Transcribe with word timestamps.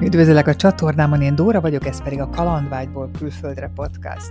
Üdvözöllek 0.00 0.46
a 0.46 0.54
csatornámon, 0.54 1.22
én 1.22 1.34
Dóra 1.34 1.60
vagyok, 1.60 1.86
ez 1.86 2.02
pedig 2.02 2.20
a 2.20 2.28
Kalandvágyból 2.28 3.10
külföldre 3.18 3.70
podcast. 3.74 4.30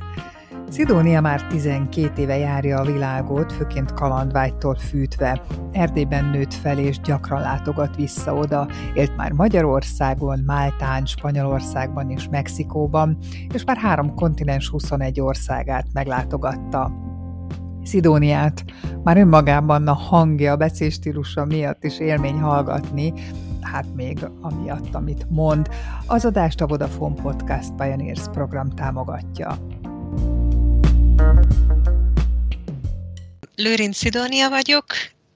Szidónia 0.70 1.22
már 1.22 1.48
12 1.48 2.22
éve 2.22 2.38
járja 2.38 2.80
a 2.80 2.86
világot, 2.86 3.54
főként 3.54 3.94
kalandvágytól 3.94 4.76
fűtve. 4.76 5.42
Erdélyben 5.72 6.26
nőtt 6.26 6.54
fel 6.54 6.78
és 6.78 7.00
gyakran 7.00 7.42
látogat 7.42 7.96
vissza 7.96 8.34
oda, 8.34 8.68
élt 8.94 9.16
már 9.16 9.32
Magyarországon, 9.32 10.40
Máltán, 10.46 11.06
Spanyolországban 11.06 12.10
és 12.10 12.28
Mexikóban, 12.32 13.18
és 13.54 13.64
már 13.64 13.78
három 13.78 14.14
kontinens 14.14 14.70
21 14.70 15.22
országát 15.22 15.88
meglátogatta. 15.94 16.92
Szidóniát 17.84 18.64
már 19.04 19.18
önmagában 19.18 19.88
a 19.88 19.94
hangja, 19.94 20.52
a 20.52 20.56
beszélstílusa 20.56 21.46
miatt 21.46 21.84
is 21.84 22.00
élmény 22.00 22.40
hallgatni, 22.40 23.14
hát 23.62 23.86
még 23.96 24.18
amiatt, 24.42 24.96
amit 24.96 25.30
mond, 25.30 25.70
az 26.06 26.26
adást 26.26 26.62
a 26.62 26.68
Vodafone 26.68 27.22
Podcast 27.22 27.72
Pioneers 27.78 28.24
program 28.32 28.70
támogatja. 28.70 29.58
Lőrinc 33.56 33.98
Szidónia 33.98 34.50
vagyok, 34.50 34.86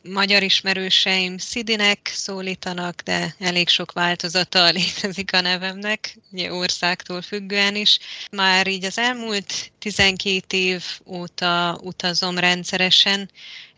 magyar 0.04 0.44
ismerőseim 0.44 1.38
Szidinek 1.38 2.12
szólítanak, 2.14 3.02
de 3.02 3.36
elég 3.40 3.70
sok 3.70 3.92
változata 3.92 4.70
létezik 4.80 5.34
a 5.34 5.42
nevemnek, 5.42 6.18
ugye 6.32 6.54
országtól 6.54 7.22
függően 7.22 7.76
is. 7.76 8.00
Már 8.32 8.68
így 8.68 8.86
az 8.86 8.98
elmúlt 8.98 9.72
12 9.80 10.58
év 10.58 10.84
óta 11.06 11.80
utazom 11.84 12.38
rendszeresen, 12.38 13.30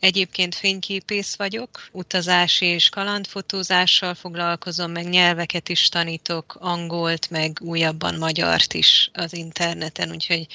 Egyébként 0.03 0.55
fényképész 0.55 1.35
vagyok, 1.35 1.69
utazási 1.91 2.65
és 2.65 2.89
kalandfotózással 2.89 4.13
foglalkozom, 4.13 4.91
meg 4.91 5.09
nyelveket 5.09 5.69
is 5.69 5.89
tanítok, 5.89 6.55
angolt, 6.59 7.29
meg 7.29 7.57
újabban 7.61 8.15
magyart 8.15 8.73
is 8.73 9.09
az 9.13 9.33
interneten, 9.33 10.11
úgyhogy 10.11 10.47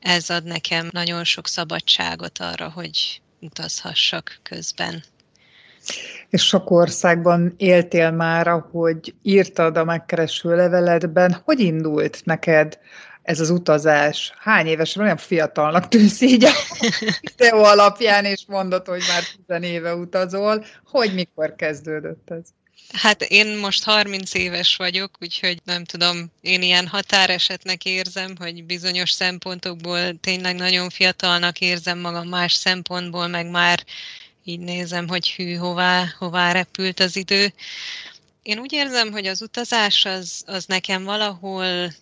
ez 0.00 0.30
ad 0.30 0.44
nekem 0.44 0.88
nagyon 0.90 1.24
sok 1.24 1.46
szabadságot 1.46 2.38
arra, 2.38 2.68
hogy 2.68 3.20
utazhassak 3.40 4.38
közben. 4.42 5.04
És 6.28 6.42
sok 6.42 6.70
országban 6.70 7.54
éltél 7.56 8.10
már, 8.10 8.48
ahogy 8.48 9.14
írtad 9.22 9.76
a 9.76 9.84
megkereső 9.84 10.56
leveledben. 10.56 11.40
Hogy 11.44 11.60
indult 11.60 12.20
neked 12.24 12.78
ez 13.30 13.40
az 13.40 13.50
utazás? 13.50 14.32
Hány 14.38 14.66
éves 14.66 14.96
olyan 14.96 15.16
fiatalnak 15.16 15.88
tűnsz 15.88 16.20
így 16.20 16.44
a 16.44 16.52
videó 17.20 17.62
alapján, 17.62 18.24
és 18.24 18.42
mondod, 18.46 18.86
hogy 18.86 19.02
már 19.46 19.60
10 19.60 19.70
éve 19.70 19.94
utazol. 19.94 20.64
Hogy 20.84 21.14
mikor 21.14 21.54
kezdődött 21.56 22.30
ez? 22.30 22.42
Hát 22.92 23.22
én 23.22 23.56
most 23.58 23.84
30 23.84 24.34
éves 24.34 24.76
vagyok, 24.76 25.10
úgyhogy 25.20 25.60
nem 25.64 25.84
tudom, 25.84 26.32
én 26.40 26.62
ilyen 26.62 26.86
határesetnek 26.86 27.84
érzem, 27.84 28.34
hogy 28.38 28.64
bizonyos 28.64 29.10
szempontokból 29.10 30.18
tényleg 30.20 30.56
nagyon 30.56 30.90
fiatalnak 30.90 31.60
érzem 31.60 31.98
magam, 31.98 32.28
más 32.28 32.52
szempontból 32.52 33.26
meg 33.26 33.50
már 33.50 33.84
így 34.44 34.60
nézem, 34.60 35.08
hogy 35.08 35.30
hű, 35.30 35.54
hová, 35.54 36.14
hová 36.18 36.52
repült 36.52 37.00
az 37.00 37.16
idő. 37.16 37.52
Én 38.42 38.58
úgy 38.58 38.72
érzem, 38.72 39.12
hogy 39.12 39.26
az 39.26 39.42
utazás 39.42 40.04
az, 40.04 40.42
az 40.46 40.64
nekem 40.64 41.04
valahol 41.04 41.92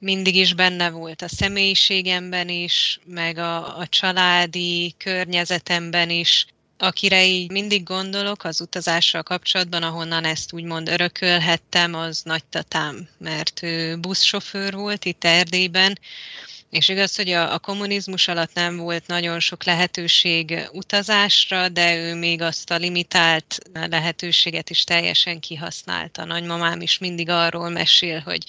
mindig 0.00 0.36
is 0.36 0.54
benne 0.54 0.90
volt 0.90 1.22
a 1.22 1.28
személyiségemben 1.28 2.48
is, 2.48 3.00
meg 3.04 3.38
a, 3.38 3.78
a 3.78 3.86
családi 3.86 4.94
környezetemben 4.98 6.10
is. 6.10 6.46
Akire 6.78 7.26
így 7.26 7.50
mindig 7.50 7.82
gondolok 7.82 8.44
az 8.44 8.60
utazással 8.60 9.22
kapcsolatban, 9.22 9.82
ahonnan 9.82 10.24
ezt 10.24 10.52
úgymond 10.52 10.88
örökölhettem, 10.88 11.94
az 11.94 12.22
nagytatám, 12.22 13.08
mert 13.18 13.62
ő 13.62 13.96
buszsofőr 13.96 14.74
volt 14.74 15.04
itt 15.04 15.24
Erdélyben, 15.24 15.98
és 16.70 16.88
igaz, 16.88 17.16
hogy 17.16 17.30
a, 17.30 17.52
a 17.54 17.58
kommunizmus 17.58 18.28
alatt 18.28 18.54
nem 18.54 18.76
volt 18.76 19.06
nagyon 19.06 19.40
sok 19.40 19.64
lehetőség 19.64 20.68
utazásra, 20.72 21.68
de 21.68 21.96
ő 21.96 22.14
még 22.14 22.40
azt 22.40 22.70
a 22.70 22.76
limitált 22.76 23.58
lehetőséget 23.72 24.70
is 24.70 24.84
teljesen 24.84 25.40
kihasználta. 25.40 26.24
Nagymamám 26.24 26.80
is 26.80 26.98
mindig 26.98 27.28
arról 27.28 27.68
mesél, 27.68 28.20
hogy 28.20 28.44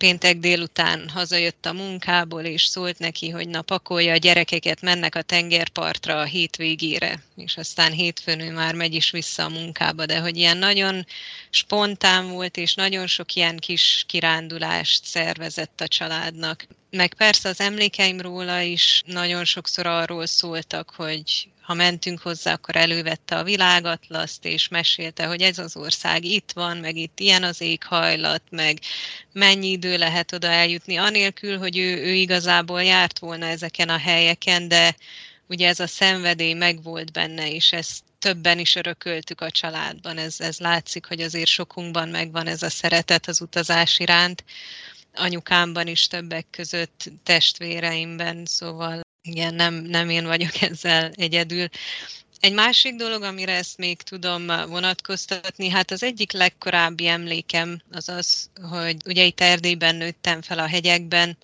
péntek 0.00 0.38
délután 0.38 1.08
hazajött 1.08 1.66
a 1.66 1.72
munkából, 1.72 2.42
és 2.42 2.64
szólt 2.64 2.98
neki, 2.98 3.28
hogy 3.30 3.48
na 3.48 3.62
pakolja 3.62 4.12
a 4.12 4.16
gyerekeket, 4.16 4.80
mennek 4.80 5.14
a 5.14 5.22
tengerpartra 5.22 6.18
a 6.18 6.24
hétvégére, 6.24 7.22
és 7.36 7.56
aztán 7.56 7.92
hétfőn 7.92 8.40
ő 8.40 8.52
már 8.52 8.74
megy 8.74 8.94
is 8.94 9.10
vissza 9.10 9.44
a 9.44 9.48
munkába, 9.48 10.06
de 10.06 10.18
hogy 10.20 10.36
ilyen 10.36 10.56
nagyon 10.56 11.06
spontán 11.50 12.30
volt, 12.30 12.56
és 12.56 12.74
nagyon 12.74 13.06
sok 13.06 13.34
ilyen 13.34 13.56
kis 13.56 14.04
kirándulást 14.08 15.04
szervezett 15.04 15.80
a 15.80 15.88
családnak. 15.88 16.66
Meg 16.90 17.14
persze 17.14 17.48
az 17.48 17.60
emlékeim 17.60 18.20
róla 18.20 18.60
is 18.60 19.02
nagyon 19.06 19.44
sokszor 19.44 19.86
arról 19.86 20.26
szóltak, 20.26 20.90
hogy 20.96 21.48
ha 21.60 21.74
mentünk 21.74 22.20
hozzá, 22.20 22.52
akkor 22.52 22.76
elővette 22.76 23.36
a 23.36 23.44
világatlaszt, 23.44 24.44
és 24.44 24.68
mesélte, 24.68 25.26
hogy 25.26 25.42
ez 25.42 25.58
az 25.58 25.76
ország 25.76 26.24
itt 26.24 26.52
van, 26.52 26.76
meg 26.76 26.96
itt 26.96 27.20
ilyen 27.20 27.42
az 27.42 27.60
éghajlat, 27.60 28.42
meg 28.50 28.78
mennyi 29.32 29.70
idő 29.70 29.96
lehet 29.96 30.32
oda 30.32 30.46
eljutni, 30.46 30.96
anélkül, 30.96 31.58
hogy 31.58 31.78
ő, 31.78 31.96
ő 31.96 32.12
igazából 32.12 32.82
járt 32.82 33.18
volna 33.18 33.46
ezeken 33.46 33.88
a 33.88 33.98
helyeken, 33.98 34.68
de 34.68 34.96
ugye 35.46 35.68
ez 35.68 35.80
a 35.80 35.86
szenvedély 35.86 36.52
megvolt 36.52 37.12
benne, 37.12 37.50
és 37.50 37.72
ezt 37.72 38.02
többen 38.18 38.58
is 38.58 38.74
örököltük 38.74 39.40
a 39.40 39.50
családban. 39.50 40.18
Ez, 40.18 40.40
ez 40.40 40.58
látszik, 40.58 41.06
hogy 41.06 41.20
azért 41.20 41.48
sokunkban 41.48 42.08
megvan 42.08 42.46
ez 42.46 42.62
a 42.62 42.70
szeretet 42.70 43.28
az 43.28 43.40
utazás 43.40 43.98
iránt. 43.98 44.44
Anyukámban 45.14 45.86
is 45.86 46.06
többek 46.06 46.46
között, 46.50 47.12
testvéreimben, 47.22 48.44
szóval 48.44 49.00
igen, 49.22 49.54
nem, 49.54 49.74
nem 49.74 50.08
én 50.08 50.24
vagyok 50.24 50.62
ezzel 50.70 51.10
egyedül. 51.14 51.68
Egy 52.40 52.52
másik 52.52 52.94
dolog, 52.94 53.22
amire 53.22 53.54
ezt 53.54 53.78
még 53.78 54.02
tudom 54.02 54.46
vonatkoztatni, 54.46 55.68
hát 55.68 55.90
az 55.90 56.02
egyik 56.02 56.32
legkorábbi 56.32 57.06
emlékem 57.06 57.82
az 57.90 58.08
az, 58.08 58.50
hogy 58.70 58.96
ugye 59.04 59.24
itt 59.24 59.40
Erdélyben 59.40 59.96
nőttem 59.96 60.42
fel 60.42 60.58
a 60.58 60.66
hegyekben, 60.66 61.36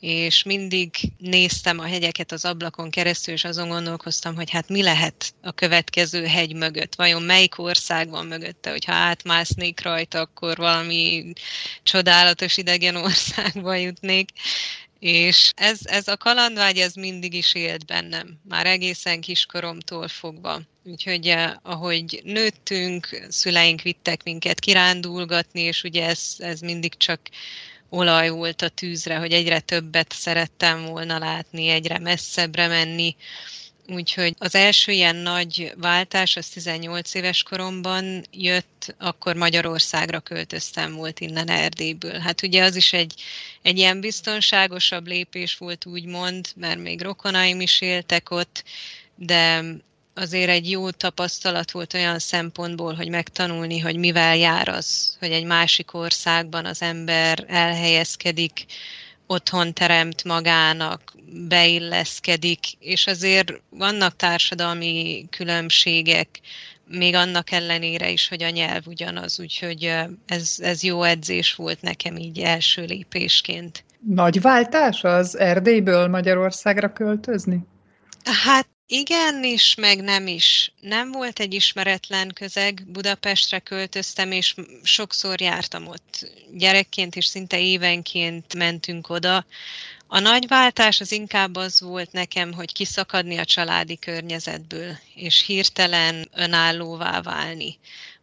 és 0.00 0.42
mindig 0.42 0.96
néztem 1.18 1.78
a 1.78 1.86
hegyeket 1.86 2.32
az 2.32 2.44
ablakon 2.44 2.90
keresztül, 2.90 3.34
és 3.34 3.44
azon 3.44 3.68
gondolkoztam, 3.68 4.34
hogy 4.34 4.50
hát 4.50 4.68
mi 4.68 4.82
lehet 4.82 5.34
a 5.42 5.52
következő 5.52 6.26
hegy 6.26 6.54
mögött, 6.54 6.94
vajon 6.94 7.22
melyik 7.22 7.58
ország 7.58 8.10
van 8.10 8.26
mögötte, 8.26 8.70
hogyha 8.70 8.92
átmásznék 8.92 9.82
rajta, 9.82 10.20
akkor 10.20 10.56
valami 10.56 11.32
csodálatos 11.82 12.56
idegen 12.56 12.96
országba 13.06 13.74
jutnék, 13.74 14.30
és 14.98 15.52
ez, 15.56 15.78
ez 15.82 16.08
a 16.08 16.16
kalandvágy, 16.16 16.78
ez 16.78 16.94
mindig 16.94 17.34
is 17.34 17.54
élt 17.54 17.86
bennem, 17.86 18.40
már 18.48 18.66
egészen 18.66 19.20
kiskoromtól 19.20 20.08
fogva. 20.08 20.60
Úgyhogy 20.84 21.26
eh, 21.26 21.52
ahogy 21.62 22.20
nőttünk, 22.24 23.26
szüleink 23.28 23.82
vittek 23.82 24.22
minket 24.22 24.60
kirándulgatni, 24.60 25.60
és 25.60 25.82
ugye 25.82 26.06
ez, 26.06 26.34
ez 26.38 26.60
mindig 26.60 26.96
csak 26.96 27.20
olaj 27.90 28.28
volt 28.28 28.62
a 28.62 28.68
tűzre, 28.68 29.16
hogy 29.16 29.32
egyre 29.32 29.60
többet 29.60 30.12
szerettem 30.12 30.84
volna 30.84 31.18
látni, 31.18 31.68
egyre 31.68 31.98
messzebbre 31.98 32.66
menni. 32.66 33.16
Úgyhogy 33.88 34.34
az 34.38 34.54
első 34.54 34.92
ilyen 34.92 35.16
nagy 35.16 35.72
váltás, 35.76 36.36
az 36.36 36.48
18 36.48 37.14
éves 37.14 37.42
koromban 37.42 38.24
jött, 38.32 38.94
akkor 38.98 39.34
Magyarországra 39.34 40.20
költöztem 40.20 40.94
volt 40.94 41.20
innen 41.20 41.48
Erdélyből. 41.48 42.18
Hát 42.18 42.42
ugye 42.42 42.64
az 42.64 42.76
is 42.76 42.92
egy, 42.92 43.14
egy 43.62 43.78
ilyen 43.78 44.00
biztonságosabb 44.00 45.06
lépés 45.06 45.56
volt 45.56 45.86
úgymond, 45.86 46.48
mert 46.56 46.78
még 46.78 47.02
rokonaim 47.02 47.60
is 47.60 47.80
éltek 47.80 48.30
ott, 48.30 48.64
de 49.14 49.62
azért 50.14 50.50
egy 50.50 50.70
jó 50.70 50.90
tapasztalat 50.90 51.70
volt 51.70 51.94
olyan 51.94 52.18
szempontból, 52.18 52.94
hogy 52.94 53.08
megtanulni, 53.08 53.78
hogy 53.78 53.96
mivel 53.96 54.36
jár 54.36 54.68
az, 54.68 55.16
hogy 55.18 55.30
egy 55.30 55.44
másik 55.44 55.94
országban 55.94 56.64
az 56.64 56.82
ember 56.82 57.44
elhelyezkedik, 57.48 58.64
otthon 59.26 59.72
teremt 59.72 60.24
magának, 60.24 61.14
beilleszkedik, 61.48 62.58
és 62.78 63.06
azért 63.06 63.52
vannak 63.68 64.16
társadalmi 64.16 65.26
különbségek, 65.30 66.40
még 66.90 67.14
annak 67.14 67.50
ellenére 67.50 68.10
is, 68.10 68.28
hogy 68.28 68.42
a 68.42 68.50
nyelv 68.50 68.82
ugyanaz, 68.86 69.40
úgyhogy 69.40 69.94
ez, 70.26 70.56
ez 70.58 70.82
jó 70.82 71.02
edzés 71.02 71.54
volt 71.54 71.82
nekem 71.82 72.16
így 72.16 72.38
első 72.38 72.84
lépésként. 72.84 73.84
Nagy 74.08 74.40
váltás 74.40 75.04
az 75.04 75.38
Erdélyből 75.38 76.08
Magyarországra 76.08 76.92
költözni? 76.92 77.60
Hát 78.24 78.68
igen 78.90 79.44
is, 79.44 79.74
meg 79.74 80.02
nem 80.02 80.26
is. 80.26 80.72
Nem 80.80 81.12
volt 81.12 81.40
egy 81.40 81.54
ismeretlen 81.54 82.32
közeg, 82.34 82.82
Budapestre 82.86 83.58
költöztem, 83.58 84.32
és 84.32 84.54
sokszor 84.82 85.40
jártam 85.40 85.86
ott. 85.86 86.30
Gyerekként 86.52 87.16
és 87.16 87.26
szinte 87.26 87.60
évenként 87.60 88.54
mentünk 88.54 89.08
oda. 89.08 89.44
A 90.06 90.18
nagy 90.18 90.46
váltás 90.48 91.00
az 91.00 91.12
inkább 91.12 91.56
az 91.56 91.80
volt 91.80 92.12
nekem, 92.12 92.52
hogy 92.52 92.72
kiszakadni 92.72 93.36
a 93.36 93.44
családi 93.44 93.98
környezetből, 93.98 94.96
és 95.14 95.44
hirtelen 95.46 96.28
önállóvá 96.34 97.20
válni 97.20 97.78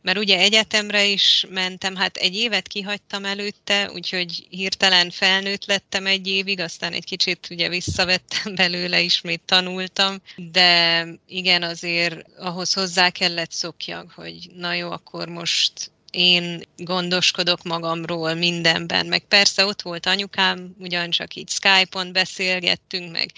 mert 0.07 0.19
ugye 0.19 0.39
egyetemre 0.39 1.05
is 1.05 1.45
mentem, 1.49 1.95
hát 1.95 2.17
egy 2.17 2.35
évet 2.35 2.67
kihagytam 2.67 3.25
előtte, 3.25 3.91
úgyhogy 3.93 4.47
hirtelen 4.49 5.09
felnőtt 5.09 5.65
lettem 5.65 6.05
egy 6.05 6.27
évig, 6.27 6.59
aztán 6.59 6.93
egy 6.93 7.05
kicsit 7.05 7.47
ugye 7.49 7.69
visszavettem 7.69 8.55
belőle, 8.61 9.01
ismét 9.01 9.41
tanultam, 9.45 10.21
de 10.35 11.05
igen, 11.27 11.63
azért 11.63 12.25
ahhoz 12.37 12.73
hozzá 12.73 13.09
kellett 13.09 13.51
szokjak, 13.51 14.11
hogy 14.11 14.49
na 14.55 14.73
jó, 14.73 14.91
akkor 14.91 15.27
most 15.27 15.91
én 16.11 16.61
gondoskodok 16.77 17.63
magamról 17.63 18.33
mindenben, 18.33 19.05
meg 19.05 19.23
persze 19.27 19.65
ott 19.65 19.81
volt 19.81 20.05
anyukám, 20.05 20.75
ugyancsak 20.79 21.35
így 21.35 21.49
Skype-on 21.49 22.11
beszélgettünk, 22.11 23.11
meg 23.11 23.31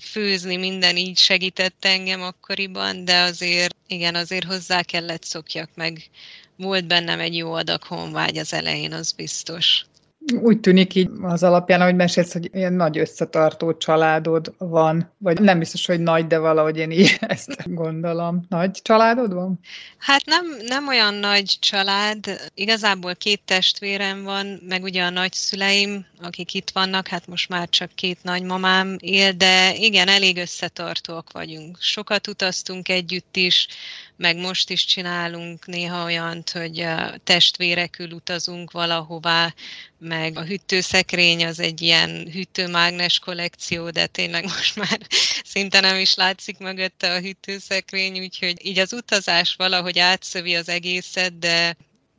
főzni, 0.00 0.56
minden 0.56 0.96
így 0.96 1.18
segített 1.18 1.84
engem 1.84 2.22
akkoriban, 2.22 3.04
de 3.04 3.20
azért, 3.20 3.76
igen, 3.86 4.14
azért 4.14 4.44
hozzá 4.44 4.82
kellett 4.82 5.24
szokjak, 5.24 5.70
meg 5.74 6.10
volt 6.56 6.86
bennem 6.86 7.20
egy 7.20 7.36
jó 7.36 7.52
adag 7.52 7.82
honvágy 7.82 8.38
az 8.38 8.52
elején, 8.52 8.92
az 8.92 9.12
biztos. 9.12 9.84
Úgy 10.34 10.60
tűnik 10.60 10.94
így 10.94 11.10
az 11.22 11.42
alapján, 11.42 11.80
ahogy 11.80 11.94
mesélsz, 11.94 12.32
hogy 12.32 12.50
ilyen 12.52 12.72
nagy 12.72 12.98
összetartó 12.98 13.76
családod 13.76 14.54
van, 14.58 15.12
vagy 15.18 15.40
nem 15.40 15.58
biztos, 15.58 15.86
hogy 15.86 16.00
nagy, 16.00 16.26
de 16.26 16.38
valahogy 16.38 16.76
én 16.76 16.90
így 16.90 17.16
ezt 17.28 17.74
gondolom. 17.74 18.46
Nagy 18.48 18.70
családod 18.82 19.32
van? 19.32 19.60
Hát 19.98 20.24
nem, 20.24 20.44
nem 20.66 20.88
olyan 20.88 21.14
nagy 21.14 21.56
család. 21.60 22.50
Igazából 22.54 23.14
két 23.14 23.40
testvérem 23.44 24.22
van, 24.22 24.60
meg 24.68 24.82
ugye 24.82 25.02
a 25.02 25.10
nagyszüleim, 25.10 26.06
akik 26.22 26.54
itt 26.54 26.70
vannak, 26.70 27.08
hát 27.08 27.26
most 27.26 27.48
már 27.48 27.68
csak 27.68 27.90
két 27.94 28.18
nagymamám 28.22 28.96
él, 28.98 29.32
de 29.32 29.74
igen, 29.74 30.08
elég 30.08 30.36
összetartóak 30.36 31.32
vagyunk. 31.32 31.76
Sokat 31.80 32.28
utaztunk 32.28 32.88
együtt 32.88 33.36
is, 33.36 33.68
meg 34.16 34.36
most 34.36 34.70
is 34.70 34.84
csinálunk 34.84 35.66
néha 35.66 36.04
olyant, 36.04 36.50
hogy 36.50 36.86
testvérekül 37.24 38.10
utazunk 38.10 38.70
valahová, 38.70 39.54
meg 39.98 40.38
a 40.38 40.44
hűtőszekrény 40.44 41.46
az 41.46 41.60
egy 41.60 41.80
ilyen 41.80 42.30
hűtőmágnes 42.32 43.18
kollekció, 43.18 43.90
de 43.90 44.06
tényleg 44.06 44.44
most 44.56 44.76
már 44.76 44.98
szinte 45.44 45.80
nem 45.80 45.98
is 45.98 46.14
látszik 46.14 46.58
mögötte 46.58 47.12
a 47.12 47.20
hűtőszekrény, 47.20 48.18
úgyhogy 48.18 48.66
így 48.66 48.78
az 48.78 48.92
utazás 48.92 49.54
valahogy 49.54 49.98
átszövi 49.98 50.54
az 50.54 50.68
egészet, 50.68 51.38
de 51.38 51.76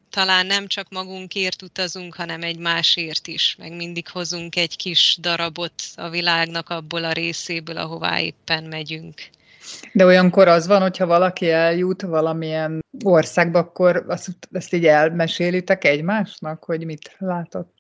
talán 0.10 0.46
nem 0.46 0.68
csak 0.68 0.90
magunkért 0.90 1.62
utazunk, 1.62 2.16
hanem 2.16 2.44
egy 2.44 2.58
másért 2.58 3.28
is, 3.28 3.56
meg 3.58 3.72
mindig 3.72 4.08
hozunk 4.08 4.56
egy 4.56 4.76
kis 4.76 5.18
darabot 5.20 5.84
a 5.96 6.10
világnak 6.10 6.70
abból 6.70 7.04
a 7.04 7.12
részéből, 7.12 7.78
ahová 7.78 8.20
éppen 8.20 8.64
megyünk. 8.64 9.30
De 9.94 10.06
olyankor 10.06 10.48
az 10.48 10.68
van, 10.68 10.82
hogyha 10.82 11.06
valaki 11.06 11.52
eljut 11.52 12.02
valamilyen 12.02 12.80
országba, 13.04 13.60
akkor 13.60 14.06
azt, 14.08 14.30
ezt 14.52 14.74
így 14.74 14.86
elmesélitek 14.86 15.84
egymásnak, 15.84 16.64
hogy 16.64 16.86
mit 16.86 17.16
látott? 17.18 17.74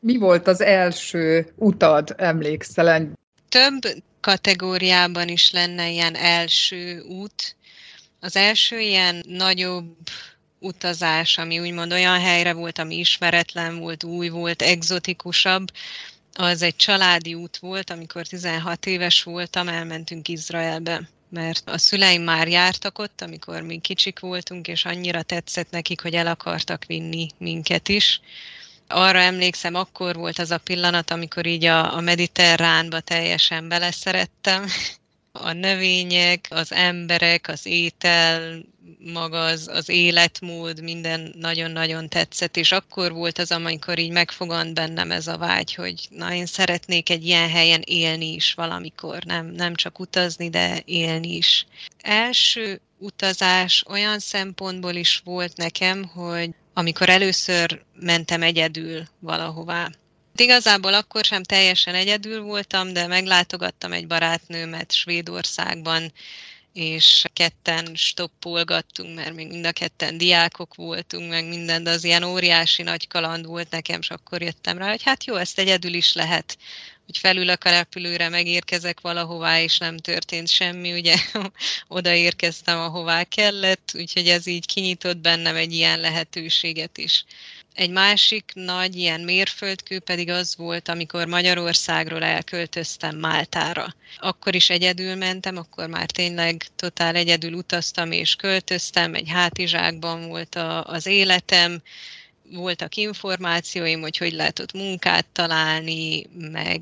Mi 0.00 0.16
volt 0.16 0.46
az 0.46 0.60
első 0.60 1.52
utad, 1.56 2.14
emlékszel? 2.16 3.10
Több 3.48 4.02
kategóriában 4.20 5.28
is 5.28 5.50
lenne 5.50 5.90
ilyen 5.90 6.14
első 6.14 7.00
út. 7.00 7.56
Az 8.20 8.36
első 8.36 8.78
ilyen 8.78 9.22
nagyobb 9.28 9.96
utazás, 10.58 11.38
ami 11.38 11.58
úgymond 11.58 11.92
olyan 11.92 12.20
helyre 12.20 12.52
volt, 12.52 12.78
ami 12.78 12.98
ismeretlen 12.98 13.78
volt, 13.78 14.04
új 14.04 14.28
volt, 14.28 14.62
egzotikusabb, 14.62 15.66
az 16.34 16.62
egy 16.62 16.76
családi 16.76 17.34
út 17.34 17.56
volt, 17.56 17.90
amikor 17.90 18.26
16 18.26 18.86
éves 18.86 19.22
voltam, 19.22 19.68
elmentünk 19.68 20.28
Izraelbe 20.28 21.08
mert 21.32 21.68
a 21.70 21.78
szüleim 21.78 22.22
már 22.22 22.48
jártak 22.48 22.98
ott, 22.98 23.20
amikor 23.20 23.62
mi 23.62 23.78
kicsik 23.78 24.20
voltunk, 24.20 24.68
és 24.68 24.84
annyira 24.84 25.22
tetszett 25.22 25.70
nekik, 25.70 26.00
hogy 26.00 26.14
el 26.14 26.26
akartak 26.26 26.84
vinni 26.84 27.28
minket 27.38 27.88
is. 27.88 28.20
Arra 28.88 29.18
emlékszem, 29.18 29.74
akkor 29.74 30.16
volt 30.16 30.38
az 30.38 30.50
a 30.50 30.58
pillanat, 30.58 31.10
amikor 31.10 31.46
így 31.46 31.64
a, 31.64 31.96
a 31.96 32.00
mediterránba 32.00 33.00
teljesen 33.00 33.68
beleszerettem, 33.68 34.66
a 35.32 35.52
növények, 35.52 36.46
az 36.50 36.72
emberek, 36.72 37.48
az 37.48 37.66
étel, 37.66 38.62
maga 39.12 39.44
az, 39.44 39.68
az 39.68 39.88
életmód, 39.88 40.82
minden 40.82 41.34
nagyon-nagyon 41.38 42.08
tetszett, 42.08 42.56
és 42.56 42.72
akkor 42.72 43.12
volt 43.12 43.38
az, 43.38 43.50
amikor 43.50 43.98
így 43.98 44.10
megfogant 44.10 44.74
bennem 44.74 45.10
ez 45.10 45.26
a 45.26 45.38
vágy, 45.38 45.74
hogy 45.74 46.08
na 46.10 46.32
én 46.32 46.46
szeretnék 46.46 47.10
egy 47.10 47.26
ilyen 47.26 47.48
helyen 47.50 47.82
élni 47.84 48.32
is 48.32 48.54
valamikor, 48.54 49.24
nem, 49.24 49.46
nem 49.46 49.74
csak 49.74 49.98
utazni, 49.98 50.50
de 50.50 50.82
élni 50.84 51.36
is. 51.36 51.66
Első 52.00 52.80
utazás 52.98 53.84
olyan 53.88 54.18
szempontból 54.18 54.94
is 54.94 55.20
volt 55.24 55.56
nekem, 55.56 56.04
hogy 56.04 56.50
amikor 56.74 57.08
először 57.08 57.82
mentem 57.94 58.42
egyedül 58.42 59.02
valahová, 59.18 59.90
Igazából 60.36 60.94
akkor 60.94 61.24
sem 61.24 61.42
teljesen 61.42 61.94
egyedül 61.94 62.42
voltam, 62.42 62.92
de 62.92 63.06
meglátogattam 63.06 63.92
egy 63.92 64.06
barátnőmet 64.06 64.92
Svédországban, 64.92 66.12
és 66.72 67.24
ketten 67.32 67.94
stoppolgattunk, 67.94 69.14
mert 69.14 69.34
még 69.34 69.48
mind 69.48 69.66
a 69.66 69.72
ketten 69.72 70.18
diákok 70.18 70.74
voltunk, 70.74 71.28
meg 71.28 71.48
minden, 71.48 71.82
de 71.82 71.90
az 71.90 72.04
ilyen 72.04 72.22
óriási 72.22 72.82
nagy 72.82 73.08
kaland 73.08 73.46
volt 73.46 73.70
nekem, 73.70 74.00
és 74.00 74.10
akkor 74.10 74.42
jöttem 74.42 74.78
rá, 74.78 74.88
hogy 74.88 75.02
hát 75.02 75.24
jó, 75.24 75.36
ezt 75.36 75.58
egyedül 75.58 75.94
is 75.94 76.12
lehet, 76.12 76.58
hogy 77.06 77.18
felül 77.18 77.48
a 77.48 77.56
repülőre, 77.62 78.28
megérkezek 78.28 79.00
valahová, 79.00 79.60
és 79.60 79.78
nem 79.78 79.96
történt 79.96 80.48
semmi, 80.48 80.92
ugye 80.92 81.16
odaérkeztem, 81.88 82.78
ahová 82.78 83.24
kellett, 83.24 83.92
úgyhogy 83.94 84.28
ez 84.28 84.46
így 84.46 84.66
kinyitott 84.66 85.18
bennem 85.18 85.56
egy 85.56 85.72
ilyen 85.72 86.00
lehetőséget 86.00 86.98
is. 86.98 87.24
Egy 87.74 87.90
másik 87.90 88.50
nagy 88.54 88.96
ilyen 88.96 89.20
mérföldkő 89.20 89.98
pedig 89.98 90.30
az 90.30 90.56
volt, 90.56 90.88
amikor 90.88 91.26
Magyarországról 91.26 92.22
elköltöztem 92.22 93.16
Máltára. 93.16 93.94
Akkor 94.18 94.54
is 94.54 94.70
egyedül 94.70 95.14
mentem, 95.14 95.56
akkor 95.56 95.86
már 95.86 96.10
tényleg 96.10 96.66
totál 96.76 97.14
egyedül 97.14 97.52
utaztam 97.52 98.12
és 98.12 98.34
költöztem, 98.34 99.14
egy 99.14 99.28
hátizsákban 99.28 100.28
volt 100.28 100.54
a, 100.54 100.84
az 100.84 101.06
életem, 101.06 101.82
voltak 102.54 102.94
információim, 102.94 104.00
hogy 104.00 104.16
hogy 104.16 104.32
lehet 104.32 104.58
ott 104.58 104.72
munkát 104.72 105.26
találni, 105.32 106.26
meg 106.52 106.80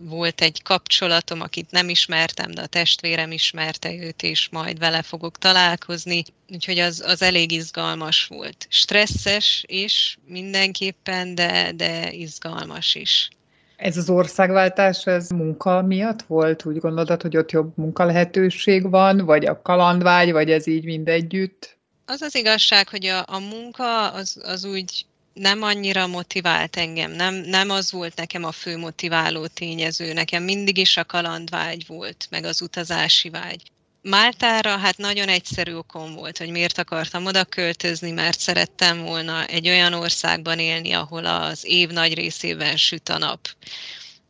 volt 0.00 0.40
egy 0.40 0.62
kapcsolatom, 0.62 1.40
akit 1.40 1.70
nem 1.70 1.88
ismertem, 1.88 2.50
de 2.50 2.60
a 2.60 2.66
testvérem 2.66 3.30
ismerte 3.30 3.92
őt, 3.92 4.22
és 4.22 4.48
majd 4.50 4.78
vele 4.78 5.02
fogok 5.02 5.38
találkozni. 5.38 6.22
Úgyhogy 6.52 6.78
az, 6.78 7.02
az 7.06 7.22
elég 7.22 7.52
izgalmas 7.52 8.26
volt. 8.26 8.66
Stresszes 8.68 9.64
is 9.66 10.18
mindenképpen, 10.26 11.34
de, 11.34 11.72
de 11.72 12.12
izgalmas 12.12 12.94
is. 12.94 13.28
Ez 13.76 13.96
az 13.96 14.10
országváltás, 14.10 15.06
ez 15.06 15.30
munka 15.30 15.82
miatt 15.82 16.22
volt? 16.22 16.64
Úgy 16.64 16.78
gondolod, 16.78 17.22
hogy 17.22 17.36
ott 17.36 17.50
jobb 17.50 17.72
munka 17.76 18.04
lehetőség 18.04 18.90
van, 18.90 19.18
vagy 19.24 19.46
a 19.46 19.62
kalandvágy, 19.62 20.32
vagy 20.32 20.50
ez 20.50 20.66
így 20.66 20.84
mindegyütt? 20.84 21.78
Az 22.06 22.22
az 22.22 22.34
igazság, 22.34 22.88
hogy 22.88 23.06
a, 23.06 23.24
a 23.26 23.38
munka 23.38 24.10
az, 24.10 24.40
az 24.42 24.64
úgy 24.64 25.06
nem 25.32 25.62
annyira 25.62 26.06
motivált 26.06 26.76
engem, 26.76 27.10
nem, 27.10 27.34
nem 27.34 27.70
az 27.70 27.92
volt 27.92 28.16
nekem 28.16 28.44
a 28.44 28.52
fő 28.52 28.76
motiváló 28.76 29.46
tényező, 29.46 30.12
nekem 30.12 30.42
mindig 30.42 30.78
is 30.78 30.96
a 30.96 31.04
kalandvágy 31.04 31.86
volt, 31.86 32.26
meg 32.30 32.44
az 32.44 32.62
utazási 32.62 33.30
vágy. 33.30 33.62
Máltára 34.02 34.76
hát 34.76 34.96
nagyon 34.96 35.28
egyszerű 35.28 35.74
okom 35.74 36.14
volt, 36.14 36.38
hogy 36.38 36.50
miért 36.50 36.78
akartam 36.78 37.26
oda 37.26 37.44
költözni, 37.44 38.10
mert 38.10 38.40
szerettem 38.40 39.02
volna 39.02 39.46
egy 39.46 39.68
olyan 39.68 39.92
országban 39.92 40.58
élni, 40.58 40.92
ahol 40.92 41.26
az 41.26 41.64
év 41.64 41.90
nagy 41.90 42.14
részében 42.14 42.76
süt 42.76 43.08
a 43.08 43.18
nap 43.18 43.48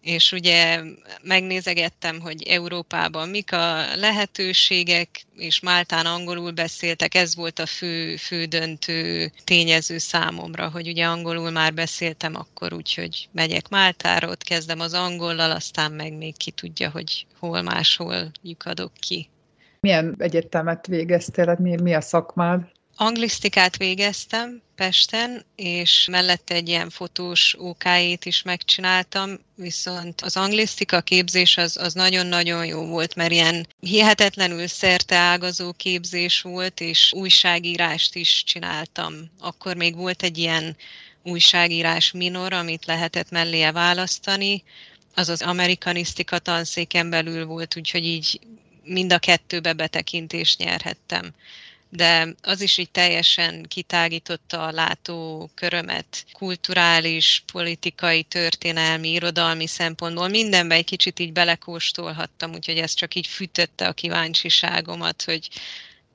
és 0.04 0.32
ugye 0.32 0.80
megnézegettem, 1.22 2.20
hogy 2.20 2.42
Európában 2.42 3.28
mik 3.28 3.52
a 3.52 3.96
lehetőségek, 3.96 5.08
és 5.36 5.60
Máltán 5.60 6.06
angolul 6.06 6.50
beszéltek, 6.50 7.14
ez 7.14 7.34
volt 7.34 7.58
a 7.58 7.66
fő, 7.66 8.16
fő 8.16 8.44
döntő 8.44 9.32
tényező 9.44 9.98
számomra, 9.98 10.68
hogy 10.68 10.88
ugye 10.88 11.04
angolul 11.04 11.50
már 11.50 11.74
beszéltem 11.74 12.34
akkor, 12.34 12.72
úgyhogy 12.72 13.28
megyek 13.32 13.68
Máltára, 13.68 14.28
ott 14.28 14.42
kezdem 14.42 14.80
az 14.80 14.92
angollal, 14.92 15.50
aztán 15.50 15.92
meg 15.92 16.12
még 16.12 16.36
ki 16.36 16.50
tudja, 16.50 16.90
hogy 16.90 17.26
hol 17.38 17.62
máshol 17.62 18.30
lyukadok 18.42 18.92
ki. 19.00 19.28
Milyen 19.80 20.14
egyetemet 20.18 20.86
végeztél, 20.86 21.56
mi, 21.60 21.80
mi 21.80 21.94
a 21.94 22.00
szakmád? 22.00 22.60
Anglisztikát 22.96 23.76
végeztem 23.76 24.62
Pesten, 24.76 25.44
és 25.56 26.06
mellette 26.10 26.54
egy 26.54 26.68
ilyen 26.68 26.90
fotós 26.90 27.54
OK-ét 27.58 28.24
is 28.24 28.42
megcsináltam, 28.42 29.38
viszont 29.54 30.20
az 30.20 30.36
anglisztika 30.36 31.00
képzés 31.00 31.56
az, 31.56 31.76
az 31.76 31.92
nagyon-nagyon 31.92 32.66
jó 32.66 32.86
volt, 32.86 33.14
mert 33.14 33.32
ilyen 33.32 33.66
hihetetlenül 33.80 34.66
ágazó 35.08 35.72
képzés 35.72 36.40
volt, 36.40 36.80
és 36.80 37.12
újságírást 37.12 38.14
is 38.14 38.44
csináltam. 38.44 39.14
Akkor 39.40 39.76
még 39.76 39.96
volt 39.96 40.22
egy 40.22 40.38
ilyen 40.38 40.76
újságírás 41.22 42.12
minor, 42.12 42.52
amit 42.52 42.86
lehetett 42.86 43.30
melléje 43.30 43.72
választani, 43.72 44.62
az 45.14 45.28
az 45.28 45.42
amerikanisztika 45.42 46.38
tanszéken 46.38 47.10
belül 47.10 47.44
volt, 47.44 47.76
úgyhogy 47.76 48.04
így 48.04 48.40
mind 48.84 49.12
a 49.12 49.18
kettőbe 49.18 49.72
betekintést 49.72 50.58
nyerhettem 50.58 51.34
de 51.96 52.34
az 52.42 52.60
is 52.60 52.78
így 52.78 52.90
teljesen 52.90 53.62
kitágította 53.68 54.66
a 54.66 54.72
látókörömet 54.72 56.24
kulturális, 56.32 57.42
politikai, 57.52 58.22
történelmi, 58.22 59.10
irodalmi 59.10 59.66
szempontból. 59.66 60.28
Mindenben 60.28 60.78
egy 60.78 60.84
kicsit 60.84 61.18
így 61.18 61.32
belekóstolhattam, 61.32 62.52
úgyhogy 62.52 62.78
ez 62.78 62.94
csak 62.94 63.14
így 63.14 63.26
fűtötte 63.26 63.86
a 63.86 63.92
kíváncsiságomat, 63.92 65.22
hogy 65.22 65.48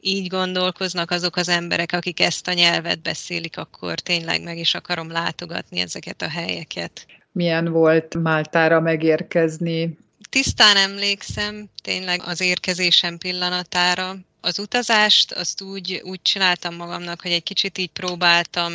így 0.02 0.28
gondolkoznak 0.28 1.12
azok 1.12 1.36
az 1.36 1.50
emberek, 1.50 1.92
akik 1.92 2.20
ezt 2.20 2.48
a 2.48 2.54
nyelvet 2.54 3.02
beszélik, 3.02 3.58
akkor 3.58 4.00
tényleg 4.00 4.42
meg 4.44 4.58
is 4.58 4.74
akarom 4.74 5.12
látogatni 5.12 5.80
ezeket 5.80 6.22
a 6.22 6.30
helyeket. 6.30 7.06
Milyen 7.32 7.72
volt 7.72 8.16
Máltára 8.16 8.80
megérkezni? 8.80 9.98
Tisztán 10.30 10.78
emlékszem 10.78 11.70
tényleg 11.84 12.22
az 12.26 12.42
érkezésem 12.42 13.18
pillanatára. 13.18 14.16
Az 14.42 14.60
utazást 14.60 15.32
azt 15.32 15.62
úgy, 15.62 16.02
úgy 16.04 16.22
csináltam 16.22 16.76
magamnak, 16.76 17.22
hogy 17.22 17.32
egy 17.32 17.44
kicsit 17.44 17.78
így 17.78 17.90
próbáltam 17.90 18.74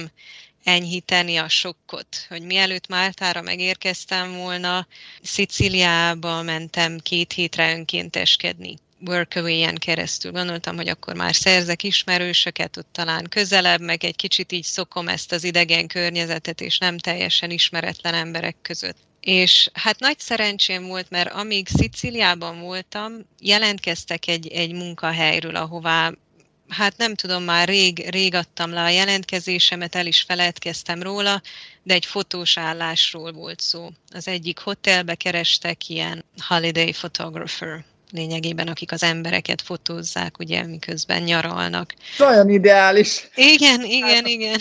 enyhíteni 0.64 1.37
a 1.37 1.49
sokkot, 1.49 2.26
hogy 2.28 2.42
mielőtt 2.42 2.87
Máltára 2.87 3.42
megérkeztem 3.42 4.37
volna, 4.37 4.87
Sziciliába 5.23 6.42
mentem 6.42 6.99
két 6.99 7.33
hétre 7.33 7.73
önkénteskedni. 7.73 8.76
Workaway-en 9.06 9.75
keresztül. 9.75 10.33
Gondoltam, 10.33 10.76
hogy 10.76 10.88
akkor 10.88 11.14
már 11.14 11.35
szerzek 11.35 11.83
ismerősöket, 11.83 12.76
ott 12.76 12.88
talán 12.92 13.26
közelebb, 13.28 13.80
meg 13.80 14.04
egy 14.04 14.16
kicsit 14.16 14.52
így 14.52 14.64
szokom 14.64 15.09
ezt 15.09 15.33
az 15.33 15.44
idegen 15.44 15.87
környezetet, 15.87 16.61
és 16.61 16.78
nem 16.78 16.99
teljesen 16.99 17.50
ismeretlen 17.50 18.14
emberek 18.14 18.56
között. 18.62 18.97
És 19.24 19.70
hát 19.72 19.98
nagy 19.98 20.18
szerencsém 20.18 20.86
volt, 20.86 21.10
mert 21.10 21.32
amíg 21.32 21.68
Sziciliában 21.68 22.60
voltam, 22.60 23.12
jelentkeztek 23.40 24.26
egy, 24.26 24.48
egy 24.48 24.72
munkahelyről, 24.72 25.56
ahová 25.56 26.12
hát 26.68 26.96
nem 26.96 27.14
tudom, 27.14 27.42
már 27.42 27.68
rég, 27.68 28.08
rég 28.10 28.34
adtam 28.34 28.70
le 28.70 28.82
a 28.82 28.88
jelentkezésemet, 28.88 29.94
el 29.94 30.06
is 30.06 30.20
feledkeztem 30.22 31.02
róla, 31.02 31.42
de 31.82 31.94
egy 31.94 32.04
fotós 32.04 32.58
állásról 32.58 33.32
volt 33.32 33.60
szó. 33.60 33.88
Az 34.10 34.28
egyik 34.28 34.58
hotelbe 34.58 35.14
kerestek 35.14 35.88
ilyen 35.88 36.24
holiday 36.38 36.92
photographer 36.92 37.84
lényegében, 38.10 38.68
akik 38.68 38.92
az 38.92 39.02
embereket 39.02 39.62
fotózzák, 39.62 40.38
ugye, 40.38 40.62
miközben 40.66 41.22
nyaralnak. 41.22 41.94
Olyan 42.18 42.48
ideális. 42.48 43.28
Igen, 43.34 43.84
igen, 43.84 44.26
igen. 44.26 44.60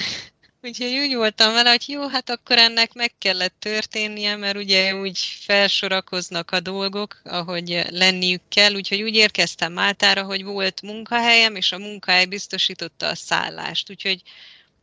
Úgyhogy 0.65 0.97
úgy 0.97 1.15
voltam 1.15 1.53
vele, 1.53 1.69
hogy 1.69 1.83
jó, 1.87 2.07
hát 2.07 2.29
akkor 2.29 2.57
ennek 2.57 2.93
meg 2.93 3.13
kellett 3.17 3.55
történnie, 3.59 4.35
mert 4.35 4.57
ugye 4.57 4.95
úgy 4.95 5.19
felsorakoznak 5.19 6.51
a 6.51 6.59
dolgok, 6.59 7.21
ahogy 7.23 7.81
lenniük 7.89 8.41
kell, 8.49 8.73
úgyhogy 8.73 9.01
úgy 9.01 9.15
érkeztem 9.15 9.73
Máltára, 9.73 10.23
hogy 10.23 10.43
volt 10.43 10.81
munkahelyem, 10.81 11.55
és 11.55 11.71
a 11.71 11.77
munkahely 11.77 12.25
biztosította 12.25 13.07
a 13.07 13.15
szállást, 13.15 13.89
úgyhogy 13.89 14.21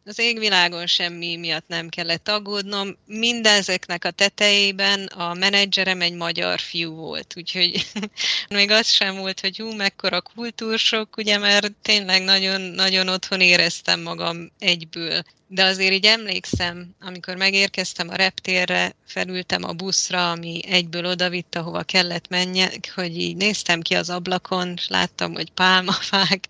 az 0.05 0.19
égvilágon 0.19 0.87
semmi 0.87 1.37
miatt 1.37 1.69
nem 1.69 1.89
kellett 1.89 2.29
aggódnom. 2.29 2.97
Mindezeknek 3.07 4.05
a 4.05 4.11
tetejében 4.11 5.07
a 5.07 5.35
menedzserem 5.35 6.01
egy 6.01 6.15
magyar 6.15 6.61
fiú 6.61 6.95
volt, 6.95 7.35
úgyhogy 7.37 7.87
még 8.49 8.71
az 8.71 8.89
sem 8.89 9.17
volt, 9.17 9.41
hogy 9.41 9.57
hú, 9.57 9.75
mekkora 9.75 10.21
kultúrsok, 10.21 11.17
ugye, 11.17 11.39
mert 11.39 11.73
tényleg 11.83 12.23
nagyon, 12.23 12.61
nagyon 12.61 13.09
otthon 13.09 13.41
éreztem 13.41 14.01
magam 14.01 14.51
egyből 14.59 15.23
de 15.53 15.65
azért 15.65 15.93
így 15.93 16.07
emlékszem, 16.07 16.95
amikor 17.01 17.37
megérkeztem 17.37 18.09
a 18.09 18.15
reptérre, 18.15 18.95
felültem 19.07 19.65
a 19.65 19.73
buszra, 19.73 20.31
ami 20.31 20.61
egyből 20.67 21.05
odavitt, 21.05 21.55
ahova 21.55 21.83
kellett 21.83 22.29
menjek, 22.29 22.93
hogy 22.95 23.19
így 23.19 23.37
néztem 23.37 23.81
ki 23.81 23.95
az 23.95 24.11
ablakon, 24.11 24.73
és 24.77 24.89
láttam, 24.89 25.33
hogy 25.33 25.51
pálmafák, 25.51 26.45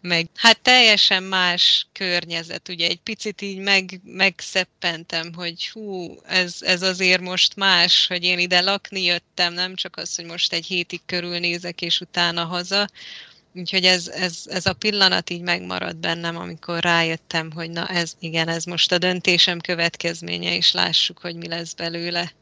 meg 0.00 0.28
hát 0.34 0.60
teljesen 0.60 1.22
más 1.22 1.86
környezet, 1.92 2.68
ugye 2.68 2.88
egy 2.88 3.00
picit 3.00 3.42
így 3.42 3.58
meg, 3.58 4.00
megszeppentem, 4.04 5.34
hogy 5.34 5.68
hú, 5.68 6.16
ez, 6.26 6.56
ez 6.60 6.82
azért 6.82 7.20
most 7.20 7.56
más, 7.56 8.06
hogy 8.06 8.24
én 8.24 8.38
ide 8.38 8.60
lakni 8.60 9.02
jöttem, 9.02 9.52
nem 9.52 9.74
csak 9.74 9.96
az, 9.96 10.16
hogy 10.16 10.24
most 10.24 10.52
egy 10.52 10.66
hétig 10.66 11.00
körülnézek, 11.06 11.82
és 11.82 12.00
utána 12.00 12.44
haza, 12.44 12.88
Úgyhogy 13.54 13.84
ez, 13.84 14.08
ez, 14.08 14.42
ez 14.46 14.66
a 14.66 14.72
pillanat 14.72 15.30
így 15.30 15.42
megmaradt 15.42 15.96
bennem, 15.96 16.36
amikor 16.36 16.82
rájöttem, 16.82 17.50
hogy 17.54 17.70
na 17.70 17.88
ez 17.88 18.16
igen, 18.18 18.48
ez 18.48 18.64
most 18.64 18.92
a 18.92 18.98
döntésem 18.98 19.60
következménye, 19.60 20.56
és 20.56 20.72
lássuk, 20.72 21.18
hogy 21.18 21.36
mi 21.36 21.48
lesz 21.48 21.72
belőle. 21.72 22.32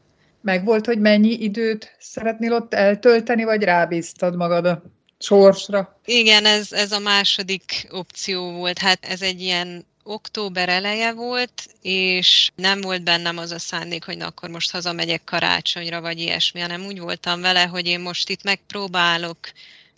Meg 0.41 0.65
volt, 0.65 0.85
hogy 0.85 0.99
mennyi 0.99 1.43
időt 1.43 1.95
szeretnél 1.99 2.53
ott 2.53 2.73
eltölteni, 2.73 3.43
vagy 3.43 3.63
rábíztad 3.63 4.35
magad 4.35 4.65
a 4.65 4.83
sorsra? 5.19 5.99
Igen, 6.05 6.45
ez, 6.45 6.71
ez 6.71 6.91
a 6.91 6.99
második 6.99 7.87
opció 7.89 8.51
volt. 8.51 8.77
Hát 8.77 9.05
ez 9.05 9.21
egy 9.21 9.41
ilyen 9.41 9.85
október 10.03 10.69
eleje 10.69 11.13
volt, 11.13 11.65
és 11.81 12.51
nem 12.55 12.81
volt 12.81 13.03
bennem 13.03 13.37
az 13.37 13.51
a 13.51 13.59
szándék, 13.59 14.03
hogy 14.03 14.17
na 14.17 14.25
akkor 14.25 14.49
most 14.49 14.71
hazamegyek 14.71 15.23
karácsonyra, 15.23 16.01
vagy 16.01 16.19
ilyesmi, 16.19 16.59
hanem 16.59 16.85
úgy 16.85 16.99
voltam 16.99 17.41
vele, 17.41 17.63
hogy 17.63 17.87
én 17.87 17.99
most 17.99 18.29
itt 18.29 18.43
megpróbálok 18.43 19.37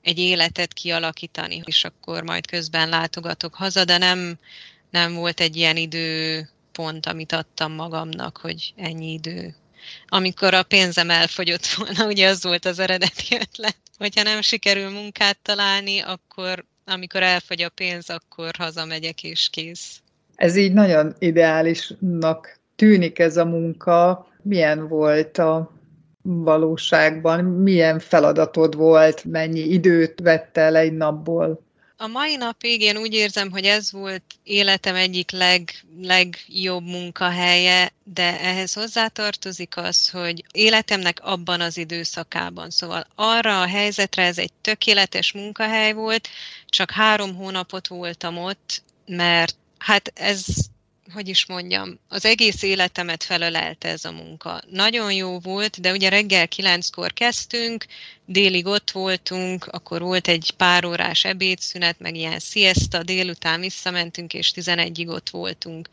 egy 0.03 0.19
életet 0.19 0.73
kialakítani, 0.73 1.61
és 1.65 1.83
akkor 1.83 2.23
majd 2.23 2.47
közben 2.47 2.89
látogatok 2.89 3.55
haza, 3.55 3.85
de 3.85 3.97
nem, 3.97 4.37
nem 4.89 5.13
volt 5.13 5.39
egy 5.39 5.55
ilyen 5.55 5.77
időpont, 5.77 7.05
amit 7.05 7.31
adtam 7.31 7.71
magamnak, 7.71 8.37
hogy 8.37 8.73
ennyi 8.77 9.11
idő. 9.11 9.55
Amikor 10.07 10.53
a 10.53 10.63
pénzem 10.63 11.09
elfogyott 11.09 11.65
volna, 11.65 12.07
ugye 12.13 12.27
az 12.27 12.43
volt 12.43 12.65
az 12.65 12.79
eredeti 12.79 13.35
ötlet, 13.35 13.77
hogyha 13.97 14.23
nem 14.23 14.41
sikerül 14.41 14.89
munkát 14.89 15.37
találni, 15.41 15.99
akkor 15.99 16.65
amikor 16.85 17.23
elfogy 17.23 17.61
a 17.61 17.69
pénz, 17.69 18.09
akkor 18.09 18.51
hazamegyek 18.57 19.23
és 19.23 19.49
kész. 19.49 20.01
Ez 20.35 20.55
így 20.55 20.73
nagyon 20.73 21.15
ideálisnak 21.19 22.59
tűnik 22.75 23.19
ez 23.19 23.37
a 23.37 23.45
munka. 23.45 24.27
Milyen 24.41 24.87
volt 24.87 25.37
a 25.37 25.71
valóságban? 26.23 27.43
Milyen 27.43 27.99
feladatod 27.99 28.75
volt, 28.75 29.23
mennyi 29.23 29.59
időt 29.59 30.19
vette 30.19 30.61
el 30.61 30.75
egy 30.75 30.93
napból? 30.93 31.61
A 31.97 32.07
mai 32.07 32.35
napig 32.35 32.81
én 32.81 32.97
úgy 32.97 33.13
érzem, 33.13 33.51
hogy 33.51 33.65
ez 33.65 33.91
volt 33.91 34.23
életem 34.43 34.95
egyik 34.95 35.31
leg, 35.31 35.71
legjobb 36.01 36.83
munkahelye, 36.83 37.91
de 38.03 38.39
ehhez 38.39 38.73
hozzátartozik 38.73 39.77
az, 39.77 40.09
hogy 40.09 40.43
életemnek 40.51 41.19
abban 41.21 41.61
az 41.61 41.77
időszakában. 41.77 42.69
Szóval 42.69 43.07
arra 43.15 43.61
a 43.61 43.67
helyzetre 43.67 44.23
ez 44.23 44.37
egy 44.37 44.53
tökéletes 44.61 45.31
munkahely 45.31 45.93
volt, 45.93 46.27
csak 46.65 46.91
három 46.91 47.35
hónapot 47.35 47.87
voltam 47.87 48.37
ott, 48.37 48.83
mert 49.05 49.55
hát 49.77 50.11
ez 50.15 50.45
hogy 51.13 51.27
is 51.27 51.45
mondjam, 51.45 51.99
az 52.07 52.25
egész 52.25 52.61
életemet 52.61 53.23
felölelte 53.23 53.89
ez 53.89 54.05
a 54.05 54.11
munka. 54.11 54.61
Nagyon 54.69 55.13
jó 55.13 55.39
volt, 55.39 55.81
de 55.81 55.91
ugye 55.91 56.09
reggel 56.09 56.47
kilenckor 56.47 57.13
kezdtünk, 57.13 57.85
délig 58.25 58.65
ott 58.65 58.91
voltunk, 58.91 59.65
akkor 59.65 60.01
volt 60.01 60.27
egy 60.27 60.53
pár 60.57 60.85
órás 60.85 61.25
ebédszünet, 61.25 61.99
meg 61.99 62.15
ilyen 62.15 62.39
siesta, 62.39 63.03
délután 63.03 63.59
visszamentünk, 63.59 64.33
és 64.33 64.51
11-ig 64.55 65.07
ott 65.07 65.29
voltunk 65.29 65.89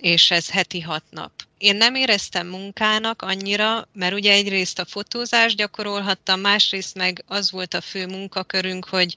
és 0.00 0.30
ez 0.30 0.50
heti 0.50 0.80
hat 0.80 1.02
nap. 1.10 1.32
Én 1.58 1.76
nem 1.76 1.94
éreztem 1.94 2.46
munkának 2.46 3.22
annyira, 3.22 3.88
mert 3.92 4.14
ugye 4.14 4.32
egyrészt 4.32 4.78
a 4.78 4.84
fotózást 4.84 5.56
gyakorolhattam, 5.56 6.40
másrészt 6.40 6.94
meg 6.94 7.24
az 7.26 7.50
volt 7.50 7.74
a 7.74 7.80
fő 7.80 8.06
munkakörünk, 8.06 8.84
hogy 8.84 9.14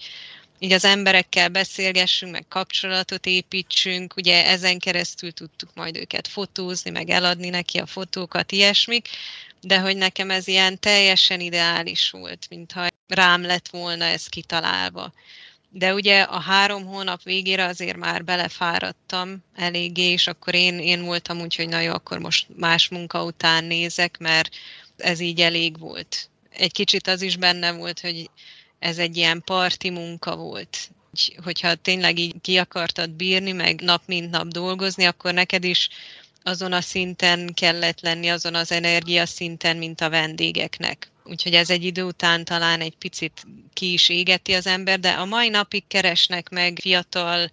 így 0.60 0.72
az 0.72 0.86
emberekkel 0.86 1.50
beszélgessünk, 1.50 2.32
meg 2.32 2.48
kapcsolatot 2.48 3.25
építsünk, 3.25 4.16
ugye 4.16 4.46
ezen 4.46 4.80
keresztül 4.80 5.32
tudtuk 5.32 5.70
majd 5.74 5.98
őket 5.98 6.28
fotózni, 6.28 6.89
meg 6.89 7.10
eladni 7.10 7.50
neki 7.50 7.78
a 7.78 7.86
fotókat, 7.86 8.51
ilyesmik, 8.51 9.08
de 9.62 9.80
hogy 9.80 9.98
nekem 9.98 10.32
ez 10.32 10.48
ilyen 10.48 10.80
teljesen 10.80 11.39
ideális 11.39 12.10
volt, 12.10 12.46
mintha 12.50 12.88
rám 13.08 13.42
lett 13.42 13.68
volna 13.68 14.06
ez 14.06 14.28
kitalálva. 14.28 15.13
De 15.72 15.94
ugye 15.94 16.22
a 16.22 16.39
három 16.39 16.86
hónap 16.86 17.24
végére 17.24 17.66
azért 17.66 17.98
már 17.98 18.24
belefáradtam 18.24 19.44
eléggé, 19.56 20.12
és 20.12 20.28
akkor 20.28 20.56
én, 20.56 20.80
én 20.80 21.01
voltam 21.01 21.39
úgy, 21.42 21.56
hogy 21.56 21.68
na 21.68 21.80
jó, 21.80 21.94
akkor 21.94 22.20
most 22.20 22.48
más 22.56 22.88
munka 22.88 23.24
után 23.24 23.63
nézek, 23.63 24.18
mert 24.18 24.56
ez 24.98 25.20
így 25.20 25.42
elég 25.42 25.80
volt. 25.80 26.30
Egy 26.50 26.72
kicsit 26.72 27.08
az 27.08 27.22
is 27.22 27.36
benne 27.36 27.72
volt, 27.72 28.00
hogy 28.00 28.30
ez 28.79 28.98
egy 28.98 29.17
ilyen 29.17 29.41
parti 29.45 29.89
munka 29.89 30.36
volt. 30.36 30.89
Hogyha 31.43 31.75
tényleg 31.75 32.19
így 32.19 32.36
ki 32.41 32.57
akartad 32.57 33.09
bírni, 33.09 33.51
meg 33.51 33.81
nap 33.81 34.01
mint 34.05 34.31
nap 34.31 34.48
dolgozni, 34.48 35.05
akkor 35.05 35.33
neked 35.33 35.63
is 35.63 35.89
azon 36.43 36.74
a 36.74 36.81
szinten 36.81 37.53
kellett 37.53 38.01
lenni, 38.01 38.27
azon 38.27 38.55
az 38.55 38.71
energia 38.71 39.25
szinten, 39.25 39.77
mint 39.77 40.01
a 40.01 40.09
vendégeknek. 40.09 41.12
Úgyhogy 41.24 41.53
ez 41.53 41.69
egy 41.69 41.83
idő 41.83 42.03
után 42.03 42.45
talán 42.45 42.81
egy 42.81 42.95
picit 42.95 43.45
ki 43.74 43.93
is 43.93 44.09
égeti 44.09 44.53
az 44.53 44.67
ember, 44.67 45.00
de 45.00 45.09
a 45.09 45.25
mai 45.25 45.50
napig 45.50 45.83
keresnek 45.88 46.50
meg 46.50 46.79
fiatal 46.81 47.51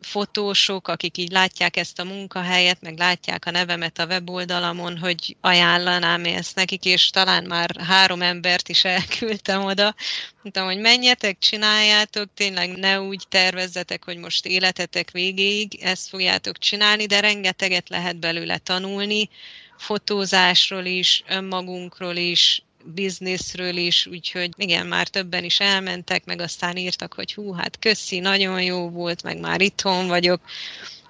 fotósok, 0.00 0.88
akik 0.88 1.16
így 1.16 1.30
látják 1.30 1.76
ezt 1.76 1.98
a 1.98 2.04
munkahelyet, 2.04 2.80
meg 2.80 2.98
látják 2.98 3.46
a 3.46 3.50
nevemet 3.50 3.98
a 3.98 4.06
weboldalamon, 4.06 4.98
hogy 4.98 5.36
ajánlanám 5.40 6.24
ezt 6.24 6.54
nekik, 6.54 6.84
és 6.84 7.10
talán 7.10 7.44
már 7.44 7.70
három 7.86 8.22
embert 8.22 8.68
is 8.68 8.84
elküldtem 8.84 9.64
oda. 9.64 9.94
Mondtam, 10.42 10.64
hogy 10.64 10.78
menjetek, 10.78 11.38
csináljátok, 11.38 12.28
tényleg 12.34 12.76
ne 12.76 13.00
úgy 13.00 13.24
tervezzetek, 13.28 14.04
hogy 14.04 14.16
most 14.16 14.46
életetek 14.46 15.10
végéig 15.10 15.78
ezt 15.82 16.08
fogjátok 16.08 16.58
csinálni, 16.58 17.06
de 17.06 17.20
rengeteget 17.20 17.88
lehet 17.88 18.16
belőle 18.16 18.58
tanulni, 18.58 19.28
fotózásról 19.76 20.84
is, 20.84 21.22
önmagunkról 21.28 22.16
is, 22.16 22.65
bizniszről 22.94 23.76
is, 23.76 24.06
úgyhogy 24.06 24.50
igen, 24.56 24.86
már 24.86 25.08
többen 25.08 25.44
is 25.44 25.60
elmentek, 25.60 26.24
meg 26.24 26.40
aztán 26.40 26.76
írtak, 26.76 27.14
hogy 27.14 27.34
hú, 27.34 27.52
hát 27.52 27.78
köszi, 27.78 28.18
nagyon 28.18 28.62
jó 28.62 28.88
volt, 28.88 29.22
meg 29.22 29.40
már 29.40 29.60
itthon 29.60 30.06
vagyok, 30.06 30.40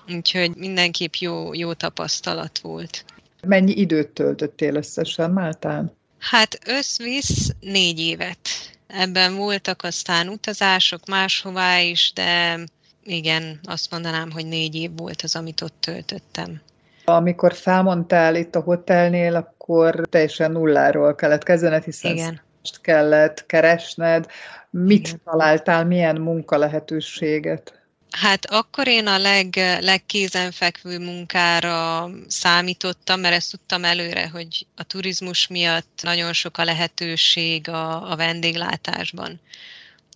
úgyhogy 0.09 0.55
mindenképp 0.55 1.15
jó, 1.15 1.55
jó 1.55 1.73
tapasztalat 1.73 2.59
volt. 2.59 3.05
Mennyi 3.47 3.73
időt 3.73 4.09
töltöttél 4.09 4.75
összesen 4.75 5.31
Máltán? 5.31 5.93
Hát 6.19 6.59
összvisz 6.67 7.53
négy 7.61 8.01
évet. 8.01 8.39
Ebben 8.87 9.35
voltak 9.35 9.83
aztán 9.83 10.29
utazások 10.29 11.07
máshová 11.07 11.81
is, 11.81 12.13
de 12.15 12.59
igen, 13.05 13.61
azt 13.65 13.91
mondanám, 13.91 14.31
hogy 14.31 14.47
négy 14.47 14.75
év 14.75 14.91
volt 14.97 15.23
az, 15.23 15.37
amit 15.37 15.61
ott 15.61 15.77
töltöttem. 15.81 16.61
Amikor 17.09 17.55
felmondtál 17.55 18.35
itt 18.35 18.55
a 18.55 18.61
hotelnél, 18.61 19.35
akkor 19.35 20.07
teljesen 20.11 20.53
nulláról 20.53 21.15
kellett 21.15 21.43
kezdened, 21.43 21.85
hiszen 21.85 22.13
Igen. 22.13 22.41
most 22.61 22.81
kellett 22.81 23.47
keresned. 23.47 24.27
Mit 24.71 25.07
Igen. 25.07 25.21
találtál, 25.25 25.85
milyen 25.85 26.21
munka 26.21 26.57
lehetőséget? 26.59 27.81
Hát 28.11 28.47
akkor 28.47 28.89
én 28.89 29.07
a 29.07 29.19
leg, 29.19 29.57
legkézenfekvő 29.81 30.99
munkára 30.99 32.09
számítottam, 32.27 33.21
mert 33.21 33.35
ezt 33.35 33.51
tudtam 33.51 33.85
előre, 33.85 34.29
hogy 34.29 34.67
a 34.77 34.83
turizmus 34.83 35.47
miatt 35.47 36.01
nagyon 36.03 36.33
sok 36.33 36.59
a 36.59 36.65
lehetőség 36.65 37.69
a, 37.69 38.11
a 38.11 38.17
vendéglátásban. 38.17 39.41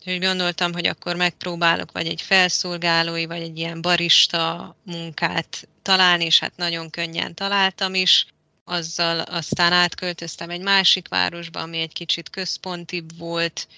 Úgyhogy 0.01 0.21
gondoltam, 0.21 0.73
hogy 0.73 0.87
akkor 0.87 1.17
megpróbálok 1.17 1.93
vagy 1.93 2.07
egy 2.07 2.23
felszolgálói, 2.23 3.27
vagy 3.27 3.43
egy 3.43 3.59
ilyen 3.59 3.81
barista 3.81 4.77
munkát 4.83 5.69
találni, 5.83 6.25
és 6.25 6.39
hát 6.39 6.57
nagyon 6.57 6.91
könnyen 6.91 7.35
találtam 7.35 7.95
is. 7.95 8.27
Azzal 8.65 9.21
aztán 9.21 9.73
átköltöztem 9.73 10.51
egy 10.51 10.61
másik 10.61 11.09
városba, 11.09 11.61
ami 11.61 11.79
egy 11.79 11.93
kicsit 11.93 12.31
központibb 12.31 13.19
volt. 13.19 13.69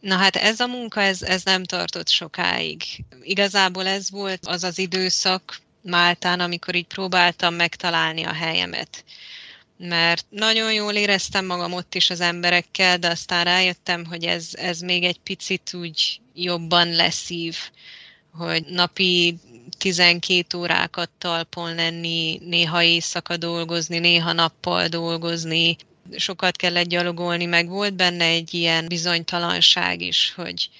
Na 0.00 0.16
hát 0.16 0.36
ez 0.36 0.60
a 0.60 0.66
munka, 0.66 1.00
ez, 1.00 1.22
ez 1.22 1.42
nem 1.42 1.64
tartott 1.64 2.08
sokáig. 2.08 2.82
Igazából 3.22 3.86
ez 3.86 4.10
volt 4.10 4.46
az 4.46 4.64
az 4.64 4.78
időszak 4.78 5.60
Máltán, 5.82 6.40
amikor 6.40 6.74
így 6.74 6.86
próbáltam 6.86 7.54
megtalálni 7.54 8.24
a 8.24 8.32
helyemet 8.32 9.04
mert 9.80 10.26
nagyon 10.30 10.72
jól 10.72 10.92
éreztem 10.92 11.46
magam 11.46 11.72
ott 11.72 11.94
is 11.94 12.10
az 12.10 12.20
emberekkel, 12.20 12.98
de 12.98 13.08
aztán 13.08 13.44
rájöttem, 13.44 14.04
hogy 14.04 14.24
ez, 14.24 14.48
ez 14.52 14.80
még 14.80 15.04
egy 15.04 15.18
picit 15.18 15.74
úgy 15.74 16.20
jobban 16.34 16.88
leszív, 16.94 17.56
hogy 18.32 18.64
napi 18.64 19.38
12 19.78 20.58
órákat 20.58 21.10
talpon 21.18 21.74
lenni, 21.74 22.40
néha 22.44 22.82
éjszaka 22.82 23.36
dolgozni, 23.36 23.98
néha 23.98 24.32
nappal 24.32 24.88
dolgozni, 24.88 25.76
sokat 26.16 26.56
kellett 26.56 26.88
gyalogolni, 26.88 27.44
meg 27.44 27.68
volt 27.68 27.94
benne 27.94 28.24
egy 28.24 28.54
ilyen 28.54 28.86
bizonytalanság 28.88 30.00
is, 30.00 30.32
hogy 30.36 30.70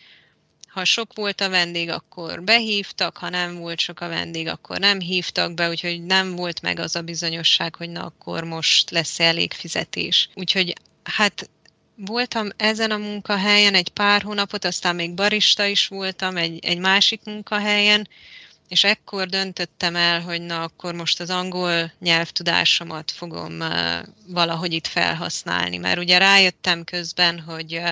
ha 0.72 0.84
sok 0.84 1.14
volt 1.14 1.40
a 1.40 1.48
vendég, 1.48 1.88
akkor 1.88 2.42
behívtak, 2.42 3.16
ha 3.16 3.28
nem 3.28 3.58
volt 3.58 3.78
sok 3.78 4.00
a 4.00 4.08
vendég, 4.08 4.46
akkor 4.46 4.78
nem 4.78 5.00
hívtak 5.00 5.54
be, 5.54 5.68
úgyhogy 5.68 6.02
nem 6.02 6.36
volt 6.36 6.62
meg 6.62 6.78
az 6.78 6.96
a 6.96 7.02
bizonyosság, 7.02 7.74
hogy 7.74 7.90
na 7.90 8.04
akkor 8.04 8.44
most 8.44 8.90
lesz 8.90 9.20
elég 9.20 9.52
fizetés. 9.52 10.28
Úgyhogy 10.34 10.74
hát 11.02 11.50
voltam 11.94 12.48
ezen 12.56 12.90
a 12.90 12.96
munkahelyen 12.96 13.74
egy 13.74 13.88
pár 13.88 14.22
hónapot, 14.22 14.64
aztán 14.64 14.94
még 14.94 15.14
barista 15.14 15.64
is 15.64 15.86
voltam 15.86 16.36
egy, 16.36 16.64
egy 16.64 16.78
másik 16.78 17.20
munkahelyen, 17.24 18.08
és 18.68 18.84
ekkor 18.84 19.26
döntöttem 19.26 19.96
el, 19.96 20.20
hogy 20.20 20.40
na 20.40 20.62
akkor 20.62 20.94
most 20.94 21.20
az 21.20 21.30
angol 21.30 21.92
nyelvtudásomat 21.98 23.10
fogom 23.10 23.58
valahogy 24.26 24.72
itt 24.72 24.86
felhasználni, 24.86 25.76
mert 25.76 25.98
ugye 25.98 26.18
rájöttem 26.18 26.84
közben, 26.84 27.40
hogy 27.40 27.82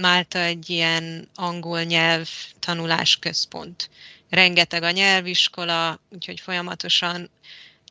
Málta 0.00 0.38
egy 0.38 0.70
ilyen 0.70 1.28
angol 1.34 1.82
nyelv 1.82 2.28
tanulás 2.58 3.16
központ. 3.16 3.90
Rengeteg 4.30 4.82
a 4.82 4.90
nyelviskola, 4.90 6.00
úgyhogy 6.10 6.40
folyamatosan 6.40 7.30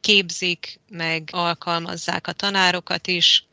képzik, 0.02 0.80
meg 0.90 1.30
alkalmazzák 1.32 2.28
a 2.28 2.32
tanárokat 2.32 3.08
is. 3.08 3.46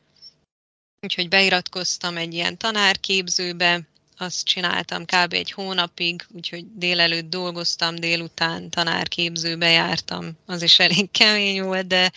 Úgyhogy 1.01 1.29
beiratkoztam 1.29 2.17
egy 2.17 2.33
ilyen 2.33 2.57
tanárképzőbe, 2.57 3.81
azt 4.17 4.45
csináltam 4.45 5.05
kb. 5.05 5.33
egy 5.33 5.51
hónapig, 5.51 6.25
úgyhogy 6.35 6.65
délelőtt 6.75 7.29
dolgoztam, 7.29 7.95
délután 7.95 8.69
tanárképzőbe 8.69 9.69
jártam. 9.69 10.29
Az 10.45 10.61
is 10.61 10.79
elég 10.79 11.11
kemény 11.19 11.63
volt, 11.63 11.87
de 11.87 12.11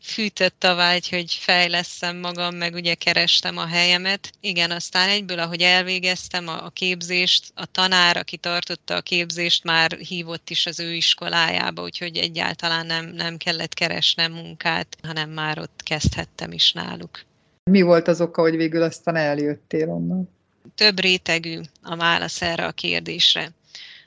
fűtött 0.00 0.64
a 0.64 0.74
vágy, 0.74 1.08
hogy 1.08 1.32
fejleszem 1.32 2.16
magam, 2.16 2.54
meg 2.54 2.74
ugye 2.74 2.94
kerestem 2.94 3.56
a 3.56 3.66
helyemet. 3.66 4.30
Igen, 4.40 4.70
aztán 4.70 5.08
egyből, 5.08 5.38
ahogy 5.38 5.60
elvégeztem 5.60 6.48
a, 6.48 6.64
a 6.64 6.70
képzést, 6.70 7.52
a 7.54 7.66
tanár, 7.66 8.16
aki 8.16 8.36
tartotta 8.36 8.94
a 8.94 9.00
képzést, 9.00 9.64
már 9.64 9.92
hívott 9.92 10.50
is 10.50 10.66
az 10.66 10.80
ő 10.80 10.94
iskolájába, 10.94 11.82
úgyhogy 11.82 12.16
egyáltalán 12.16 12.86
nem, 12.86 13.06
nem 13.06 13.36
kellett 13.36 13.74
keresnem 13.74 14.32
munkát, 14.32 14.96
hanem 15.02 15.30
már 15.30 15.58
ott 15.58 15.80
kezdhettem 15.84 16.52
is 16.52 16.72
náluk. 16.72 17.24
Mi 17.70 17.82
volt 17.82 18.08
az 18.08 18.20
oka, 18.20 18.40
hogy 18.40 18.56
végül 18.56 18.82
aztán 18.82 19.16
eljöttél 19.16 19.88
onnan? 19.88 20.35
Több 20.76 21.00
rétegű 21.00 21.60
a 21.82 21.96
válasz 21.96 22.42
erre 22.42 22.66
a 22.66 22.72
kérdésre. 22.72 23.50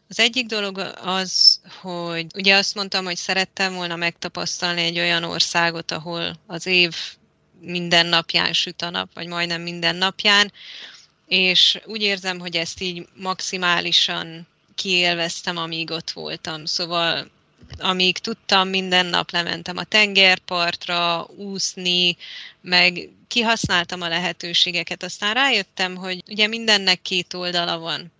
Az 0.10 0.20
egyik 0.20 0.46
dolog 0.46 0.78
az, 1.02 1.60
hogy 1.82 2.26
ugye 2.36 2.56
azt 2.56 2.76
mondtam, 2.76 3.06
hogy 3.06 3.18
szerettem 3.18 3.74
volna 3.74 3.96
megtapasztalni 3.96 4.82
egy 4.82 5.00
olyan 5.00 5.24
országot, 5.24 5.92
ahol 5.92 6.40
az 6.48 6.66
év 6.66 6.96
minden 7.60 8.06
napján 8.06 8.54
süt 8.54 8.82
a 8.82 8.90
nap, 8.90 9.14
vagy 9.14 9.28
majdnem 9.28 9.62
minden 9.62 9.96
napján, 9.96 10.52
és 11.28 11.80
úgy 11.86 12.02
érzem, 12.02 12.40
hogy 12.40 12.56
ezt 12.56 12.82
így 12.82 13.08
maximálisan 13.16 14.48
kiélveztem, 14.76 15.58
amíg 15.58 15.92
ott 15.92 16.12
voltam. 16.12 16.66
Szóval 16.66 17.32
amíg 17.78 18.18
tudtam, 18.18 18.68
minden 18.68 19.06
nap 19.06 19.32
lementem 19.32 19.78
a 19.78 19.84
tengerpartra 19.84 21.28
úszni, 21.38 22.18
meg 22.62 23.10
kihasználtam 23.28 24.02
a 24.02 24.08
lehetőségeket. 24.08 25.04
Aztán 25.04 25.34
rájöttem, 25.34 25.96
hogy 25.96 26.24
ugye 26.28 26.48
mindennek 26.48 27.02
két 27.02 27.34
oldala 27.34 27.80
van 27.80 28.12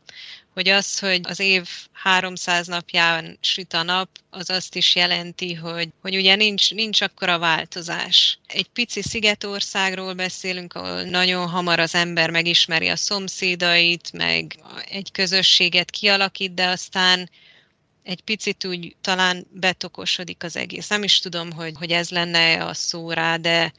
hogy 0.60 0.70
az, 0.70 1.00
hogy 1.00 1.20
az 1.24 1.40
év 1.40 1.68
300 1.92 2.68
napján 2.68 3.38
süt 3.42 3.74
a 3.74 3.84
nap, 3.84 4.10
az 4.30 4.50
azt 4.50 4.76
is 4.76 4.96
jelenti, 4.96 5.54
hogy, 5.54 5.90
hogy 6.02 6.16
ugye 6.16 6.36
nincs, 6.36 6.74
nincs 6.74 7.02
akkora 7.02 7.40
változás. 7.40 8.40
Egy 8.48 8.68
pici 8.68 9.02
szigetországról 9.02 10.14
beszélünk, 10.14 10.74
ahol 10.74 11.04
nagyon 11.04 11.50
hamar 11.50 11.80
az 11.80 11.96
ember 11.96 12.30
megismeri 12.30 12.88
a 12.88 12.96
szomszédait, 12.96 14.12
meg 14.12 14.60
egy 14.90 15.12
közösséget 15.12 15.90
kialakít, 15.90 16.54
de 16.54 16.68
aztán 16.68 17.30
egy 18.10 18.22
picit 18.22 18.66
úgy 18.66 18.96
talán 19.02 19.46
betokosodik 19.52 20.44
az 20.44 20.58
egész. 20.58 20.90
Nem 20.90 21.04
is 21.04 21.20
tudom, 21.20 21.52
hogy, 21.52 21.74
hogy 21.78 21.92
ez 21.92 22.10
lenne 22.10 22.66
a 22.66 22.74
szó 22.74 23.12
rá, 23.12 23.38
de 23.38 23.74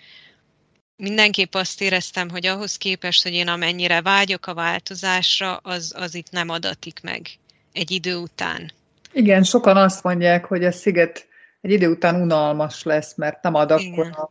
mindenképp 0.96 1.54
azt 1.54 1.80
éreztem, 1.80 2.30
hogy 2.30 2.46
ahhoz 2.46 2.76
képest, 2.76 3.22
hogy 3.22 3.32
én 3.32 3.48
amennyire 3.48 4.02
vágyok 4.02 4.46
a 4.46 4.54
változásra, 4.54 5.56
az, 5.56 5.94
az 5.96 6.14
itt 6.14 6.30
nem 6.30 6.48
adatik 6.48 7.00
meg 7.02 7.28
egy 7.72 7.90
idő 7.90 8.16
után. 8.16 8.72
Igen, 9.12 9.42
sokan 9.42 9.76
azt 9.76 10.02
mondják, 10.02 10.44
hogy 10.44 10.64
a 10.64 10.72
sziget 10.72 11.26
egy 11.60 11.70
idő 11.70 11.88
után 11.88 12.22
unalmas 12.22 12.82
lesz, 12.82 13.14
mert 13.16 13.42
nem 13.42 13.54
ad 13.54 13.70
akkor 13.70 14.06
a 14.06 14.30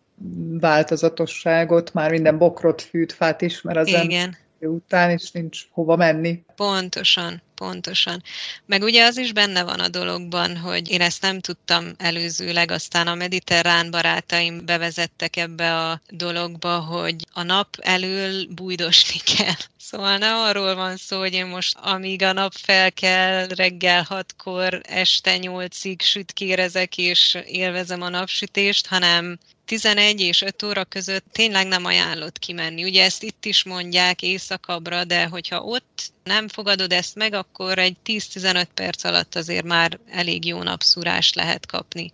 változatosságot, 0.59 1.93
már 1.93 2.11
minden 2.11 2.37
bokrot, 2.37 2.81
fűt, 2.81 3.13
fát 3.13 3.41
ismer 3.41 3.77
az 3.77 3.87
Igen. 3.87 4.01
ember 4.01 4.37
után, 4.59 5.09
és 5.09 5.31
nincs 5.31 5.67
hova 5.71 5.95
menni. 5.95 6.43
Pontosan, 6.55 7.41
pontosan. 7.59 8.23
Meg 8.65 8.81
ugye 8.81 9.05
az 9.05 9.17
is 9.17 9.31
benne 9.31 9.63
van 9.63 9.79
a 9.79 9.87
dologban, 9.87 10.57
hogy 10.57 10.89
én 10.91 11.01
ezt 11.01 11.21
nem 11.21 11.39
tudtam 11.39 11.91
előzőleg, 11.97 12.71
aztán 12.71 13.07
a 13.07 13.15
mediterrán 13.15 13.91
barátaim 13.91 14.65
bevezettek 14.65 15.35
ebbe 15.35 15.75
a 15.75 16.01
dologba, 16.09 16.79
hogy 16.79 17.15
a 17.33 17.43
nap 17.43 17.77
elől 17.81 18.45
bújdosni 18.49 19.19
kell. 19.35 19.59
Szóval 19.77 20.17
ne 20.17 20.33
arról 20.33 20.75
van 20.75 20.97
szó, 20.97 21.19
hogy 21.19 21.33
én 21.33 21.45
most 21.45 21.77
amíg 21.77 22.23
a 22.23 22.33
nap 22.33 22.53
fel 22.53 22.91
kell 22.91 23.47
reggel 23.47 24.03
hatkor, 24.03 24.81
este 24.83 25.37
nyolcig 25.37 26.01
sütkérezek 26.01 26.97
és 26.97 27.37
élvezem 27.45 28.01
a 28.01 28.09
napsütést, 28.09 28.87
hanem 28.87 29.39
11 29.69 30.21
és 30.21 30.41
5 30.41 30.63
óra 30.63 30.83
között 30.83 31.25
tényleg 31.31 31.67
nem 31.67 31.85
ajánlott 31.85 32.39
kimenni. 32.39 32.83
Ugye 32.83 33.03
ezt 33.03 33.23
itt 33.23 33.45
is 33.45 33.63
mondják 33.63 34.21
éjszakabbra, 34.21 35.03
de 35.03 35.25
hogyha 35.25 35.61
ott 35.61 36.11
nem 36.23 36.47
fogadod 36.47 36.91
ezt 36.91 37.15
meg, 37.15 37.33
akkor 37.33 37.77
egy 37.77 37.95
10-15 38.05 38.65
perc 38.73 39.03
alatt 39.03 39.35
azért 39.35 39.65
már 39.65 39.99
elég 40.11 40.45
jó 40.45 40.63
napszúrást 40.63 41.35
lehet 41.35 41.65
kapni. 41.65 42.13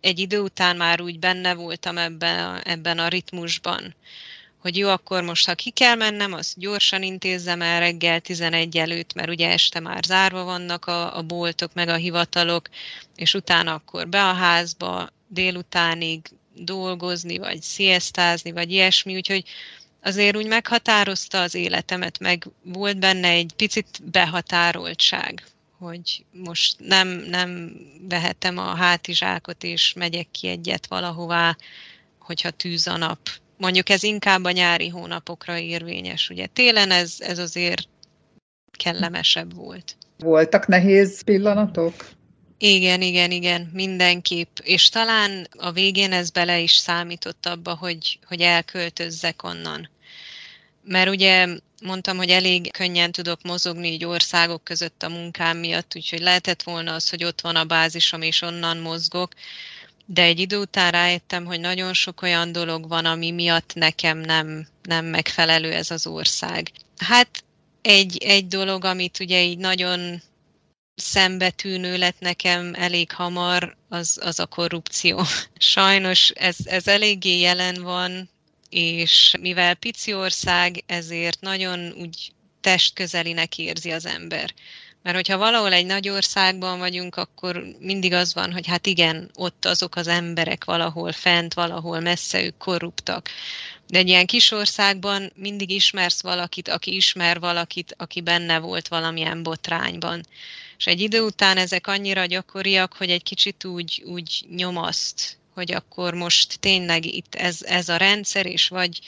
Egy 0.00 0.18
idő 0.18 0.40
után 0.40 0.76
már 0.76 1.00
úgy 1.00 1.18
benne 1.18 1.54
voltam 1.54 1.98
ebben 1.98 2.44
a, 2.44 2.60
ebben 2.64 2.98
a 2.98 3.08
ritmusban, 3.08 3.94
hogy 4.58 4.76
jó, 4.76 4.88
akkor 4.88 5.22
most 5.22 5.46
ha 5.46 5.54
ki 5.54 5.70
kell 5.70 5.94
mennem, 5.94 6.32
azt 6.32 6.58
gyorsan 6.58 7.02
intézzem 7.02 7.62
el 7.62 7.80
reggel 7.80 8.20
11 8.20 8.76
előtt, 8.76 9.14
mert 9.14 9.28
ugye 9.28 9.50
este 9.50 9.80
már 9.80 10.02
zárva 10.02 10.44
vannak 10.44 10.86
a, 10.86 11.16
a 11.16 11.22
boltok, 11.22 11.74
meg 11.74 11.88
a 11.88 11.94
hivatalok, 11.94 12.68
és 13.16 13.34
utána 13.34 13.74
akkor 13.74 14.08
be 14.08 14.28
a 14.28 14.32
házba, 14.32 15.08
délutánig 15.28 16.20
dolgozni, 16.54 17.38
vagy 17.38 17.62
sziasztázni, 17.62 18.52
vagy 18.52 18.70
ilyesmi, 18.70 19.16
úgyhogy 19.16 19.44
azért 20.02 20.36
úgy 20.36 20.46
meghatározta 20.46 21.40
az 21.40 21.54
életemet, 21.54 22.18
meg 22.18 22.46
volt 22.64 22.98
benne 22.98 23.28
egy 23.28 23.52
picit 23.56 24.00
behatároltság, 24.10 25.44
hogy 25.78 26.24
most 26.32 26.76
nem, 26.78 27.08
nem 27.08 27.72
vehetem 28.08 28.58
a 28.58 28.74
hátizsákot, 28.74 29.64
és 29.64 29.92
megyek 29.92 30.26
ki 30.30 30.48
egyet 30.48 30.86
valahová, 30.86 31.56
hogyha 32.18 32.50
tűz 32.50 32.86
a 32.86 32.96
nap. 32.96 33.18
Mondjuk 33.56 33.88
ez 33.88 34.02
inkább 34.02 34.44
a 34.44 34.50
nyári 34.50 34.88
hónapokra 34.88 35.58
érvényes. 35.58 36.30
Ugye 36.30 36.46
télen 36.46 36.90
ez, 36.90 37.14
ez 37.18 37.38
azért 37.38 37.88
kellemesebb 38.78 39.54
volt. 39.54 39.96
Voltak 40.18 40.66
nehéz 40.66 41.22
pillanatok? 41.22 41.94
Igen, 42.62 43.02
igen, 43.02 43.30
igen, 43.30 43.70
mindenképp. 43.72 44.58
És 44.62 44.88
talán 44.88 45.48
a 45.56 45.72
végén 45.72 46.12
ez 46.12 46.30
bele 46.30 46.58
is 46.58 46.72
számított 46.72 47.46
abba, 47.46 47.74
hogy, 47.74 48.18
hogy 48.26 48.40
elköltözzek 48.40 49.42
onnan. 49.42 49.88
Mert 50.84 51.10
ugye 51.10 51.46
mondtam, 51.82 52.16
hogy 52.16 52.30
elég 52.30 52.72
könnyen 52.72 53.12
tudok 53.12 53.42
mozogni 53.42 53.92
így 53.92 54.04
országok 54.04 54.64
között 54.64 55.02
a 55.02 55.08
munkám 55.08 55.56
miatt, 55.56 55.92
úgyhogy 55.96 56.20
lehetett 56.20 56.62
volna 56.62 56.94
az, 56.94 57.08
hogy 57.08 57.24
ott 57.24 57.40
van 57.40 57.56
a 57.56 57.64
bázisom, 57.64 58.22
és 58.22 58.42
onnan 58.42 58.76
mozgok, 58.76 59.32
de 60.06 60.22
egy 60.22 60.40
idő 60.40 60.58
után 60.58 60.90
rájöttem, 60.90 61.44
hogy 61.44 61.60
nagyon 61.60 61.94
sok 61.94 62.22
olyan 62.22 62.52
dolog 62.52 62.88
van, 62.88 63.04
ami 63.04 63.30
miatt 63.30 63.74
nekem 63.74 64.18
nem, 64.18 64.66
nem 64.82 65.04
megfelelő 65.04 65.72
ez 65.72 65.90
az 65.90 66.06
ország. 66.06 66.70
Hát 66.96 67.44
egy, 67.82 68.18
egy 68.24 68.46
dolog, 68.46 68.84
amit 68.84 69.20
ugye 69.20 69.42
így 69.42 69.58
nagyon 69.58 70.22
szembetűnő 71.00 71.96
lett 71.96 72.20
nekem 72.20 72.74
elég 72.74 73.12
hamar, 73.12 73.76
az, 73.88 74.18
az 74.22 74.38
a 74.38 74.46
korrupció. 74.46 75.22
Sajnos 75.58 76.28
ez, 76.30 76.56
ez 76.64 76.86
eléggé 76.86 77.38
jelen 77.38 77.82
van, 77.82 78.30
és 78.68 79.34
mivel 79.40 79.74
pici 79.74 80.14
ország, 80.14 80.82
ezért 80.86 81.40
nagyon 81.40 81.92
úgy 81.96 82.32
testközelinek 82.60 83.58
érzi 83.58 83.90
az 83.90 84.06
ember. 84.06 84.54
Mert 85.02 85.16
hogyha 85.16 85.38
valahol 85.38 85.72
egy 85.72 85.86
nagy 85.86 86.08
országban 86.08 86.78
vagyunk, 86.78 87.16
akkor 87.16 87.64
mindig 87.78 88.12
az 88.12 88.34
van, 88.34 88.52
hogy 88.52 88.66
hát 88.66 88.86
igen, 88.86 89.30
ott 89.34 89.64
azok 89.64 89.96
az 89.96 90.06
emberek 90.06 90.64
valahol 90.64 91.12
fent, 91.12 91.54
valahol 91.54 92.00
messze 92.00 92.42
ők 92.42 92.56
korruptak. 92.56 93.30
De 93.86 93.98
egy 93.98 94.08
ilyen 94.08 94.26
kis 94.26 94.50
országban 94.50 95.32
mindig 95.34 95.70
ismersz 95.70 96.22
valakit, 96.22 96.68
aki 96.68 96.94
ismer 96.94 97.40
valakit, 97.40 97.94
aki 97.98 98.20
benne 98.20 98.58
volt 98.58 98.88
valamilyen 98.88 99.42
botrányban. 99.42 100.26
És 100.80 100.86
egy 100.86 101.00
idő 101.00 101.20
után 101.20 101.56
ezek 101.56 101.86
annyira 101.86 102.24
gyakoriak, 102.24 102.92
hogy 102.92 103.10
egy 103.10 103.22
kicsit 103.22 103.64
úgy, 103.64 104.02
úgy 104.06 104.46
nyomaszt, 104.56 105.36
hogy 105.54 105.72
akkor 105.72 106.14
most 106.14 106.60
tényleg 106.60 107.04
itt 107.04 107.34
ez, 107.34 107.58
ez 107.62 107.88
a 107.88 107.96
rendszer, 107.96 108.46
és 108.46 108.68
vagy 108.68 108.98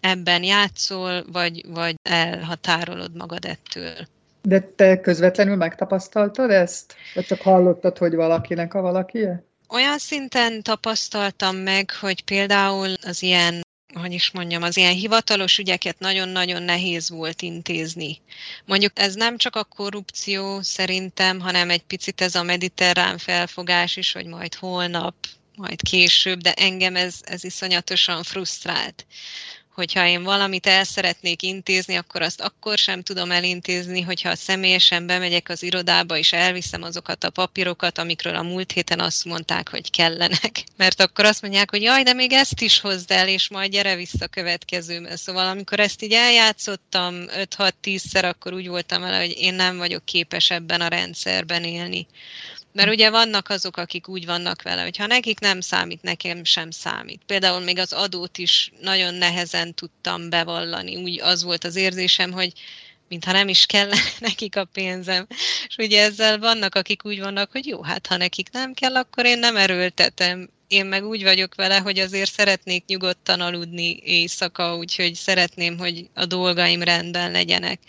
ebben 0.00 0.42
játszol, 0.42 1.24
vagy, 1.32 1.64
vagy 1.68 1.94
elhatárolod 2.02 3.16
magad 3.16 3.44
ettől. 3.44 3.94
De 4.42 4.60
te 4.60 5.00
közvetlenül 5.00 5.56
megtapasztaltad 5.56 6.50
ezt? 6.50 6.94
Vagy 7.14 7.26
csak 7.26 7.40
hallottad, 7.40 7.98
hogy 7.98 8.14
valakinek 8.14 8.74
a 8.74 8.80
valakie? 8.80 9.44
Olyan 9.68 9.98
szinten 9.98 10.62
tapasztaltam 10.62 11.56
meg, 11.56 11.90
hogy 11.90 12.24
például 12.24 12.94
az 13.02 13.22
ilyen 13.22 13.60
hogy 13.94 14.12
is 14.12 14.30
mondjam, 14.30 14.62
az 14.62 14.76
ilyen 14.76 14.94
hivatalos 14.94 15.58
ügyeket 15.58 15.98
nagyon-nagyon 15.98 16.62
nehéz 16.62 17.10
volt 17.10 17.42
intézni. 17.42 18.20
Mondjuk 18.64 18.92
ez 18.94 19.14
nem 19.14 19.36
csak 19.36 19.56
a 19.56 19.64
korrupció 19.64 20.62
szerintem, 20.62 21.40
hanem 21.40 21.70
egy 21.70 21.82
picit 21.82 22.20
ez 22.20 22.34
a 22.34 22.42
mediterrán 22.42 23.18
felfogás 23.18 23.96
is, 23.96 24.12
hogy 24.12 24.26
majd 24.26 24.54
holnap, 24.54 25.14
majd 25.56 25.82
később, 25.82 26.40
de 26.40 26.52
engem 26.52 26.96
ez, 26.96 27.20
ez 27.22 27.44
iszonyatosan 27.44 28.22
frusztrált 28.22 29.06
hogyha 29.74 30.06
én 30.06 30.22
valamit 30.22 30.66
el 30.66 30.84
szeretnék 30.84 31.42
intézni, 31.42 31.96
akkor 31.96 32.22
azt 32.22 32.40
akkor 32.40 32.78
sem 32.78 33.02
tudom 33.02 33.30
elintézni, 33.30 34.00
hogyha 34.00 34.36
személyesen 34.36 35.06
bemegyek 35.06 35.48
az 35.48 35.62
irodába, 35.62 36.16
és 36.16 36.32
elviszem 36.32 36.82
azokat 36.82 37.24
a 37.24 37.30
papírokat, 37.30 37.98
amikről 37.98 38.34
a 38.34 38.42
múlt 38.42 38.72
héten 38.72 39.00
azt 39.00 39.24
mondták, 39.24 39.68
hogy 39.68 39.90
kellenek. 39.90 40.64
Mert 40.76 41.00
akkor 41.00 41.24
azt 41.24 41.42
mondják, 41.42 41.70
hogy 41.70 41.82
jaj, 41.82 42.02
de 42.02 42.12
még 42.12 42.32
ezt 42.32 42.60
is 42.60 42.80
hozd 42.80 43.10
el, 43.10 43.28
és 43.28 43.48
majd 43.48 43.70
gyere 43.70 43.96
vissza 43.96 44.26
következőben. 44.26 45.16
Szóval 45.16 45.48
amikor 45.48 45.80
ezt 45.80 46.02
így 46.02 46.12
eljátszottam 46.12 47.24
5-6-10-szer, 47.26 48.28
akkor 48.28 48.52
úgy 48.52 48.68
voltam 48.68 49.00
vele, 49.00 49.18
hogy 49.18 49.34
én 49.38 49.54
nem 49.54 49.76
vagyok 49.76 50.04
képes 50.04 50.50
ebben 50.50 50.80
a 50.80 50.88
rendszerben 50.88 51.64
élni. 51.64 52.06
Mert 52.72 52.90
ugye 52.90 53.10
vannak 53.10 53.48
azok, 53.48 53.76
akik 53.76 54.08
úgy 54.08 54.26
vannak 54.26 54.62
vele, 54.62 54.82
hogy 54.82 54.96
ha 54.96 55.06
nekik 55.06 55.40
nem 55.40 55.60
számít, 55.60 56.02
nekem 56.02 56.44
sem 56.44 56.70
számít. 56.70 57.22
Például 57.26 57.60
még 57.60 57.78
az 57.78 57.92
adót 57.92 58.38
is 58.38 58.72
nagyon 58.80 59.14
nehezen 59.14 59.74
tudtam 59.74 60.28
bevallani. 60.28 60.96
Úgy 60.96 61.20
az 61.20 61.42
volt 61.42 61.64
az 61.64 61.76
érzésem, 61.76 62.32
hogy 62.32 62.52
mintha 63.08 63.32
nem 63.32 63.48
is 63.48 63.66
kell 63.66 63.90
nekik 64.18 64.56
a 64.56 64.64
pénzem. 64.64 65.26
És 65.68 65.76
ugye 65.78 66.02
ezzel 66.02 66.38
vannak, 66.38 66.74
akik 66.74 67.04
úgy 67.04 67.20
vannak, 67.20 67.50
hogy 67.50 67.66
jó, 67.66 67.82
hát 67.82 68.06
ha 68.06 68.16
nekik 68.16 68.50
nem 68.50 68.74
kell, 68.74 68.96
akkor 68.96 69.26
én 69.26 69.38
nem 69.38 69.56
erőltetem. 69.56 70.50
Én 70.68 70.86
meg 70.86 71.06
úgy 71.06 71.22
vagyok 71.22 71.54
vele, 71.54 71.78
hogy 71.78 71.98
azért 71.98 72.32
szeretnék 72.32 72.84
nyugodtan 72.84 73.40
aludni 73.40 74.00
éjszaka, 74.04 74.76
úgyhogy 74.76 75.14
szeretném, 75.14 75.78
hogy 75.78 76.08
a 76.14 76.26
dolgaim 76.26 76.82
rendben 76.82 77.30
legyenek. 77.30 77.80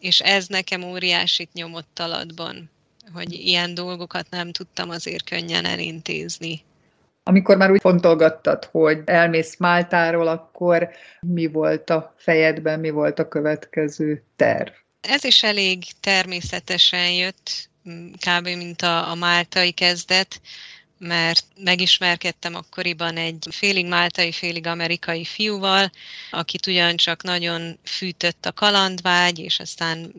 És 0.00 0.20
ez 0.20 0.46
nekem 0.46 0.82
óriásit 0.82 1.52
nyomott 1.52 1.98
alatban 1.98 2.72
hogy 3.12 3.32
ilyen 3.32 3.74
dolgokat 3.74 4.26
nem 4.30 4.52
tudtam 4.52 4.90
azért 4.90 5.28
könnyen 5.28 5.64
elintézni. 5.64 6.62
Amikor 7.22 7.56
már 7.56 7.70
úgy 7.70 7.80
fontolgattad, 7.80 8.64
hogy 8.64 9.02
elmész 9.04 9.56
Máltáról, 9.58 10.28
akkor 10.28 10.88
mi 11.20 11.46
volt 11.46 11.90
a 11.90 12.14
fejedben, 12.16 12.80
mi 12.80 12.90
volt 12.90 13.18
a 13.18 13.28
következő 13.28 14.22
terv? 14.36 14.72
Ez 15.00 15.24
is 15.24 15.42
elég 15.42 15.84
természetesen 16.00 17.10
jött, 17.10 17.68
kb. 18.26 18.44
mint 18.44 18.82
a, 18.82 19.10
a 19.10 19.14
máltai 19.14 19.70
kezdet 19.70 20.40
mert 21.06 21.44
megismerkedtem 21.56 22.54
akkoriban 22.54 23.16
egy 23.16 23.46
félig 23.50 23.86
máltai, 23.86 24.32
félig 24.32 24.66
amerikai 24.66 25.24
fiúval, 25.24 25.90
akit 26.30 26.66
ugyancsak 26.66 27.22
nagyon 27.22 27.78
fűtött 27.84 28.46
a 28.46 28.52
kalandvágy, 28.52 29.38
és 29.38 29.60
aztán 29.60 30.12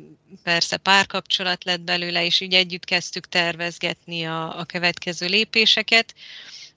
persze 0.43 0.77
párkapcsolat 0.77 1.63
lett 1.63 1.81
belőle, 1.81 2.25
és 2.25 2.41
így 2.41 2.53
együtt 2.53 2.85
kezdtük 2.85 3.27
tervezgetni 3.27 4.23
a, 4.23 4.59
a 4.59 4.65
következő 4.65 5.25
lépéseket, 5.25 6.13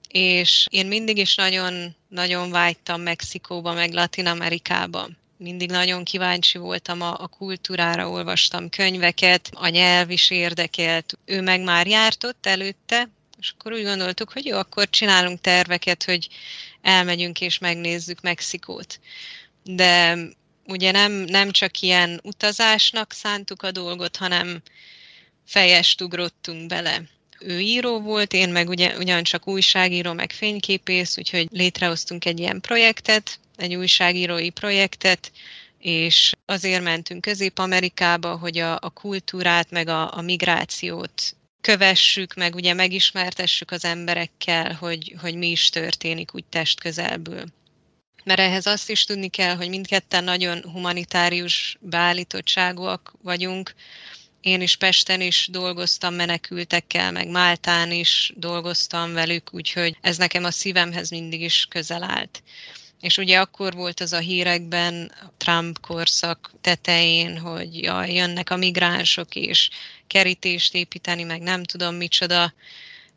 és 0.09 0.67
én 0.71 0.87
mindig 0.87 1.19
is 1.19 1.35
nagyon, 1.35 1.97
nagyon 2.09 2.51
vágytam 2.51 3.01
Mexikóba, 3.01 3.73
meg 3.73 3.93
Latin 3.93 4.27
Amerikába 4.27 5.09
mindig 5.39 5.71
nagyon 5.71 6.05
kíváncsi 6.05 6.59
voltam 6.59 7.01
a, 7.01 7.21
a 7.21 7.27
kultúrára, 7.27 8.11
olvastam 8.11 8.69
könyveket, 8.69 9.51
a 9.53 9.69
nyelv 9.69 10.11
is 10.11 10.31
érdekelt. 10.31 11.19
Ő 11.25 11.41
meg 11.41 11.61
már 11.61 11.87
járt 11.87 12.25
ott 12.25 12.47
előtte, 12.47 13.09
és 13.41 13.53
akkor 13.59 13.73
úgy 13.73 13.83
gondoltuk, 13.83 14.33
hogy 14.33 14.45
jó, 14.45 14.59
akkor 14.59 14.91
csinálunk 14.91 15.41
terveket, 15.41 16.05
hogy 16.05 16.29
elmegyünk 16.83 17.41
és 17.41 17.59
megnézzük 17.59 18.21
Mexikót. 18.21 19.01
De 19.65 20.17
ugye 20.67 20.91
nem, 20.91 21.13
nem 21.13 21.51
csak 21.51 21.81
ilyen 21.81 22.21
utazásnak 22.23 23.13
szántuk 23.13 23.63
a 23.63 23.71
dolgot, 23.71 24.17
hanem 24.17 24.63
fejest 25.47 26.01
ugrottunk 26.01 26.67
bele. 26.67 27.03
Ő 27.41 27.61
író 27.61 28.01
volt, 28.01 28.33
én 28.33 28.49
meg 28.49 28.69
ugye, 28.69 28.97
ugyancsak 28.97 29.49
újságíró, 29.49 30.13
meg 30.13 30.33
fényképész, 30.33 31.19
úgyhogy 31.19 31.49
létrehoztunk 31.51 32.25
egy 32.25 32.39
ilyen 32.39 32.61
projektet, 32.61 33.41
egy 33.57 33.75
újságírói 33.75 34.51
projektet, 34.51 35.33
és 35.79 36.33
azért 36.47 36.83
mentünk 36.83 37.21
Közép-Amerikába, 37.21 38.37
hogy 38.37 38.59
a, 38.59 38.79
a 38.81 38.91
kultúrát, 38.91 39.71
meg 39.71 39.89
a, 39.89 40.17
a 40.17 40.21
migrációt 40.21 41.37
kövessük, 41.61 42.35
meg 42.35 42.55
ugye 42.55 42.75
megismertessük 42.75 43.71
az 43.71 43.85
emberekkel, 43.85 44.73
hogy, 44.73 45.15
hogy 45.21 45.35
mi 45.35 45.51
is 45.51 45.69
történik 45.69 46.35
úgy 46.35 46.45
testközelből. 46.45 47.45
Mert 48.25 48.41
ehhez 48.41 48.67
azt 48.67 48.91
is 48.91 49.05
tudni 49.05 49.29
kell, 49.29 49.57
hogy 49.57 49.69
mindketten 49.69 50.25
nagyon 50.25 50.63
humanitárius 50.73 51.77
beállítottságúak 51.81 53.15
vagyunk, 53.23 53.75
én 54.41 54.61
is 54.61 54.77
Pesten 54.77 55.21
is 55.21 55.49
dolgoztam 55.51 56.15
menekültekkel, 56.15 57.13
meg 57.13 57.29
Máltán 57.29 57.93
is 57.93 58.33
dolgoztam 58.37 59.13
velük, 59.13 59.49
úgyhogy 59.53 59.97
ez 60.01 60.17
nekem 60.17 60.45
a 60.45 60.51
szívemhez 60.51 61.11
mindig 61.11 61.41
is 61.41 61.67
közel 61.71 62.03
állt. 62.03 62.43
És 63.01 63.19
ugye 63.19 63.39
akkor 63.39 63.75
volt 63.75 64.01
az 64.01 64.13
a 64.13 64.19
hírekben 64.19 65.13
Trump 65.37 65.81
korszak 65.81 66.53
tetején, 66.61 67.39
hogy 67.39 67.83
jaj, 67.83 68.13
jönnek 68.13 68.51
a 68.51 68.57
migránsok, 68.57 69.35
és 69.35 69.71
kerítést 70.09 70.75
építeni, 70.75 71.23
meg 71.23 71.41
nem 71.41 71.65
tudom 71.65 71.95
micsoda, 71.95 72.53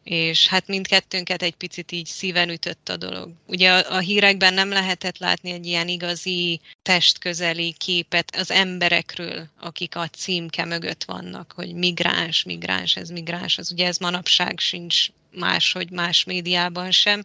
és 0.04 0.48
hát 0.48 0.68
mindkettőnket 0.68 1.42
egy 1.42 1.56
picit 1.56 1.92
így 1.92 2.06
szíven 2.06 2.50
ütött 2.50 2.90
a 2.90 2.98
dolog. 2.98 3.30
Ugye 3.46 3.72
a, 3.72 3.96
a 3.96 4.00
hírekben 4.00 4.54
nem 4.54 4.70
lehetett 4.70 5.18
látni 5.18 5.52
egy 5.52 5.66
ilyen 5.66 5.88
igazi 5.88 6.62
testközeli 6.82 7.74
képet 7.78 8.36
az 8.36 8.52
emberekről, 8.52 9.48
akik 9.60 9.96
a 9.96 10.08
címke 10.08 10.66
mögött 10.66 11.04
vannak, 11.04 11.52
hogy 11.56 11.74
migráns, 11.74 12.44
migráns, 12.44 12.96
ez 12.96 13.10
migráns, 13.10 13.58
az 13.58 13.72
ugye 13.72 13.88
ez 13.88 13.98
manapság 13.98 14.60
sincs 14.60 15.08
máshogy 15.32 15.90
más 15.90 16.24
médiában 16.24 16.92
sem. 16.92 17.24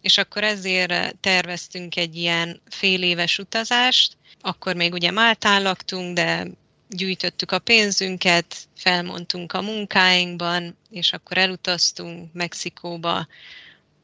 És 0.00 0.18
akkor 0.18 0.44
ezért 0.44 1.16
terveztünk 1.16 1.96
egy 1.96 2.16
ilyen 2.16 2.60
fél 2.70 3.02
éves 3.02 3.38
utazást, 3.38 4.16
akkor 4.40 4.74
még 4.74 4.92
ugye 4.92 5.10
Máltán 5.10 5.62
laktunk, 5.62 6.14
de 6.14 6.46
gyűjtöttük 6.88 7.52
a 7.52 7.58
pénzünket, 7.58 8.56
felmondtunk 8.76 9.52
a 9.52 9.62
munkáinkban, 9.62 10.76
és 10.90 11.12
akkor 11.12 11.38
elutaztunk 11.38 12.32
Mexikóba. 12.32 13.26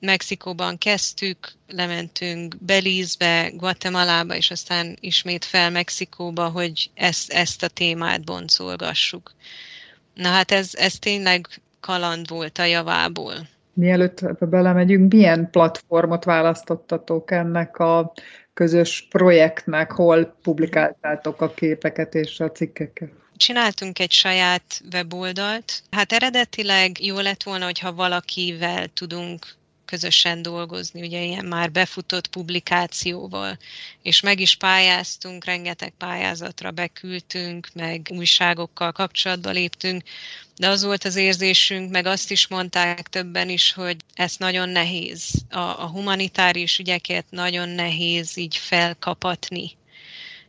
Mexikóban 0.00 0.78
kezdtük, 0.78 1.52
lementünk 1.68 2.56
Belízbe, 2.58 3.50
Guatemalába, 3.54 4.34
és 4.34 4.50
aztán 4.50 4.96
ismét 5.00 5.44
fel 5.44 5.70
Mexikóba, 5.70 6.48
hogy 6.48 6.90
ezt, 6.94 7.32
ezt 7.32 7.62
a 7.62 7.68
témát 7.68 8.24
boncolgassuk. 8.24 9.34
Na 10.14 10.28
hát 10.28 10.50
ez, 10.50 10.70
ez 10.74 10.98
tényleg 10.98 11.46
kaland 11.80 12.28
volt 12.28 12.58
a 12.58 12.64
javából. 12.64 13.34
Mielőtt 13.72 14.46
belemegyünk, 14.46 15.12
milyen 15.12 15.50
platformot 15.50 16.24
választottatok 16.24 17.30
ennek 17.30 17.78
a 17.78 18.12
közös 18.54 19.06
projektnek, 19.10 19.92
hol 19.92 20.24
publikáltátok 20.42 21.40
a 21.40 21.54
képeket 21.54 22.14
és 22.14 22.40
a 22.40 22.50
cikkeket? 22.50 23.10
Csináltunk 23.36 23.98
egy 23.98 24.12
saját 24.12 24.80
weboldalt. 24.92 25.82
Hát 25.90 26.12
eredetileg 26.12 27.04
jó 27.04 27.20
lett 27.20 27.42
volna, 27.42 27.64
hogyha 27.64 27.94
valakivel 27.94 28.86
tudunk 28.86 29.46
közösen 29.84 30.42
dolgozni, 30.42 31.00
ugye 31.00 31.22
ilyen 31.22 31.44
már 31.44 31.72
befutott 31.72 32.26
publikációval, 32.26 33.58
és 34.02 34.20
meg 34.20 34.40
is 34.40 34.56
pályáztunk, 34.56 35.44
rengeteg 35.44 35.92
pályázatra 35.98 36.70
beküldtünk, 36.70 37.68
meg 37.74 38.08
újságokkal 38.10 38.92
kapcsolatba 38.92 39.50
léptünk, 39.50 40.02
de 40.56 40.68
az 40.68 40.84
volt 40.84 41.04
az 41.04 41.16
érzésünk, 41.16 41.90
meg 41.90 42.06
azt 42.06 42.30
is 42.30 42.46
mondták 42.46 43.08
többen 43.08 43.48
is, 43.48 43.72
hogy 43.72 43.96
ez 44.14 44.34
nagyon 44.38 44.68
nehéz. 44.68 45.44
A, 45.50 45.58
a 45.58 45.86
humanitárius 45.86 46.78
ügyeket 46.78 47.24
nagyon 47.30 47.68
nehéz 47.68 48.36
így 48.36 48.56
felkapatni. 48.56 49.76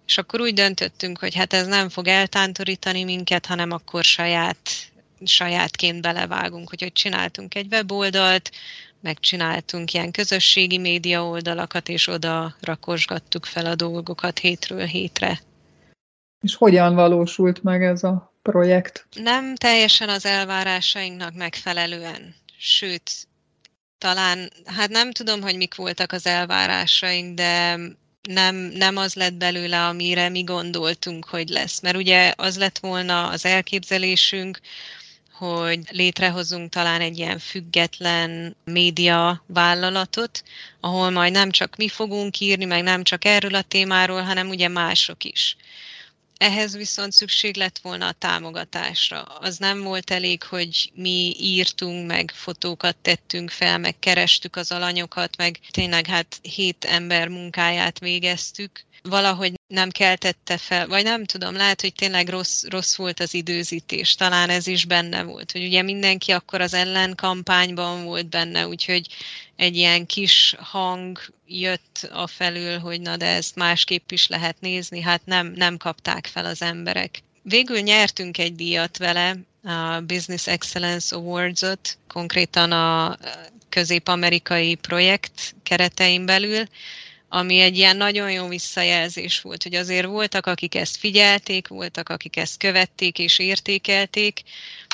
És 0.07 0.17
akkor 0.17 0.41
úgy 0.41 0.53
döntöttünk, 0.53 1.17
hogy 1.19 1.35
hát 1.35 1.53
ez 1.53 1.67
nem 1.67 1.89
fog 1.89 2.07
eltántorítani 2.07 3.03
minket, 3.03 3.45
hanem 3.45 3.71
akkor 3.71 4.03
saját, 4.03 4.69
sajátként 5.23 6.01
belevágunk, 6.01 6.69
hogy, 6.69 6.91
csináltunk 6.93 7.55
egy 7.55 7.67
weboldalt, 7.71 8.51
megcsináltunk 9.05 9.93
ilyen 9.93 10.11
közösségi 10.11 10.77
média 10.77 11.25
oldalakat, 11.25 11.89
és 11.89 12.07
oda 12.07 12.55
rakosgattuk 12.61 13.45
fel 13.45 13.65
a 13.65 13.75
dolgokat 13.75 14.39
hétről 14.39 14.85
hétre. 14.85 15.39
És 16.41 16.55
hogyan 16.55 16.95
valósult 16.95 17.63
meg 17.63 17.83
ez 17.83 18.03
a 18.03 18.33
projekt? 18.41 19.07
Nem 19.15 19.55
teljesen 19.55 20.09
az 20.09 20.25
elvárásainknak 20.25 21.33
megfelelően, 21.35 22.35
sőt, 22.57 23.27
talán, 23.97 24.51
hát 24.65 24.89
nem 24.89 25.11
tudom, 25.11 25.41
hogy 25.41 25.57
mik 25.57 25.75
voltak 25.75 26.11
az 26.11 26.25
elvárásaink, 26.25 27.35
de 27.35 27.79
nem, 28.29 28.55
nem 28.55 28.97
az 28.97 29.13
lett 29.13 29.33
belőle, 29.33 29.85
amire 29.85 30.29
mi 30.29 30.43
gondoltunk, 30.43 31.25
hogy 31.25 31.49
lesz. 31.49 31.81
Mert 31.81 31.97
ugye 31.97 32.33
az 32.35 32.57
lett 32.57 32.79
volna 32.79 33.27
az 33.27 33.45
elképzelésünk, 33.45 34.59
hogy 35.37 35.79
létrehozunk 35.89 36.69
talán 36.69 37.01
egy 37.01 37.17
ilyen 37.17 37.39
független 37.39 38.55
média 38.63 39.43
vállalatot, 39.47 40.43
ahol 40.79 41.09
majd 41.09 41.31
nem 41.31 41.51
csak 41.51 41.75
mi 41.75 41.89
fogunk 41.89 42.39
írni, 42.39 42.65
meg 42.65 42.83
nem 42.83 43.03
csak 43.03 43.25
erről 43.25 43.55
a 43.55 43.61
témáról, 43.61 44.21
hanem 44.21 44.49
ugye 44.49 44.67
mások 44.67 45.23
is. 45.23 45.55
Ehhez 46.37 46.75
viszont 46.75 47.11
szükség 47.11 47.55
lett 47.55 47.77
volna 47.77 48.07
a 48.07 48.11
támogatásra. 48.11 49.21
Az 49.21 49.57
nem 49.57 49.81
volt 49.81 50.11
elég, 50.11 50.43
hogy 50.43 50.91
mi 50.93 51.35
írtunk, 51.39 52.07
meg 52.07 52.31
fotókat 52.35 52.95
tettünk 52.95 53.49
fel, 53.49 53.77
meg 53.77 53.99
kerestük 53.99 54.55
az 54.55 54.71
alanyokat, 54.71 55.37
meg 55.37 55.59
tényleg 55.71 56.05
hát 56.05 56.39
hét 56.41 56.85
ember 56.85 57.27
munkáját 57.27 57.99
végeztük. 57.99 58.85
Valahogy 59.09 59.53
nem 59.67 59.89
keltette 59.89 60.57
fel, 60.57 60.87
vagy 60.87 61.03
nem 61.03 61.25
tudom, 61.25 61.55
lehet, 61.55 61.81
hogy 61.81 61.93
tényleg 61.93 62.29
rossz, 62.29 62.63
rossz 62.63 62.95
volt 62.95 63.19
az 63.19 63.33
időzítés, 63.33 64.15
talán 64.15 64.49
ez 64.49 64.67
is 64.67 64.85
benne 64.85 65.23
volt, 65.23 65.51
hogy 65.51 65.63
ugye 65.63 65.81
mindenki 65.81 66.31
akkor 66.31 66.61
az 66.61 66.73
ellenkampányban 66.73 68.03
volt 68.03 68.29
benne, 68.29 68.67
úgyhogy 68.67 69.07
egy 69.55 69.75
ilyen 69.75 70.05
kis 70.05 70.55
hang 70.59 71.19
jött 71.47 72.09
a 72.11 72.27
felül, 72.27 72.79
hogy 72.79 73.01
na 73.01 73.17
de 73.17 73.25
ezt 73.25 73.55
másképp 73.55 74.11
is 74.11 74.27
lehet 74.27 74.55
nézni, 74.59 75.01
hát 75.01 75.21
nem, 75.25 75.53
nem 75.55 75.77
kapták 75.77 76.27
fel 76.27 76.45
az 76.45 76.61
emberek. 76.61 77.23
Végül 77.41 77.79
nyertünk 77.79 78.37
egy 78.37 78.55
díjat 78.55 78.97
vele, 78.97 79.35
a 79.63 80.01
Business 80.01 80.47
Excellence 80.47 81.15
Awards-ot, 81.15 81.97
konkrétan 82.07 82.71
a 82.71 83.17
közép-amerikai 83.69 84.75
projekt 84.75 85.55
keretein 85.63 86.25
belül, 86.25 86.67
ami 87.29 87.59
egy 87.59 87.77
ilyen 87.77 87.97
nagyon 87.97 88.31
jó 88.31 88.47
visszajelzés 88.47 89.41
volt, 89.41 89.63
hogy 89.63 89.75
azért 89.75 90.05
voltak, 90.05 90.45
akik 90.45 90.75
ezt 90.75 90.97
figyelték, 90.97 91.67
voltak, 91.67 92.09
akik 92.09 92.37
ezt 92.37 92.57
követték 92.57 93.19
és 93.19 93.39
értékelték, 93.39 94.41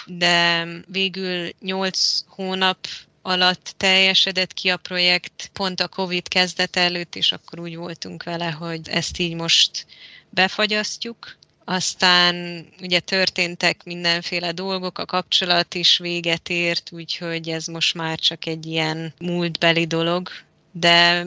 de 0.05 0.67
végül 0.87 1.49
nyolc 1.59 2.23
hónap 2.27 2.87
alatt 3.21 3.73
teljesedett 3.77 4.53
ki 4.53 4.69
a 4.69 4.77
projekt, 4.77 5.49
pont 5.53 5.79
a 5.79 5.87
Covid 5.87 6.27
kezdet 6.27 6.75
előtt, 6.75 7.15
és 7.15 7.31
akkor 7.31 7.59
úgy 7.59 7.75
voltunk 7.75 8.23
vele, 8.23 8.49
hogy 8.49 8.89
ezt 8.89 9.19
így 9.19 9.35
most 9.35 9.85
befagyasztjuk. 10.29 11.37
Aztán 11.65 12.65
ugye 12.81 12.99
történtek 12.99 13.83
mindenféle 13.83 14.51
dolgok, 14.51 14.97
a 14.97 15.05
kapcsolat 15.05 15.73
is 15.73 15.97
véget 15.97 16.49
ért, 16.49 16.89
úgyhogy 16.91 17.49
ez 17.49 17.65
most 17.65 17.93
már 17.93 18.19
csak 18.19 18.45
egy 18.45 18.65
ilyen 18.65 19.13
múltbeli 19.19 19.85
dolog, 19.85 20.29
de 20.71 21.25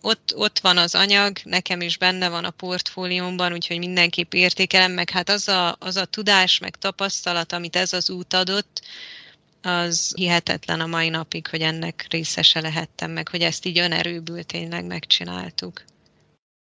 ott, 0.00 0.32
ott 0.36 0.58
van 0.58 0.78
az 0.78 0.94
anyag, 0.94 1.38
nekem 1.44 1.80
is 1.80 1.98
benne 1.98 2.28
van 2.28 2.44
a 2.44 2.50
portfóliómban, 2.50 3.52
úgyhogy 3.52 3.78
mindenképp 3.78 4.34
értékelem, 4.34 4.92
meg 4.92 5.10
hát 5.10 5.28
az 5.28 5.48
a, 5.48 5.76
az 5.78 5.96
a 5.96 6.04
tudás, 6.04 6.58
meg 6.58 6.76
tapasztalat, 6.76 7.52
amit 7.52 7.76
ez 7.76 7.92
az 7.92 8.10
út 8.10 8.32
adott, 8.32 8.80
az 9.62 10.12
hihetetlen 10.16 10.80
a 10.80 10.86
mai 10.86 11.08
napig, 11.08 11.46
hogy 11.46 11.60
ennek 11.60 12.06
részese 12.10 12.60
lehettem, 12.60 13.10
meg 13.10 13.28
hogy 13.28 13.42
ezt 13.42 13.66
így 13.66 13.78
önerőből 13.78 14.42
tényleg 14.42 14.84
megcsináltuk. 14.84 15.84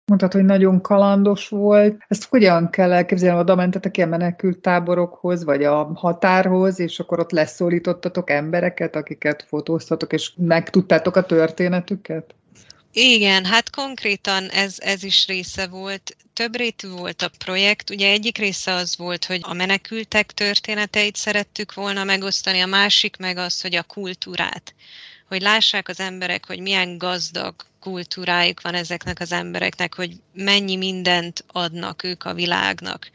Mondtad, 0.04 0.32
hogy 0.32 0.44
nagyon 0.44 0.80
kalandos 0.80 1.48
volt. 1.48 2.04
Ezt 2.08 2.24
hogyan 2.24 2.70
kell 2.70 2.92
elképzelni? 2.92 3.40
Oda 3.40 3.54
mentetek 3.54 3.96
ilyen 3.96 4.08
menekült 4.08 4.58
táborokhoz, 4.58 5.44
vagy 5.44 5.64
a 5.64 5.90
határhoz, 5.94 6.78
és 6.80 6.98
akkor 6.98 7.18
ott 7.18 7.30
leszólítottatok 7.30 8.30
embereket, 8.30 8.96
akiket 8.96 9.44
fotóztatok, 9.48 10.12
és 10.12 10.32
megtudtátok 10.36 11.16
a 11.16 11.22
történetüket? 11.22 12.34
Igen, 12.92 13.44
hát 13.44 13.70
konkrétan 13.70 14.48
ez, 14.48 14.76
ez 14.78 15.02
is 15.02 15.26
része 15.26 15.66
volt. 15.66 16.16
Több 16.32 16.56
rétű 16.56 16.88
volt 16.88 17.22
a 17.22 17.30
projekt. 17.44 17.90
Ugye 17.90 18.10
egyik 18.10 18.38
része 18.38 18.72
az 18.72 18.96
volt, 18.96 19.24
hogy 19.24 19.40
a 19.42 19.54
menekültek 19.54 20.32
történeteit 20.32 21.16
szerettük 21.16 21.74
volna 21.74 22.04
megosztani, 22.04 22.60
a 22.60 22.66
másik 22.66 23.16
meg 23.16 23.36
az, 23.36 23.60
hogy 23.60 23.74
a 23.74 23.82
kultúrát. 23.82 24.74
Hogy 25.28 25.42
lássák 25.42 25.88
az 25.88 26.00
emberek, 26.00 26.46
hogy 26.46 26.60
milyen 26.60 26.98
gazdag 26.98 27.54
kultúrájuk 27.80 28.60
van 28.60 28.74
ezeknek 28.74 29.20
az 29.20 29.32
embereknek, 29.32 29.94
hogy 29.94 30.16
mennyi 30.34 30.76
mindent 30.76 31.44
adnak 31.46 32.02
ők 32.02 32.24
a 32.24 32.34
világnak. 32.34 33.10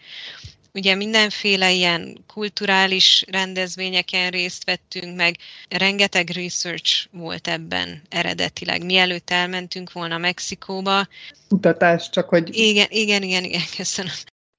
Ugye 0.74 0.96
mindenféle 0.96 1.72
ilyen 1.72 2.24
kulturális 2.28 3.24
rendezvényeken 3.28 4.30
részt 4.30 4.66
vettünk, 4.66 5.16
meg 5.16 5.36
rengeteg 5.70 6.30
research 6.30 7.08
volt 7.12 7.48
ebben 7.48 8.02
eredetileg. 8.10 8.86
Mielőtt 8.86 9.30
elmentünk 9.30 9.92
volna 9.92 10.18
Mexikóba. 10.18 11.08
Kutatás, 11.48 12.10
csak 12.10 12.30
hogy... 12.30 12.58
Igen, 12.58 12.88
igen, 12.90 13.24
igen, 13.24 13.44
igen, 13.44 13.62
köszönöm. 13.78 14.14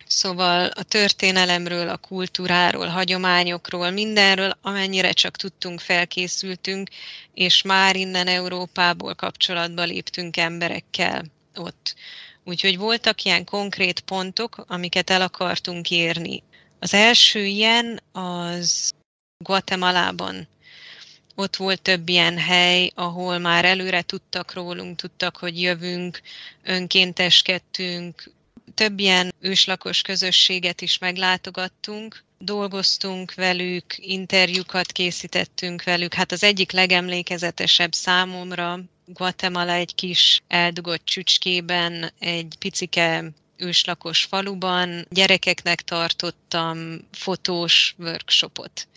Szóval 0.08 0.66
a 0.66 0.82
történelemről, 0.82 1.88
a 1.88 1.96
kultúráról, 1.96 2.86
hagyományokról, 2.86 3.90
mindenről, 3.90 4.58
amennyire 4.62 5.12
csak 5.12 5.36
tudtunk, 5.36 5.80
felkészültünk, 5.80 6.88
és 7.34 7.62
már 7.62 7.96
innen 7.96 8.26
Európából 8.26 9.14
kapcsolatba 9.14 9.82
léptünk 9.82 10.36
emberekkel 10.36 11.24
ott. 11.54 11.94
Úgyhogy 12.44 12.76
voltak 12.76 13.22
ilyen 13.22 13.44
konkrét 13.44 14.00
pontok, 14.00 14.64
amiket 14.68 15.10
el 15.10 15.22
akartunk 15.22 15.90
érni. 15.90 16.42
Az 16.78 16.94
első 16.94 17.44
ilyen 17.44 18.00
az 18.12 18.92
Guatemalában. 19.44 20.48
Ott 21.34 21.56
volt 21.56 21.82
több 21.82 22.08
ilyen 22.08 22.38
hely, 22.38 22.90
ahol 22.94 23.38
már 23.38 23.64
előre 23.64 24.02
tudtak 24.02 24.52
rólunk, 24.52 24.96
tudtak, 24.96 25.36
hogy 25.36 25.62
jövünk, 25.62 26.20
önkénteskedtünk, 26.62 28.30
több 28.74 28.98
ilyen 28.98 29.34
őslakos 29.40 30.02
közösséget 30.02 30.80
is 30.80 30.98
meglátogattunk, 30.98 32.24
dolgoztunk 32.38 33.34
velük, 33.34 33.84
interjúkat 33.96 34.92
készítettünk 34.92 35.82
velük. 35.84 36.14
Hát 36.14 36.32
az 36.32 36.42
egyik 36.42 36.72
legemlékezetesebb 36.72 37.92
számomra 37.92 38.80
Guatemala 39.04 39.72
egy 39.72 39.94
kis 39.94 40.42
eldugott 40.48 41.04
csücskében, 41.04 42.12
egy 42.18 42.54
picike 42.58 43.24
őslakos 43.56 44.24
faluban. 44.24 45.06
Gyerekeknek 45.10 45.82
tartottam 45.82 46.98
fotós 47.12 47.94
workshopot 47.98 48.88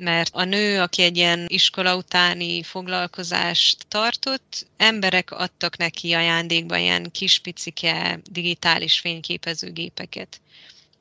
mert 0.00 0.34
a 0.34 0.44
nő, 0.44 0.80
aki 0.80 1.02
egy 1.02 1.16
ilyen 1.16 1.44
iskola 1.48 1.96
utáni 1.96 2.62
foglalkozást 2.62 3.84
tartott, 3.88 4.66
emberek 4.76 5.30
adtak 5.30 5.76
neki 5.76 6.12
ajándékba 6.12 6.76
ilyen 6.76 7.10
kispicike 7.10 8.20
digitális 8.30 8.98
fényképezőgépeket. 8.98 10.40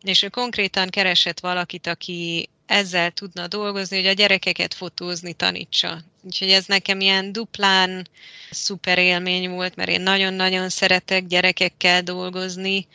És 0.02 0.24
ő 0.24 0.30
konkrétan 0.30 0.90
keresett 0.90 1.40
valakit, 1.40 1.88
aki 1.88 2.50
ezzel 2.66 3.12
tudna 3.12 3.48
dolgozni, 3.48 3.98
hogy 3.98 4.08
a 4.08 4.14
gyerekeket 4.14 4.74
fotózni 4.74 5.34
tanítsa. 5.34 6.02
Úgyhogy 6.22 6.52
ez 6.52 6.66
nekem 6.66 7.00
ilyen 7.00 7.32
duplán 7.32 8.08
szuper 8.52 8.98
élmény 8.98 9.50
volt, 9.50 9.76
mert 9.76 9.90
én 9.90 10.02
nagyon-nagyon 10.02 10.70
szeretek 10.70 11.26
gyerekekkel 11.28 12.02
dolgozni, 12.02 12.88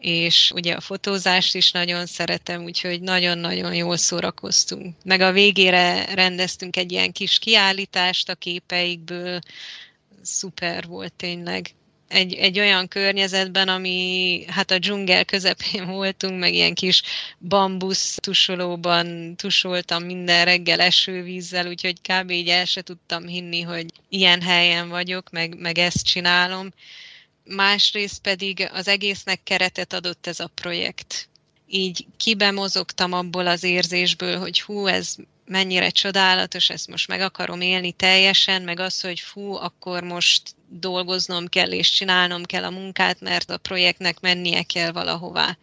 és 0.00 0.50
ugye 0.54 0.74
a 0.74 0.80
fotózást 0.80 1.54
is 1.54 1.72
nagyon 1.72 2.06
szeretem, 2.06 2.64
úgyhogy 2.64 3.00
nagyon-nagyon 3.00 3.74
jól 3.74 3.96
szórakoztunk. 3.96 4.96
Meg 5.04 5.20
a 5.20 5.32
végére 5.32 6.14
rendeztünk 6.14 6.76
egy 6.76 6.92
ilyen 6.92 7.12
kis 7.12 7.38
kiállítást 7.38 8.28
a 8.28 8.34
képeikből, 8.34 9.40
szuper 10.22 10.86
volt 10.86 11.12
tényleg. 11.12 11.74
Egy, 12.08 12.34
egy 12.34 12.58
olyan 12.58 12.88
környezetben, 12.88 13.68
ami 13.68 14.44
hát 14.48 14.70
a 14.70 14.78
dzsungel 14.78 15.24
közepén 15.24 15.86
voltunk, 15.86 16.38
meg 16.38 16.54
ilyen 16.54 16.74
kis 16.74 17.02
bambusz 17.38 18.14
tusolóban 18.20 19.36
tusoltam 19.36 20.04
minden 20.04 20.44
reggel 20.44 20.80
esővízzel, 20.80 21.66
úgyhogy 21.66 22.00
kb. 22.00 22.30
így 22.30 22.48
el 22.48 22.64
se 22.64 22.82
tudtam 22.82 23.26
hinni, 23.26 23.60
hogy 23.60 23.86
ilyen 24.08 24.42
helyen 24.42 24.88
vagyok, 24.88 25.30
meg, 25.30 25.58
meg 25.58 25.78
ezt 25.78 26.06
csinálom 26.06 26.72
másrészt 27.50 28.20
pedig 28.20 28.68
az 28.72 28.88
egésznek 28.88 29.42
keretet 29.42 29.92
adott 29.92 30.26
ez 30.26 30.40
a 30.40 30.50
projekt. 30.54 31.28
Így 31.66 32.06
kibemozogtam 32.16 33.12
abból 33.12 33.46
az 33.46 33.62
érzésből, 33.62 34.38
hogy 34.38 34.60
hú, 34.60 34.86
ez 34.86 35.14
mennyire 35.44 35.90
csodálatos, 35.90 36.70
ezt 36.70 36.88
most 36.88 37.08
meg 37.08 37.20
akarom 37.20 37.60
élni 37.60 37.92
teljesen, 37.92 38.62
meg 38.62 38.80
az, 38.80 39.00
hogy 39.00 39.20
fú, 39.20 39.54
akkor 39.54 40.02
most 40.02 40.42
dolgoznom 40.68 41.46
kell 41.46 41.72
és 41.72 41.90
csinálnom 41.90 42.44
kell 42.44 42.64
a 42.64 42.70
munkát, 42.70 43.20
mert 43.20 43.50
a 43.50 43.58
projektnek 43.58 44.20
mennie 44.20 44.62
kell 44.62 44.92
valahová. 44.92 45.56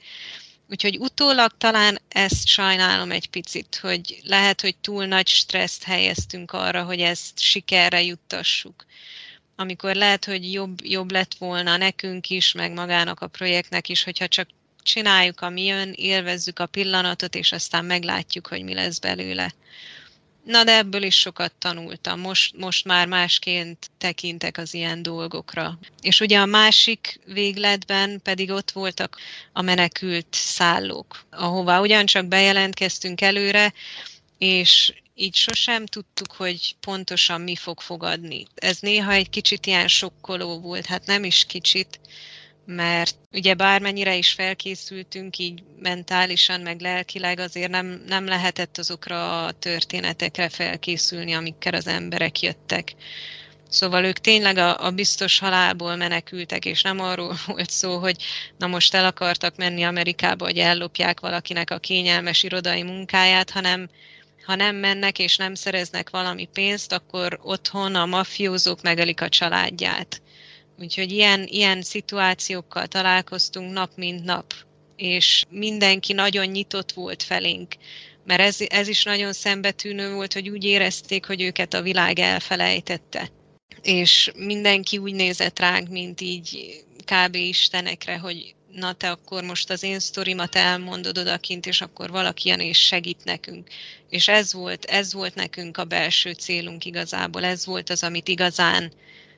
Úgyhogy 0.69 0.97
utólag 0.97 1.51
talán 1.57 2.01
ezt 2.07 2.47
sajnálom 2.47 3.11
egy 3.11 3.29
picit, 3.29 3.79
hogy 3.81 4.19
lehet, 4.23 4.61
hogy 4.61 4.75
túl 4.75 5.05
nagy 5.05 5.27
stresszt 5.27 5.83
helyeztünk 5.83 6.51
arra, 6.51 6.83
hogy 6.83 6.99
ezt 6.99 7.39
sikerre 7.39 8.03
juttassuk 8.03 8.85
amikor 9.59 9.95
lehet, 9.95 10.25
hogy 10.25 10.53
jobb, 10.53 10.77
jobb 10.83 11.11
lett 11.11 11.33
volna 11.33 11.77
nekünk 11.77 12.29
is, 12.29 12.51
meg 12.51 12.71
magának 12.71 13.21
a 13.21 13.27
projektnek 13.27 13.89
is, 13.89 14.03
hogyha 14.03 14.27
csak 14.27 14.47
csináljuk, 14.83 15.41
ami 15.41 15.63
jön, 15.63 15.93
élvezzük 15.95 16.59
a 16.59 16.65
pillanatot, 16.65 17.35
és 17.35 17.51
aztán 17.51 17.85
meglátjuk, 17.85 18.47
hogy 18.47 18.63
mi 18.63 18.73
lesz 18.73 18.99
belőle. 18.99 19.53
Na, 20.43 20.63
de 20.63 20.77
ebből 20.77 21.03
is 21.03 21.19
sokat 21.19 21.53
tanultam. 21.59 22.19
Most, 22.19 22.57
most 22.57 22.85
már 22.85 23.07
másként 23.07 23.89
tekintek 23.97 24.57
az 24.57 24.73
ilyen 24.73 25.01
dolgokra. 25.01 25.79
És 26.01 26.19
ugye 26.19 26.39
a 26.39 26.45
másik 26.45 27.19
végletben 27.25 28.21
pedig 28.23 28.51
ott 28.51 28.71
voltak 28.71 29.17
a 29.53 29.61
menekült 29.61 30.27
szállók, 30.29 31.25
ahová 31.31 31.79
ugyancsak 31.79 32.25
bejelentkeztünk 32.25 33.21
előre, 33.21 33.73
és 34.37 34.93
így 35.19 35.35
sosem 35.35 35.85
tudtuk, 35.85 36.31
hogy 36.31 36.75
pontosan 36.79 37.41
mi 37.41 37.55
fog 37.55 37.79
fogadni. 37.79 38.45
Ez 38.55 38.79
néha 38.79 39.11
egy 39.11 39.29
kicsit 39.29 39.65
ilyen 39.65 39.87
sokkoló 39.87 40.59
volt, 40.59 40.85
hát 40.85 41.05
nem 41.05 41.23
is 41.23 41.45
kicsit, 41.45 41.99
mert 42.65 43.15
ugye 43.31 43.53
bármennyire 43.53 44.15
is 44.15 44.31
felkészültünk 44.31 45.37
így 45.37 45.63
mentálisan, 45.79 46.61
meg 46.61 46.81
lelkileg, 46.81 47.39
azért 47.39 47.71
nem, 47.71 48.03
nem 48.07 48.25
lehetett 48.25 48.77
azokra 48.77 49.45
a 49.45 49.51
történetekre 49.51 50.49
felkészülni, 50.49 51.33
amikkel 51.33 51.73
az 51.73 51.87
emberek 51.87 52.41
jöttek. 52.41 52.95
Szóval 53.69 54.03
ők 54.03 54.17
tényleg 54.17 54.57
a, 54.57 54.85
a 54.85 54.91
biztos 54.91 55.39
halálból 55.39 55.95
menekültek, 55.95 56.65
és 56.65 56.81
nem 56.81 56.99
arról 56.99 57.37
volt 57.45 57.69
szó, 57.69 57.97
hogy 57.97 58.23
na 58.57 58.67
most 58.67 58.93
el 58.93 59.05
akartak 59.05 59.55
menni 59.55 59.83
Amerikába, 59.83 60.45
hogy 60.45 60.57
ellopják 60.57 61.19
valakinek 61.19 61.71
a 61.71 61.77
kényelmes 61.77 62.43
irodai 62.43 62.83
munkáját, 62.83 63.49
hanem 63.49 63.89
ha 64.47 64.55
nem 64.55 64.75
mennek 64.75 65.19
és 65.19 65.37
nem 65.37 65.55
szereznek 65.55 66.09
valami 66.09 66.45
pénzt, 66.53 66.91
akkor 66.91 67.39
otthon 67.41 67.95
a 67.95 68.05
mafiózók 68.05 68.81
megölik 68.81 69.21
a 69.21 69.29
családját. 69.29 70.21
Úgyhogy 70.79 71.11
ilyen, 71.11 71.45
ilyen 71.47 71.81
szituációkkal 71.81 72.87
találkoztunk 72.87 73.73
nap 73.73 73.91
mint 73.95 74.23
nap, 74.23 74.53
és 74.95 75.43
mindenki 75.49 76.13
nagyon 76.13 76.45
nyitott 76.45 76.91
volt 76.91 77.23
felénk, 77.23 77.75
mert 78.25 78.41
ez, 78.41 78.57
ez 78.67 78.87
is 78.87 79.03
nagyon 79.03 79.33
szembetűnő 79.33 80.13
volt, 80.13 80.33
hogy 80.33 80.49
úgy 80.49 80.63
érezték, 80.63 81.25
hogy 81.25 81.41
őket 81.41 81.73
a 81.73 81.81
világ 81.81 82.19
elfelejtette. 82.19 83.29
És 83.81 84.31
mindenki 84.35 84.97
úgy 84.97 85.13
nézett 85.13 85.59
ránk, 85.59 85.89
mint 85.89 86.21
így 86.21 86.79
kb. 87.05 87.35
istenekre, 87.35 88.17
hogy 88.17 88.55
na 88.71 88.93
te 88.93 89.09
akkor 89.09 89.43
most 89.43 89.69
az 89.69 89.83
én 89.83 89.99
sztorimat 89.99 90.55
elmondod 90.55 91.17
odakint, 91.17 91.65
és 91.65 91.81
akkor 91.81 92.09
valaki 92.09 92.49
jön 92.49 92.59
és 92.59 92.77
segít 92.85 93.23
nekünk. 93.23 93.67
És 94.09 94.27
ez 94.27 94.53
volt, 94.53 94.85
ez 94.85 95.13
volt 95.13 95.35
nekünk 95.35 95.77
a 95.77 95.85
belső 95.85 96.31
célunk 96.31 96.85
igazából, 96.85 97.43
ez 97.43 97.65
volt 97.65 97.89
az, 97.89 98.03
amit 98.03 98.27
igazán 98.27 98.93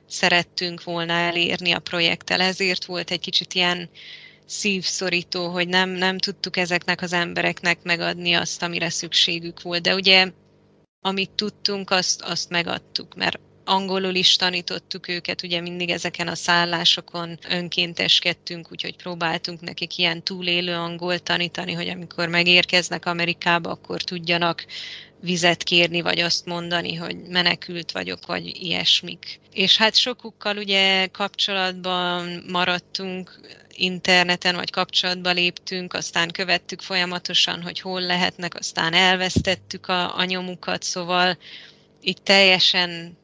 szerettünk 0.08 0.84
volna 0.84 1.12
elérni 1.12 1.72
a 1.72 1.78
projekttel. 1.78 2.40
Ezért 2.40 2.84
volt 2.84 3.10
egy 3.10 3.20
kicsit 3.20 3.54
ilyen 3.54 3.90
szívszorító, 4.46 5.48
hogy 5.48 5.68
nem, 5.68 5.88
nem 5.88 6.18
tudtuk 6.18 6.56
ezeknek 6.56 7.02
az 7.02 7.12
embereknek 7.12 7.82
megadni 7.82 8.32
azt, 8.32 8.62
amire 8.62 8.90
szükségük 8.90 9.62
volt. 9.62 9.82
De 9.82 9.94
ugye, 9.94 10.30
amit 11.00 11.30
tudtunk, 11.30 11.90
azt, 11.90 12.22
azt 12.22 12.50
megadtuk, 12.50 13.14
mert 13.14 13.38
angolul 13.70 14.14
is 14.14 14.36
tanítottuk 14.36 15.08
őket, 15.08 15.42
ugye 15.42 15.60
mindig 15.60 15.90
ezeken 15.90 16.28
a 16.28 16.34
szállásokon 16.34 17.38
önkénteskedtünk, 17.48 18.72
úgyhogy 18.72 18.96
próbáltunk 18.96 19.60
nekik 19.60 19.98
ilyen 19.98 20.22
túlélő 20.22 20.74
angol 20.74 21.18
tanítani, 21.18 21.72
hogy 21.72 21.88
amikor 21.88 22.28
megérkeznek 22.28 23.06
Amerikába, 23.06 23.70
akkor 23.70 24.02
tudjanak 24.02 24.64
vizet 25.20 25.62
kérni, 25.62 26.00
vagy 26.00 26.20
azt 26.20 26.46
mondani, 26.46 26.94
hogy 26.94 27.16
menekült 27.28 27.92
vagyok, 27.92 28.26
vagy 28.26 28.62
ilyesmik. 28.62 29.40
És 29.52 29.76
hát 29.76 29.94
sokukkal 29.94 30.56
ugye 30.56 31.06
kapcsolatban 31.06 32.44
maradtunk, 32.48 33.40
interneten, 33.74 34.54
vagy 34.54 34.70
kapcsolatba 34.70 35.30
léptünk, 35.30 35.94
aztán 35.94 36.30
követtük 36.30 36.80
folyamatosan, 36.80 37.62
hogy 37.62 37.80
hol 37.80 38.00
lehetnek, 38.00 38.54
aztán 38.54 38.92
elvesztettük 38.92 39.88
a, 39.88 40.16
a 40.16 40.24
nyomukat, 40.24 40.82
szóval 40.82 41.38
itt 42.00 42.24
teljesen 42.24 43.18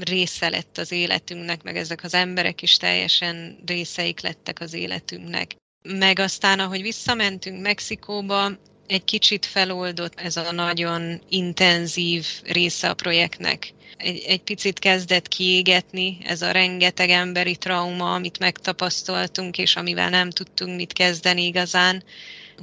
része 0.00 0.48
lett 0.48 0.78
az 0.78 0.92
életünknek, 0.92 1.62
meg 1.62 1.76
ezek 1.76 2.04
az 2.04 2.14
emberek 2.14 2.62
is 2.62 2.76
teljesen 2.76 3.58
részeik 3.66 4.20
lettek 4.20 4.60
az 4.60 4.72
életünknek. 4.72 5.56
Meg 5.82 6.18
aztán, 6.18 6.60
ahogy 6.60 6.82
visszamentünk 6.82 7.60
Mexikóba, 7.60 8.50
egy 8.86 9.04
kicsit 9.04 9.46
feloldott 9.46 10.20
ez 10.20 10.36
a 10.36 10.52
nagyon 10.52 11.20
intenzív 11.28 12.26
része 12.42 12.88
a 12.88 12.94
projektnek. 12.94 13.74
Egy, 13.96 14.24
egy 14.26 14.42
picit 14.42 14.78
kezdett 14.78 15.28
kiégetni 15.28 16.18
ez 16.24 16.42
a 16.42 16.50
rengeteg 16.50 17.10
emberi 17.10 17.56
trauma, 17.56 18.14
amit 18.14 18.38
megtapasztaltunk, 18.38 19.58
és 19.58 19.76
amivel 19.76 20.10
nem 20.10 20.30
tudtunk 20.30 20.76
mit 20.76 20.92
kezdeni 20.92 21.44
igazán. 21.44 22.04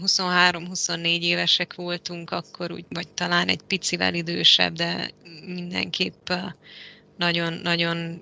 23-24 0.02 1.22
évesek 1.22 1.74
voltunk 1.74 2.32
akkor, 2.32 2.72
úgy, 2.72 2.86
vagy 2.90 3.08
talán 3.08 3.48
egy 3.48 3.62
picivel 3.68 4.14
idősebb, 4.14 4.74
de 4.74 5.12
mindenképp 5.46 6.30
nagyon-nagyon 7.24 8.22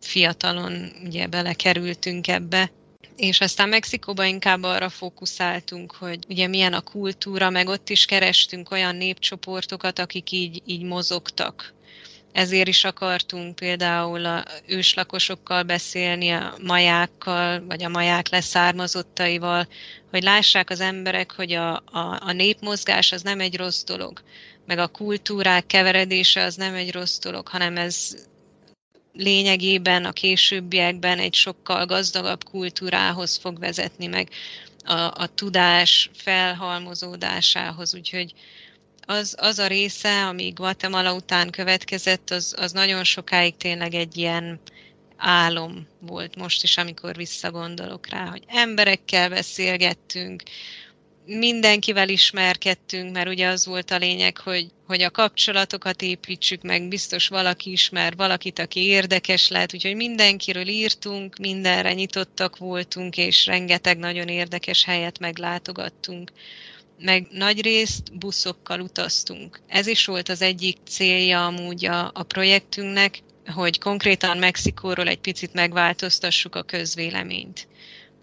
fiatalon 0.00 0.92
ugye 1.04 1.26
belekerültünk 1.26 2.28
ebbe, 2.28 2.70
és 3.16 3.40
aztán 3.40 3.68
Mexikóban 3.68 4.26
inkább 4.26 4.62
arra 4.62 4.88
fókuszáltunk, 4.88 5.92
hogy 5.92 6.18
ugye 6.28 6.46
milyen 6.46 6.72
a 6.72 6.80
kultúra, 6.80 7.50
meg 7.50 7.68
ott 7.68 7.88
is 7.88 8.04
kerestünk 8.04 8.70
olyan 8.70 8.96
népcsoportokat, 8.96 9.98
akik 9.98 10.30
így, 10.30 10.62
így 10.66 10.82
mozogtak. 10.82 11.74
ezért 12.32 12.68
is 12.68 12.84
akartunk 12.84 13.54
például 13.54 14.24
a 14.24 14.44
őslakosokkal 14.66 15.62
beszélni, 15.62 16.30
a 16.30 16.54
majákkal, 16.62 17.66
vagy 17.66 17.82
a 17.84 17.88
maják 17.88 18.28
leszármazottaival, 18.28 19.68
hogy 20.10 20.22
lássák 20.22 20.70
az 20.70 20.80
emberek, 20.80 21.32
hogy 21.32 21.52
a, 21.52 21.72
a, 21.74 22.20
a 22.20 22.32
népmozgás 22.32 23.12
az 23.12 23.22
nem 23.22 23.40
egy 23.40 23.56
rossz 23.56 23.84
dolog, 23.84 24.22
meg 24.66 24.78
a 24.78 24.86
kultúrák 24.86 25.66
keveredése 25.66 26.42
az 26.42 26.54
nem 26.54 26.74
egy 26.74 26.92
rossz 26.92 27.18
dolog, 27.18 27.48
hanem 27.48 27.76
ez 27.76 28.14
lényegében 29.12 30.04
a 30.04 30.12
későbbiekben 30.12 31.18
egy 31.18 31.34
sokkal 31.34 31.86
gazdagabb 31.86 32.44
kultúrához 32.44 33.36
fog 33.36 33.58
vezetni, 33.58 34.06
meg 34.06 34.28
a, 34.84 34.92
a 34.92 35.26
tudás 35.34 36.10
felhalmozódásához, 36.14 37.94
úgyhogy 37.94 38.32
az, 39.06 39.34
az 39.38 39.58
a 39.58 39.66
része, 39.66 40.26
ami 40.26 40.48
Guatemala 40.48 41.14
után 41.14 41.50
következett, 41.50 42.30
az, 42.30 42.54
az 42.58 42.72
nagyon 42.72 43.04
sokáig 43.04 43.56
tényleg 43.56 43.94
egy 43.94 44.16
ilyen 44.16 44.60
álom 45.16 45.86
volt 45.98 46.36
most 46.36 46.62
is, 46.62 46.76
amikor 46.76 47.16
visszagondolok 47.16 48.08
rá, 48.08 48.26
hogy 48.26 48.42
emberekkel 48.46 49.28
beszélgettünk, 49.28 50.42
mindenkivel 51.26 52.08
ismerkedtünk, 52.08 53.12
mert 53.12 53.28
ugye 53.28 53.48
az 53.48 53.66
volt 53.66 53.90
a 53.90 53.96
lényeg, 53.96 54.38
hogy, 54.38 54.66
hogy 54.86 55.02
a 55.02 55.10
kapcsolatokat 55.10 56.02
építsük 56.02 56.62
meg, 56.62 56.88
biztos 56.88 57.28
valaki 57.28 57.70
ismer 57.70 58.16
valakit, 58.16 58.58
aki 58.58 58.80
érdekes 58.80 59.48
lehet, 59.48 59.74
úgyhogy 59.74 59.96
mindenkiről 59.96 60.68
írtunk, 60.68 61.36
mindenre 61.36 61.92
nyitottak 61.92 62.56
voltunk, 62.56 63.16
és 63.16 63.46
rengeteg 63.46 63.98
nagyon 63.98 64.28
érdekes 64.28 64.84
helyet 64.84 65.18
meglátogattunk 65.18 66.32
meg 67.02 67.26
nagy 67.30 67.60
részt 67.62 68.18
buszokkal 68.18 68.80
utaztunk. 68.80 69.60
Ez 69.66 69.86
is 69.86 70.06
volt 70.06 70.28
az 70.28 70.42
egyik 70.42 70.76
célja 70.88 71.46
amúgy 71.46 71.86
a, 71.86 72.10
a 72.14 72.22
projektünknek, 72.22 73.22
hogy 73.54 73.78
konkrétan 73.78 74.38
Mexikóról 74.38 75.08
egy 75.08 75.18
picit 75.18 75.52
megváltoztassuk 75.52 76.54
a 76.54 76.62
közvéleményt 76.62 77.66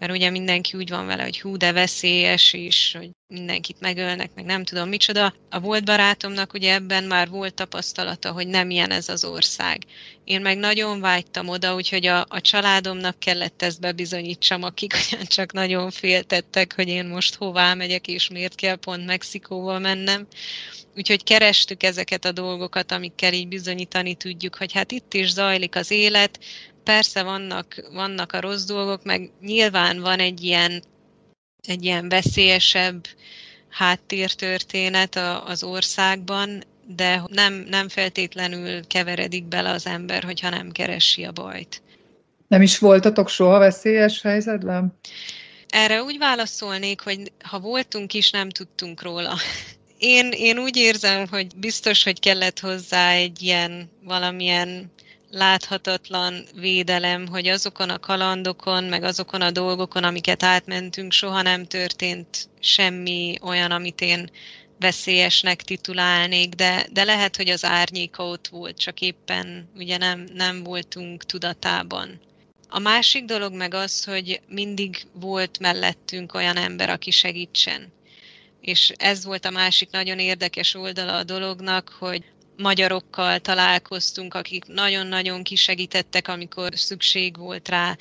mert 0.00 0.12
ugye 0.12 0.30
mindenki 0.30 0.76
úgy 0.76 0.88
van 0.88 1.06
vele, 1.06 1.22
hogy 1.22 1.40
hú, 1.40 1.56
de 1.56 1.72
veszélyes, 1.72 2.52
és 2.52 2.94
hogy 2.98 3.10
mindenkit 3.26 3.80
megölnek, 3.80 4.30
meg 4.34 4.44
nem 4.44 4.64
tudom 4.64 4.88
micsoda. 4.88 5.34
A 5.50 5.60
volt 5.60 5.84
barátomnak 5.84 6.52
ugye 6.52 6.72
ebben 6.72 7.04
már 7.04 7.28
volt 7.28 7.54
tapasztalata, 7.54 8.32
hogy 8.32 8.46
nem 8.46 8.70
ilyen 8.70 8.90
ez 8.90 9.08
az 9.08 9.24
ország. 9.24 9.84
Én 10.24 10.40
meg 10.40 10.58
nagyon 10.58 11.00
vágytam 11.00 11.48
oda, 11.48 11.74
úgyhogy 11.74 12.06
a, 12.06 12.26
a 12.28 12.40
családomnak 12.40 13.18
kellett 13.18 13.62
ezt 13.62 13.80
bebizonyítsam, 13.80 14.62
akik 14.62 14.92
csak 15.36 15.52
nagyon 15.52 15.90
féltettek, 15.90 16.74
hogy 16.74 16.88
én 16.88 17.04
most 17.04 17.34
hová 17.34 17.74
megyek, 17.74 18.08
és 18.08 18.28
miért 18.28 18.54
kell 18.54 18.76
pont 18.76 19.06
Mexikóval 19.06 19.78
mennem. 19.78 20.26
Úgyhogy 20.96 21.24
kerestük 21.24 21.82
ezeket 21.82 22.24
a 22.24 22.32
dolgokat, 22.32 22.92
amikkel 22.92 23.32
így 23.32 23.48
bizonyítani 23.48 24.14
tudjuk, 24.14 24.54
hogy 24.54 24.72
hát 24.72 24.92
itt 24.92 25.14
is 25.14 25.32
zajlik 25.32 25.76
az 25.76 25.90
élet, 25.90 26.38
persze 26.90 27.22
vannak, 27.22 27.82
vannak 27.92 28.32
a 28.32 28.40
rossz 28.40 28.64
dolgok, 28.64 29.04
meg 29.04 29.30
nyilván 29.40 30.00
van 30.00 30.18
egy 30.18 30.44
ilyen, 30.44 30.82
egy 31.68 31.84
ilyen 31.84 32.08
veszélyesebb 32.08 33.06
háttértörténet 33.68 35.16
az 35.46 35.62
országban, 35.62 36.62
de 36.86 37.22
nem, 37.26 37.54
nem 37.68 37.88
feltétlenül 37.88 38.86
keveredik 38.86 39.44
bele 39.44 39.70
az 39.70 39.86
ember, 39.86 40.22
hogyha 40.22 40.48
nem 40.48 40.70
keresi 40.70 41.24
a 41.24 41.32
bajt. 41.32 41.82
Nem 42.48 42.62
is 42.62 42.78
voltatok 42.78 43.28
soha 43.28 43.58
veszélyes 43.58 44.22
helyzetben? 44.22 44.98
Erre 45.68 46.02
úgy 46.02 46.18
válaszolnék, 46.18 47.00
hogy 47.00 47.32
ha 47.42 47.58
voltunk 47.58 48.14
is, 48.14 48.30
nem 48.30 48.48
tudtunk 48.48 49.02
róla. 49.02 49.36
Én, 49.98 50.30
én 50.32 50.58
úgy 50.58 50.76
érzem, 50.76 51.26
hogy 51.28 51.46
biztos, 51.56 52.04
hogy 52.04 52.20
kellett 52.20 52.60
hozzá 52.60 53.10
egy 53.10 53.42
ilyen 53.42 53.90
valamilyen 54.04 54.90
láthatatlan 55.30 56.44
védelem, 56.54 57.26
hogy 57.26 57.48
azokon 57.48 57.90
a 57.90 57.98
kalandokon, 57.98 58.84
meg 58.84 59.02
azokon 59.02 59.40
a 59.40 59.50
dolgokon, 59.50 60.04
amiket 60.04 60.42
átmentünk, 60.42 61.12
soha 61.12 61.42
nem 61.42 61.64
történt 61.64 62.48
semmi 62.60 63.38
olyan, 63.42 63.70
amit 63.70 64.00
én 64.00 64.30
veszélyesnek 64.78 65.62
titulálnék, 65.62 66.54
de, 66.54 66.86
de 66.92 67.04
lehet, 67.04 67.36
hogy 67.36 67.48
az 67.48 67.64
árnyéka 67.64 68.26
ott 68.26 68.48
volt, 68.48 68.78
csak 68.78 69.00
éppen 69.00 69.70
ugye 69.76 69.96
nem, 69.96 70.26
nem 70.34 70.62
voltunk 70.62 71.24
tudatában. 71.24 72.20
A 72.68 72.78
másik 72.78 73.24
dolog 73.24 73.52
meg 73.52 73.74
az, 73.74 74.04
hogy 74.04 74.40
mindig 74.48 75.06
volt 75.12 75.58
mellettünk 75.58 76.34
olyan 76.34 76.56
ember, 76.56 76.90
aki 76.90 77.10
segítsen. 77.10 77.92
És 78.60 78.92
ez 78.96 79.24
volt 79.24 79.44
a 79.44 79.50
másik 79.50 79.90
nagyon 79.90 80.18
érdekes 80.18 80.74
oldala 80.74 81.16
a 81.16 81.24
dolognak, 81.24 81.96
hogy 81.98 82.24
magyarokkal 82.60 83.38
találkoztunk, 83.38 84.34
akik 84.34 84.64
nagyon-nagyon 84.66 85.42
kisegítettek, 85.42 86.28
amikor 86.28 86.70
szükség 86.74 87.36
volt 87.36 87.68
rá. 87.68 87.96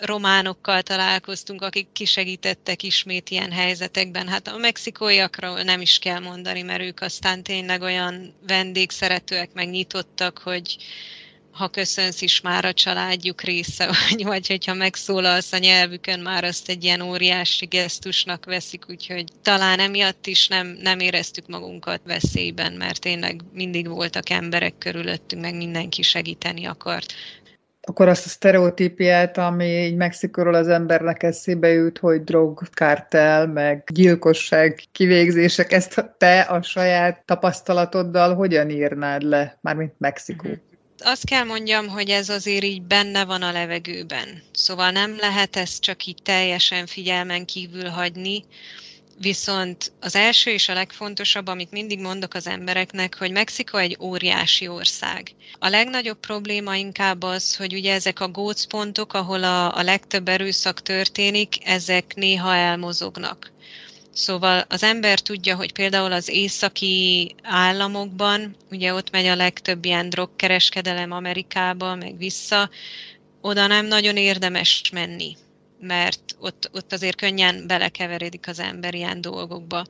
Románokkal 0.00 0.82
találkoztunk, 0.82 1.62
akik 1.62 1.86
kisegítettek 1.92 2.82
ismét 2.82 3.30
ilyen 3.30 3.52
helyzetekben. 3.52 4.28
Hát 4.28 4.48
a 4.48 4.56
mexikóiakról 4.56 5.62
nem 5.62 5.80
is 5.80 5.98
kell 5.98 6.18
mondani, 6.18 6.62
mert 6.62 6.82
ők 6.82 7.00
aztán 7.00 7.42
tényleg 7.42 7.82
olyan 7.82 8.34
vendégszeretőek, 8.46 9.52
meg 9.52 9.70
nyitottak, 9.70 10.38
hogy, 10.38 10.76
ha 11.52 11.68
köszönsz 11.68 12.22
is 12.22 12.40
már 12.40 12.64
a 12.64 12.72
családjuk 12.72 13.42
része 13.42 13.86
vagy, 13.86 14.24
vagy 14.24 14.46
hogyha 14.46 14.74
megszólalsz 14.74 15.52
a 15.52 15.58
nyelvükön, 15.58 16.20
már 16.20 16.44
azt 16.44 16.68
egy 16.68 16.84
ilyen 16.84 17.00
óriási 17.00 17.66
gesztusnak 17.66 18.44
veszik, 18.44 18.84
úgyhogy 18.88 19.24
talán 19.42 19.78
emiatt 19.78 20.26
is 20.26 20.48
nem, 20.48 20.78
nem 20.80 20.98
éreztük 20.98 21.46
magunkat 21.48 22.00
veszélyben, 22.06 22.72
mert 22.72 23.00
tényleg 23.00 23.40
mindig 23.52 23.88
voltak 23.88 24.30
emberek 24.30 24.78
körülöttünk, 24.78 25.42
meg 25.42 25.56
mindenki 25.56 26.02
segíteni 26.02 26.64
akart. 26.64 27.12
Akkor 27.86 28.08
azt 28.08 28.26
a 28.26 28.28
sztereotípiát, 28.28 29.38
ami 29.38 29.64
így 29.64 29.96
Mexikóról 29.96 30.54
az 30.54 30.68
embernek 30.68 31.22
eszébe 31.22 31.68
jut, 31.68 31.98
hogy 31.98 32.24
drogkártel, 32.24 33.46
meg 33.46 33.88
gyilkosság, 33.92 34.82
kivégzések, 34.92 35.72
ezt 35.72 36.14
te 36.18 36.40
a 36.40 36.62
saját 36.62 37.22
tapasztalatoddal 37.24 38.34
hogyan 38.34 38.70
írnád 38.70 39.22
le, 39.22 39.58
mármint 39.60 39.92
Mexikó? 39.98 40.48
Mm-hmm 40.48 40.71
azt 41.04 41.24
kell 41.24 41.44
mondjam, 41.44 41.88
hogy 41.88 42.10
ez 42.10 42.28
azért 42.28 42.64
így 42.64 42.82
benne 42.82 43.24
van 43.24 43.42
a 43.42 43.52
levegőben. 43.52 44.42
Szóval 44.52 44.90
nem 44.90 45.16
lehet 45.16 45.56
ezt 45.56 45.82
csak 45.82 46.04
így 46.04 46.18
teljesen 46.22 46.86
figyelmen 46.86 47.46
kívül 47.46 47.88
hagyni, 47.88 48.44
Viszont 49.22 49.92
az 50.00 50.14
első 50.14 50.50
és 50.50 50.68
a 50.68 50.74
legfontosabb, 50.74 51.46
amit 51.46 51.70
mindig 51.70 52.00
mondok 52.00 52.34
az 52.34 52.46
embereknek, 52.46 53.18
hogy 53.18 53.30
Mexiko 53.30 53.76
egy 53.76 53.96
óriási 54.00 54.68
ország. 54.68 55.34
A 55.58 55.68
legnagyobb 55.68 56.18
probléma 56.18 56.76
inkább 56.76 57.22
az, 57.22 57.56
hogy 57.56 57.74
ugye 57.74 57.92
ezek 57.92 58.20
a 58.20 58.28
gócpontok, 58.28 59.12
ahol 59.12 59.44
a, 59.44 59.76
a 59.76 59.82
legtöbb 59.82 60.28
erőszak 60.28 60.82
történik, 60.82 61.68
ezek 61.68 62.14
néha 62.14 62.54
elmozognak. 62.54 63.52
Szóval 64.14 64.64
az 64.68 64.82
ember 64.82 65.20
tudja, 65.20 65.56
hogy 65.56 65.72
például 65.72 66.12
az 66.12 66.28
északi 66.28 67.34
államokban, 67.42 68.56
ugye 68.70 68.94
ott 68.94 69.10
megy 69.10 69.26
a 69.26 69.36
legtöbb 69.36 69.84
ilyen 69.84 70.08
drogkereskedelem 70.08 71.10
Amerikába, 71.10 71.94
meg 71.94 72.16
vissza, 72.16 72.70
oda 73.40 73.66
nem 73.66 73.86
nagyon 73.86 74.16
érdemes 74.16 74.90
menni 74.92 75.36
mert 75.82 76.36
ott, 76.38 76.70
ott 76.72 76.92
azért 76.92 77.16
könnyen 77.16 77.66
belekeveredik 77.66 78.48
az 78.48 78.58
ember 78.58 78.94
ilyen 78.94 79.20
dolgokba. 79.20 79.84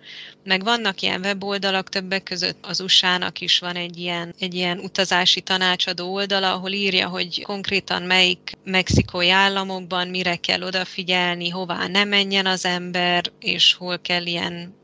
Meg 0.44 0.64
vannak 0.64 1.00
ilyen 1.00 1.20
weboldalak, 1.20 1.88
többek 1.88 2.22
között 2.22 2.66
az 2.66 2.80
USA-nak 2.80 3.40
is 3.40 3.58
van 3.58 3.76
egy 3.76 3.98
ilyen, 3.98 4.34
egy 4.38 4.54
ilyen 4.54 4.78
utazási 4.78 5.40
tanácsadó 5.40 6.14
oldala, 6.14 6.52
ahol 6.52 6.72
írja, 6.72 7.08
hogy 7.08 7.42
konkrétan 7.42 8.02
melyik 8.02 8.52
mexikói 8.64 9.30
államokban 9.30 10.08
mire 10.08 10.36
kell 10.36 10.62
odafigyelni, 10.62 11.48
hová 11.48 11.86
ne 11.86 12.04
menjen 12.04 12.46
az 12.46 12.64
ember, 12.64 13.24
és 13.40 13.74
hol 13.74 13.98
kell 13.98 14.26
ilyen 14.26 14.74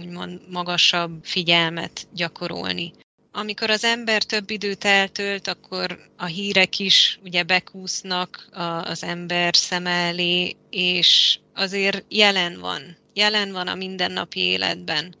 úgymond 0.00 0.40
magasabb 0.50 1.24
figyelmet 1.24 2.06
gyakorolni 2.14 2.92
amikor 3.32 3.70
az 3.70 3.84
ember 3.84 4.22
több 4.22 4.50
időt 4.50 4.84
eltölt, 4.84 5.48
akkor 5.48 5.98
a 6.16 6.24
hírek 6.24 6.78
is 6.78 7.18
ugye 7.24 7.42
bekúsznak 7.42 8.48
az 8.82 9.04
ember 9.04 9.56
szem 9.56 9.86
elé, 9.86 10.56
és 10.70 11.38
azért 11.54 12.04
jelen 12.08 12.60
van. 12.60 12.96
Jelen 13.14 13.52
van 13.52 13.68
a 13.68 13.74
mindennapi 13.74 14.40
életben. 14.40 15.14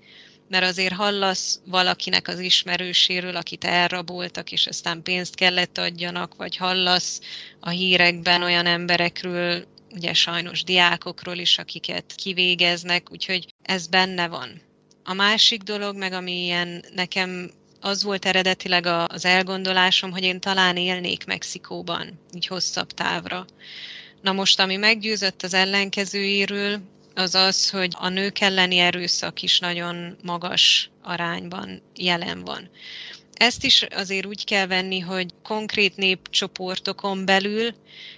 Mert 0.48 0.64
azért 0.64 0.94
hallasz 0.94 1.60
valakinek 1.66 2.28
az 2.28 2.38
ismerőséről, 2.38 3.36
akit 3.36 3.64
elraboltak, 3.64 4.52
és 4.52 4.66
aztán 4.66 5.02
pénzt 5.02 5.34
kellett 5.34 5.78
adjanak, 5.78 6.34
vagy 6.34 6.56
hallasz 6.56 7.20
a 7.60 7.68
hírekben 7.68 8.42
olyan 8.42 8.66
emberekről, 8.66 9.64
ugye 9.94 10.12
sajnos 10.12 10.64
diákokról 10.64 11.36
is, 11.36 11.58
akiket 11.58 12.12
kivégeznek, 12.16 13.10
úgyhogy 13.10 13.54
ez 13.62 13.86
benne 13.86 14.28
van. 14.28 14.60
A 15.04 15.12
másik 15.12 15.62
dolog, 15.62 15.96
meg 15.96 16.12
ami 16.12 16.44
ilyen 16.44 16.84
nekem 16.94 17.50
az 17.80 18.02
volt 18.02 18.24
eredetileg 18.24 18.86
az 18.86 19.24
elgondolásom, 19.24 20.10
hogy 20.10 20.22
én 20.22 20.40
talán 20.40 20.76
élnék 20.76 21.26
Mexikóban, 21.26 22.20
így 22.34 22.46
hosszabb 22.46 22.90
távra. 22.90 23.46
Na 24.22 24.32
most, 24.32 24.60
ami 24.60 24.76
meggyőzött 24.76 25.42
az 25.42 25.54
ellenkezőjéről, 25.54 26.80
az 27.14 27.34
az, 27.34 27.70
hogy 27.70 27.94
a 27.98 28.08
nők 28.08 28.40
elleni 28.40 28.78
erőszak 28.78 29.42
is 29.42 29.58
nagyon 29.58 30.16
magas 30.22 30.90
arányban 31.02 31.82
jelen 31.94 32.44
van. 32.44 32.70
Ezt 33.34 33.64
is 33.64 33.82
azért 33.82 34.26
úgy 34.26 34.44
kell 34.44 34.66
venni, 34.66 34.98
hogy 34.98 35.34
konkrét 35.42 35.96
népcsoportokon 35.96 37.24
belül, 37.24 37.74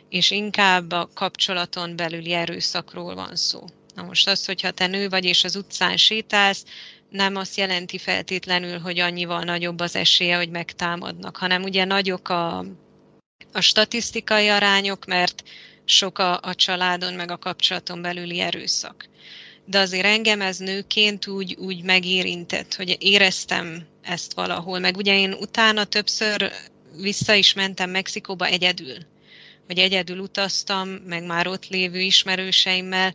és 0.08 0.30
inkább 0.30 0.92
a 0.92 1.08
kapcsolaton 1.14 1.96
belüli 1.96 2.32
erőszakról 2.32 3.14
van 3.14 3.36
szó. 3.36 3.64
Na 3.94 4.02
most 4.02 4.28
az, 4.28 4.46
hogyha 4.46 4.70
te 4.70 4.86
nő 4.86 5.08
vagy 5.08 5.24
és 5.24 5.44
az 5.44 5.56
utcán 5.56 5.96
sétálsz, 5.96 6.64
nem 7.12 7.36
azt 7.36 7.56
jelenti 7.56 7.98
feltétlenül, 7.98 8.78
hogy 8.78 8.98
annyival 8.98 9.42
nagyobb 9.42 9.80
az 9.80 9.96
esélye, 9.96 10.36
hogy 10.36 10.50
megtámadnak, 10.50 11.36
hanem 11.36 11.62
ugye 11.62 11.84
nagyok 11.84 12.28
a, 12.28 12.58
a 13.52 13.60
statisztikai 13.60 14.48
arányok, 14.48 15.06
mert 15.06 15.42
sok 15.84 16.18
a, 16.18 16.38
a 16.42 16.54
családon, 16.54 17.14
meg 17.14 17.30
a 17.30 17.38
kapcsolaton 17.38 18.02
belüli 18.02 18.40
erőszak. 18.40 19.08
De 19.64 19.78
azért 19.78 20.04
engem 20.04 20.40
ez 20.40 20.58
nőként 20.58 21.26
úgy, 21.26 21.54
úgy 21.58 21.82
megérintett, 21.82 22.74
hogy 22.74 22.96
éreztem 23.00 23.86
ezt 24.02 24.32
valahol. 24.32 24.78
Meg 24.78 24.96
ugye 24.96 25.18
én 25.18 25.32
utána 25.32 25.84
többször 25.84 26.52
vissza 27.00 27.34
is 27.34 27.52
mentem 27.52 27.90
Mexikóba 27.90 28.46
egyedül. 28.46 28.96
Hogy 29.66 29.78
egyedül 29.78 30.18
utaztam, 30.18 30.88
meg 30.88 31.24
már 31.24 31.46
ott 31.46 31.68
lévő 31.68 32.00
ismerőseimmel, 32.00 33.14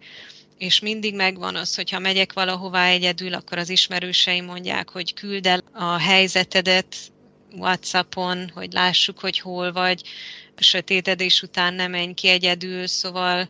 és 0.57 0.79
mindig 0.79 1.15
megvan 1.15 1.55
az, 1.55 1.75
hogy 1.75 1.89
ha 1.89 1.99
megyek 1.99 2.33
valahová 2.33 2.87
egyedül, 2.87 3.33
akkor 3.33 3.57
az 3.57 3.69
ismerőseim 3.69 4.45
mondják, 4.45 4.89
hogy 4.89 5.13
küld 5.13 5.45
el 5.45 5.63
a 5.73 5.97
helyzetedet 5.97 6.95
Whatsappon, 7.55 8.49
hogy 8.53 8.71
lássuk, 8.71 9.19
hogy 9.19 9.39
hol 9.39 9.71
vagy, 9.71 10.01
sötétedés 10.61 11.41
után 11.41 11.73
nem 11.73 11.91
menj 11.91 12.13
ki 12.13 12.27
egyedül, 12.27 12.87
szóval 12.87 13.49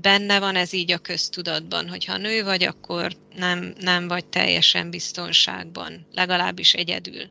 benne 0.00 0.38
van 0.38 0.56
ez 0.56 0.72
így 0.72 0.92
a 0.92 0.98
köztudatban, 0.98 1.88
hogy 1.88 2.04
ha 2.04 2.16
nő 2.16 2.44
vagy, 2.44 2.62
akkor 2.62 3.12
nem, 3.36 3.74
nem 3.80 4.08
vagy 4.08 4.26
teljesen 4.26 4.90
biztonságban, 4.90 6.06
legalábbis 6.14 6.74
egyedül. 6.74 7.30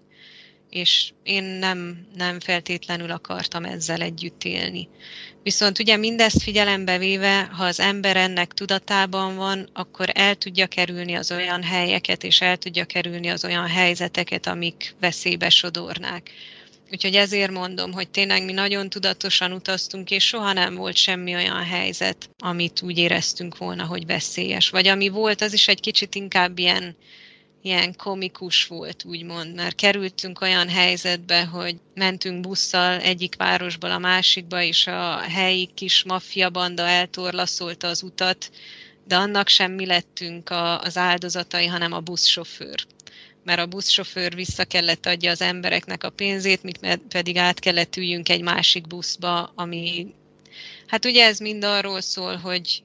És 0.70 1.12
én 1.24 1.44
nem, 1.44 2.08
nem 2.16 2.40
feltétlenül 2.40 3.12
akartam 3.12 3.66
ezzel 3.66 4.02
együtt 4.02 4.44
élni. 4.44 4.90
Viszont 5.46 5.80
ugye 5.80 5.98
mindezt 5.98 6.42
figyelembe 6.42 6.98
véve, 6.98 7.44
ha 7.44 7.64
az 7.64 7.80
ember 7.80 8.18
ennek 8.18 8.54
tudatában 8.54 9.36
van, 9.36 9.70
akkor 9.74 10.10
el 10.14 10.36
tudja 10.36 10.68
kerülni 10.68 11.14
az 11.14 11.32
olyan 11.32 11.64
helyeket, 11.64 12.24
és 12.24 12.42
el 12.42 12.58
tudja 12.58 12.86
kerülni 12.86 13.28
az 13.28 13.46
olyan 13.46 13.68
helyzeteket, 13.68 14.48
amik 14.48 14.96
veszélybe 15.00 15.50
sodornák. 15.50 16.32
Úgyhogy 16.92 17.16
ezért 17.16 17.52
mondom, 17.52 17.92
hogy 17.92 18.10
tényleg 18.10 18.46
mi 18.46 18.52
nagyon 18.52 18.90
tudatosan 18.90 19.52
utaztunk, 19.52 20.12
és 20.12 20.28
soha 20.28 20.54
nem 20.54 20.76
volt 20.76 20.96
semmi 20.96 21.34
olyan 21.34 21.64
helyzet, 21.64 22.30
amit 22.38 22.82
úgy 22.82 22.98
éreztünk 22.98 23.58
volna, 23.58 23.86
hogy 23.86 24.06
veszélyes. 24.06 24.70
Vagy 24.70 24.88
ami 24.88 25.10
volt, 25.10 25.42
az 25.42 25.54
is 25.54 25.68
egy 25.68 25.80
kicsit 25.80 26.16
inkább 26.16 26.60
ilyen, 26.60 26.96
ilyen 27.66 27.96
komikus 27.96 28.68
volt, 28.68 29.04
úgymond, 29.04 29.56
mert 29.56 29.76
kerültünk 29.76 30.42
olyan 30.42 30.70
helyzetbe, 30.70 31.46
hogy 31.46 31.76
mentünk 31.94 32.42
busszal 32.42 33.00
egyik 33.00 33.36
városból 33.36 33.92
a 33.92 33.98
másikba, 33.98 34.62
és 34.62 34.88
a 34.88 35.18
helyi 35.18 35.70
kis 35.74 36.04
maffia 36.04 36.50
banda 36.50 36.88
eltorlaszolta 36.88 37.88
az 37.88 38.04
utat, 38.04 38.52
de 39.08 39.16
annak 39.16 39.48
sem 39.48 39.72
mi 39.72 39.86
lettünk 39.86 40.50
a, 40.50 40.82
az 40.82 40.98
áldozatai, 40.98 41.66
hanem 41.66 41.92
a 41.92 42.00
buszsofőr. 42.00 42.86
Mert 43.44 43.60
a 43.60 43.66
buszsofőr 43.66 44.36
vissza 44.36 44.66
kellett 44.66 45.06
adja 45.06 45.32
az 45.32 45.42
embereknek 45.42 46.04
a 46.04 46.10
pénzét, 46.10 46.64
mi 46.64 46.72
pedig 47.10 47.38
át 47.38 47.60
kellett 47.60 47.96
üljünk 47.96 48.30
egy 48.30 48.42
másik 48.42 48.88
buszba, 48.88 49.52
ami... 49.56 50.14
Hát 50.88 51.06
ugye 51.06 51.26
ez 51.26 51.40
mind 51.40 51.64
arról 51.64 52.02
szól, 52.02 52.36
hogy 52.36 52.84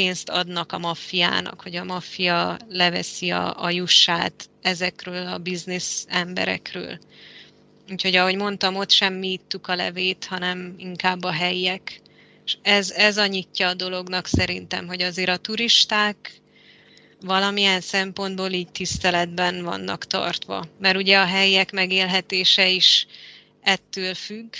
pénzt 0.00 0.28
adnak 0.28 0.72
a 0.72 0.78
maffiának, 0.78 1.60
hogy 1.62 1.76
a 1.76 1.84
maffia 1.84 2.56
leveszi 2.68 3.30
a, 3.30 3.64
a 3.64 3.70
jussát 3.70 4.48
ezekről 4.62 5.26
a 5.26 5.38
biznisz 5.38 6.04
emberekről. 6.08 6.98
Úgyhogy 7.90 8.16
ahogy 8.16 8.36
mondtam, 8.36 8.76
ott 8.76 8.90
sem 8.90 9.14
mi 9.14 9.32
ittuk 9.32 9.66
a 9.66 9.74
levét, 9.74 10.24
hanem 10.24 10.74
inkább 10.76 11.24
a 11.24 11.30
helyiek. 11.30 12.00
És 12.44 12.56
ez, 12.62 12.90
ez 12.90 13.16
a 13.16 13.26
nyitja 13.26 13.68
a 13.68 13.74
dolognak 13.74 14.26
szerintem, 14.26 14.86
hogy 14.86 15.02
azért 15.02 15.28
a 15.28 15.36
turisták 15.36 16.40
valamilyen 17.20 17.80
szempontból 17.80 18.50
így 18.50 18.70
tiszteletben 18.70 19.62
vannak 19.62 20.06
tartva. 20.06 20.66
Mert 20.78 20.96
ugye 20.96 21.18
a 21.18 21.26
helyiek 21.26 21.72
megélhetése 21.72 22.68
is 22.68 23.06
ettől 23.62 24.14
függ, 24.14 24.54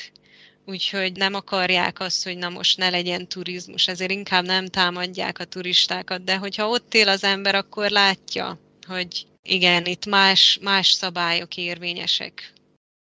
úgyhogy 0.70 1.12
nem 1.12 1.34
akarják 1.34 2.00
azt, 2.00 2.24
hogy 2.24 2.36
na 2.36 2.48
most 2.48 2.76
ne 2.76 2.90
legyen 2.90 3.28
turizmus, 3.28 3.88
ezért 3.88 4.10
inkább 4.10 4.44
nem 4.44 4.66
támadják 4.66 5.38
a 5.38 5.44
turistákat, 5.44 6.24
de 6.24 6.36
hogyha 6.36 6.68
ott 6.68 6.94
él 6.94 7.08
az 7.08 7.24
ember, 7.24 7.54
akkor 7.54 7.90
látja, 7.90 8.58
hogy 8.86 9.26
igen, 9.42 9.86
itt 9.86 10.06
más, 10.06 10.58
más 10.62 10.90
szabályok 10.90 11.56
érvényesek. 11.56 12.52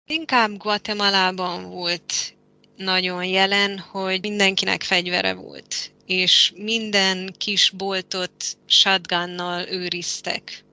Inkább 0.06 0.56
Guatemalában 0.56 1.70
volt 1.70 2.34
nagyon 2.76 3.24
jelen, 3.24 3.78
hogy 3.78 4.20
mindenkinek 4.20 4.82
fegyvere 4.82 5.32
volt 5.32 5.90
és 6.10 6.52
minden 6.56 7.34
kis 7.38 7.70
boltot 7.70 8.32
shotgunnal 8.66 9.68
őriztek. 9.68 10.64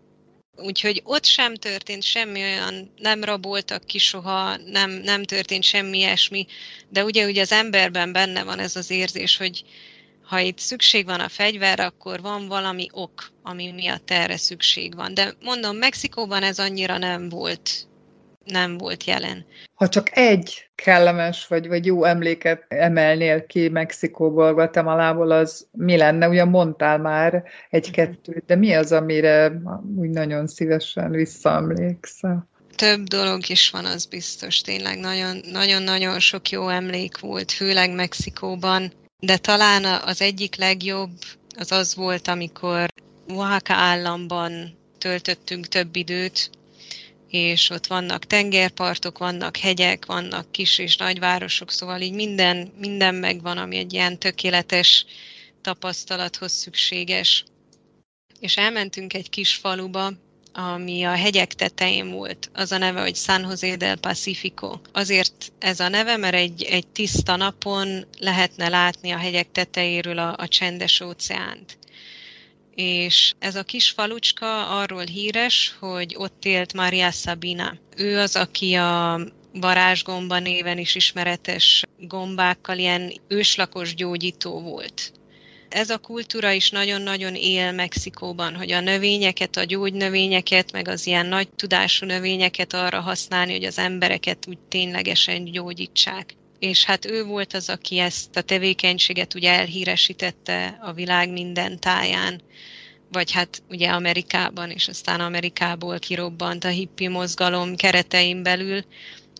Úgyhogy 0.57 1.01
ott 1.03 1.25
sem 1.25 1.55
történt 1.55 2.03
semmi 2.03 2.41
olyan, 2.41 2.93
nem 2.97 3.23
raboltak 3.23 3.85
ki 3.85 3.97
soha, 3.97 4.57
nem, 4.57 4.91
nem 4.91 5.23
történt 5.23 5.63
semmi 5.63 5.97
ilyesmi, 5.97 6.47
de 6.89 7.03
ugye, 7.03 7.25
ugye 7.25 7.41
az 7.41 7.51
emberben 7.51 8.11
benne 8.11 8.43
van 8.43 8.59
ez 8.59 8.75
az 8.75 8.89
érzés, 8.89 9.37
hogy 9.37 9.63
ha 10.23 10.39
itt 10.39 10.57
szükség 10.57 11.05
van 11.05 11.19
a 11.19 11.29
fegyverre, 11.29 11.85
akkor 11.85 12.21
van 12.21 12.47
valami 12.47 12.87
ok, 12.91 13.31
ami 13.43 13.71
miatt 13.71 14.11
erre 14.11 14.37
szükség 14.37 14.95
van. 14.95 15.13
De 15.13 15.33
mondom, 15.41 15.75
Mexikóban 15.75 16.43
ez 16.43 16.59
annyira 16.59 16.97
nem 16.97 17.29
volt 17.29 17.87
nem 18.47 18.77
volt 18.77 19.03
jelen. 19.03 19.45
Ha 19.73 19.89
csak 19.89 20.17
egy 20.17 20.69
kellemes 20.75 21.47
vagy, 21.47 21.67
vagy 21.67 21.85
jó 21.85 22.03
emléket 22.03 22.65
emelnél 22.67 23.45
ki 23.45 23.69
Mexikóból, 23.69 24.53
Guatemalából, 24.53 25.31
az 25.31 25.67
mi 25.71 25.97
lenne? 25.97 26.27
Ugyan 26.27 26.47
mondtál 26.47 26.97
már 26.97 27.43
egy-kettőt, 27.69 28.43
de 28.45 28.55
mi 28.55 28.73
az, 28.73 28.91
amire 28.91 29.61
úgy 29.95 30.09
nagyon 30.09 30.47
szívesen 30.47 31.11
visszaemlékszel? 31.11 32.47
Több 32.75 33.03
dolog 33.03 33.49
is 33.49 33.69
van, 33.69 33.85
az 33.85 34.05
biztos. 34.05 34.61
Tényleg 34.61 34.97
nagyon-nagyon 35.51 36.19
sok 36.19 36.49
jó 36.49 36.69
emlék 36.69 37.19
volt, 37.19 37.51
főleg 37.51 37.91
Mexikóban. 37.91 38.91
De 39.19 39.37
talán 39.37 40.01
az 40.05 40.21
egyik 40.21 40.55
legjobb 40.55 41.09
az 41.57 41.71
az 41.71 41.95
volt, 41.95 42.27
amikor 42.27 42.87
Oaxaca 43.29 43.73
államban 43.73 44.77
töltöttünk 44.97 45.67
több 45.67 45.95
időt, 45.95 46.49
és 47.29 47.69
ott 47.69 47.87
vannak 47.87 48.25
tengerpartok, 48.25 49.17
vannak 49.17 49.57
hegyek, 49.57 50.05
vannak 50.05 50.51
kis 50.51 50.77
és 50.77 50.97
nagyvárosok, 50.97 51.71
szóval 51.71 52.01
így 52.01 52.13
minden, 52.13 52.73
minden 52.77 53.15
megvan, 53.15 53.57
ami 53.57 53.77
egy 53.77 53.93
ilyen 53.93 54.19
tökéletes 54.19 55.05
tapasztalathoz 55.61 56.51
szükséges. 56.51 57.43
És 58.39 58.57
elmentünk 58.57 59.13
egy 59.13 59.29
kis 59.29 59.55
faluba, 59.55 60.11
ami 60.53 61.03
a 61.03 61.11
hegyek 61.11 61.53
tetején 61.53 62.11
volt. 62.11 62.49
Az 62.53 62.71
a 62.71 62.77
neve, 62.77 63.01
hogy 63.01 63.15
San 63.15 63.41
José 63.41 63.75
del 63.75 63.95
Pacifico. 63.95 64.79
Azért 64.91 65.51
ez 65.59 65.79
a 65.79 65.87
neve, 65.87 66.17
mert 66.17 66.35
egy, 66.35 66.63
egy 66.63 66.87
tiszta 66.87 67.35
napon 67.35 68.05
lehetne 68.19 68.69
látni 68.69 69.11
a 69.11 69.17
hegyek 69.17 69.51
tetejéről 69.51 70.17
a, 70.17 70.35
a 70.37 70.47
csendes 70.47 71.01
óceánt 71.01 71.77
és 72.77 73.33
ez 73.39 73.55
a 73.55 73.63
kis 73.63 73.89
falucska 73.89 74.79
arról 74.79 75.03
híres, 75.03 75.75
hogy 75.79 76.15
ott 76.17 76.45
élt 76.45 76.73
Maria 76.73 77.11
Sabina. 77.11 77.77
Ő 77.95 78.19
az, 78.19 78.35
aki 78.35 78.73
a 78.73 79.19
varázsgomba 79.53 80.39
néven 80.39 80.77
is 80.77 80.95
ismeretes 80.95 81.83
gombákkal 81.99 82.77
ilyen 82.77 83.13
őslakos 83.27 83.95
gyógyító 83.95 84.61
volt. 84.61 85.11
Ez 85.69 85.89
a 85.89 85.97
kultúra 85.97 86.51
is 86.51 86.69
nagyon-nagyon 86.69 87.35
él 87.35 87.71
Mexikóban, 87.71 88.55
hogy 88.55 88.71
a 88.71 88.79
növényeket, 88.79 89.57
a 89.57 89.63
gyógynövényeket, 89.63 90.71
meg 90.71 90.87
az 90.87 91.07
ilyen 91.07 91.25
nagy 91.25 91.49
tudású 91.49 92.05
növényeket 92.05 92.73
arra 92.73 92.99
használni, 92.99 93.51
hogy 93.51 93.65
az 93.65 93.77
embereket 93.77 94.45
úgy 94.47 94.59
ténylegesen 94.59 95.43
gyógyítsák. 95.43 96.36
És 96.59 96.85
hát 96.85 97.05
ő 97.05 97.23
volt 97.23 97.53
az, 97.53 97.69
aki 97.69 97.99
ezt 97.99 98.35
a 98.35 98.41
tevékenységet 98.41 99.33
ugye 99.33 99.51
elhíresítette 99.51 100.77
a 100.81 100.93
világ 100.93 101.31
minden 101.31 101.79
táján 101.79 102.41
vagy 103.11 103.31
hát 103.31 103.63
ugye 103.69 103.89
Amerikában, 103.89 104.69
és 104.69 104.87
aztán 104.87 105.19
Amerikából 105.19 105.99
kirobbant 105.99 106.63
a 106.63 106.67
hippi 106.67 107.07
mozgalom 107.07 107.75
keretein 107.75 108.43
belül. 108.43 108.83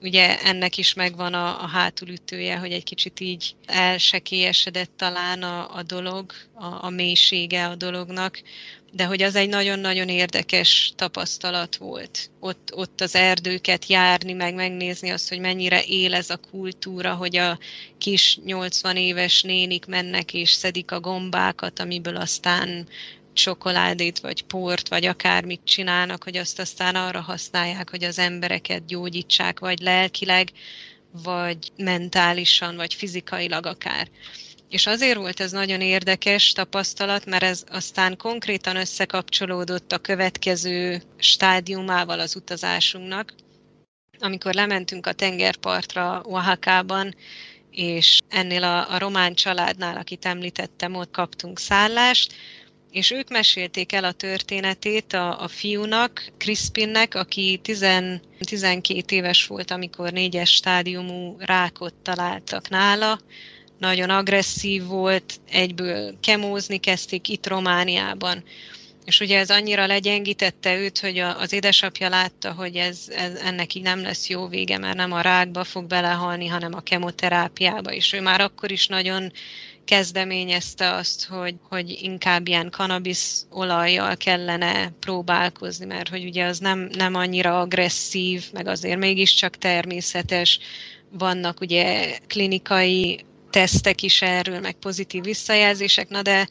Ugye 0.02 0.40
ennek 0.42 0.78
is 0.78 0.94
megvan 0.94 1.34
a, 1.34 1.64
a 1.64 1.68
hátulütője, 1.68 2.58
hogy 2.58 2.72
egy 2.72 2.84
kicsit 2.84 3.20
így 3.20 3.56
elsekélyesedett 3.66 4.92
talán 4.96 5.44
a, 5.44 5.76
a 5.76 5.84
dolog, 5.84 6.32
a, 6.54 6.86
a 6.86 6.90
mélysége 6.90 7.68
a 7.68 7.76
dolognak, 7.76 8.42
de 8.92 9.06
hogy 9.06 9.22
az 9.22 9.36
egy 9.36 9.50
nagyon-nagyon 9.50 10.10
érdekes 10.10 10.92
tapasztalat 10.96 11.76
volt. 11.76 12.30
Ott, 12.40 12.72
ott 12.74 13.02
az 13.02 13.16
erdőket 13.16 13.86
járni, 13.86 14.34
meg 14.34 14.54
megnézni 14.54 15.10
azt, 15.10 15.30
hogy 15.30 15.40
mennyire 15.40 15.84
él 15.84 16.14
ez 16.14 16.30
a 16.30 16.40
kultúra, 16.52 17.14
hogy 17.14 17.38
a 17.38 17.60
kis 17.98 18.40
80 18.46 18.98
éves 18.98 19.42
nénik 19.42 19.86
mennek 19.86 20.34
és 20.34 20.52
szedik 20.52 20.92
a 20.92 21.00
gombákat, 21.00 21.80
amiből 21.80 22.16
aztán 22.16 22.88
csokoládét, 23.34 24.20
vagy 24.20 24.44
port, 24.44 24.88
vagy 24.88 25.06
akármit 25.06 25.62
csinálnak, 25.64 26.24
hogy 26.24 26.38
azt 26.38 26.60
aztán 26.60 26.96
arra 26.96 27.22
használják, 27.22 27.90
hogy 27.90 28.04
az 28.04 28.20
embereket 28.20 28.86
gyógyítsák, 28.86 29.60
vagy 29.60 29.80
lelkileg, 29.80 30.52
vagy 31.12 31.58
mentálisan, 31.76 32.76
vagy 32.76 32.94
fizikailag 32.94 33.66
akár. 33.66 34.10
És 34.70 34.88
azért 34.88 35.18
volt 35.18 35.40
ez 35.40 35.52
nagyon 35.52 35.82
érdekes 35.82 36.52
tapasztalat, 36.52 37.26
mert 37.26 37.44
ez 37.44 37.64
aztán 37.70 38.18
konkrétan 38.18 38.76
összekapcsolódott 38.76 39.92
a 39.92 39.98
következő 39.98 41.02
stádiumával 41.18 42.20
az 42.20 42.36
utazásunknak, 42.36 43.34
amikor 44.20 44.54
lementünk 44.54 45.06
a 45.06 45.14
tengerpartra 45.14 46.22
Oaxaca-ban, 46.26 47.16
és 47.72 48.20
ennél 48.30 48.64
a, 48.64 48.94
a 48.94 48.98
román 48.98 49.34
családnál, 49.34 49.98
akit 49.98 50.26
említettem, 50.26 50.96
ott 50.96 51.12
kaptunk 51.12 51.60
szállást, 51.60 52.34
és 52.92 53.12
ők 53.12 53.30
mesélték 53.30 53.92
el 53.92 54.04
a 54.04 54.12
történetét 54.12 55.14
a, 55.14 55.42
a 55.42 55.48
fiúnak, 55.48 56.32
Crispinnek, 56.38 57.16
aki 57.16 57.60
10, 57.64 57.86
12 58.40 59.16
éves 59.16 59.48
volt, 59.48 59.72
amikor 59.72 60.12
négyes 60.12 60.54
stádiumú 60.54 61.36
rákot 61.40 61.94
találtak 61.94 62.70
nála, 62.70 63.20
nagyon 63.80 64.10
agresszív 64.10 64.86
volt, 64.86 65.40
egyből 65.52 66.20
kemózni 66.20 66.78
kezdték 66.78 67.28
itt 67.28 67.48
Romániában. 67.48 68.44
És 69.06 69.20
ugye 69.20 69.40
ez 69.40 69.50
annyira 69.50 69.86
legyengítette 69.86 70.78
őt, 70.78 71.00
hogy 71.00 71.18
az 71.18 71.54
édesapja 71.54 72.10
látta, 72.10 72.52
hogy 72.52 72.76
ez, 72.76 73.00
ez 73.10 73.34
ennek 73.34 73.74
így 73.74 73.84
nem 73.84 74.02
lesz 74.02 74.30
jó 74.30 74.48
vége, 74.48 74.78
mert 74.78 74.96
nem 74.96 75.12
a 75.12 75.22
rákba 75.22 75.64
fog 75.64 75.86
belehalni, 75.86 76.48
hanem 76.48 76.74
a 76.74 76.82
kemoterápiába. 76.82 77.94
És 77.94 78.14
ő 78.14 78.22
már 78.22 78.42
akkor 78.42 78.72
is 78.72 78.88
nagyon 78.88 79.32
kezdeményezte 79.86 80.94
azt, 80.94 81.26
hogy, 81.26 81.56
hogy 81.70 81.98
inkább 82.02 82.48
ilyen 82.48 82.70
kanabisz 82.70 83.46
olajjal 83.52 84.18
kellene 84.18 84.92
próbálkozni, 85.00 85.86
mert 85.86 86.10
hogy 86.10 86.26
ugye 86.26 86.46
az 86.46 86.60
nem, 86.60 86.90
nem 86.94 87.16
annyira 87.16 87.60
agresszív, 87.60 88.44
meg 88.54 88.68
azért 88.68 89.00
mégiscsak 89.00 89.58
természetes. 89.58 90.60
Vannak 91.12 91.62
ugye 91.62 92.18
klinikai 92.28 93.26
tesztek 93.50 94.02
is 94.02 94.22
erről, 94.22 94.60
meg 94.60 94.74
pozitív 94.74 95.24
visszajelzések, 95.24 96.10
na 96.10 96.22
de 96.22 96.48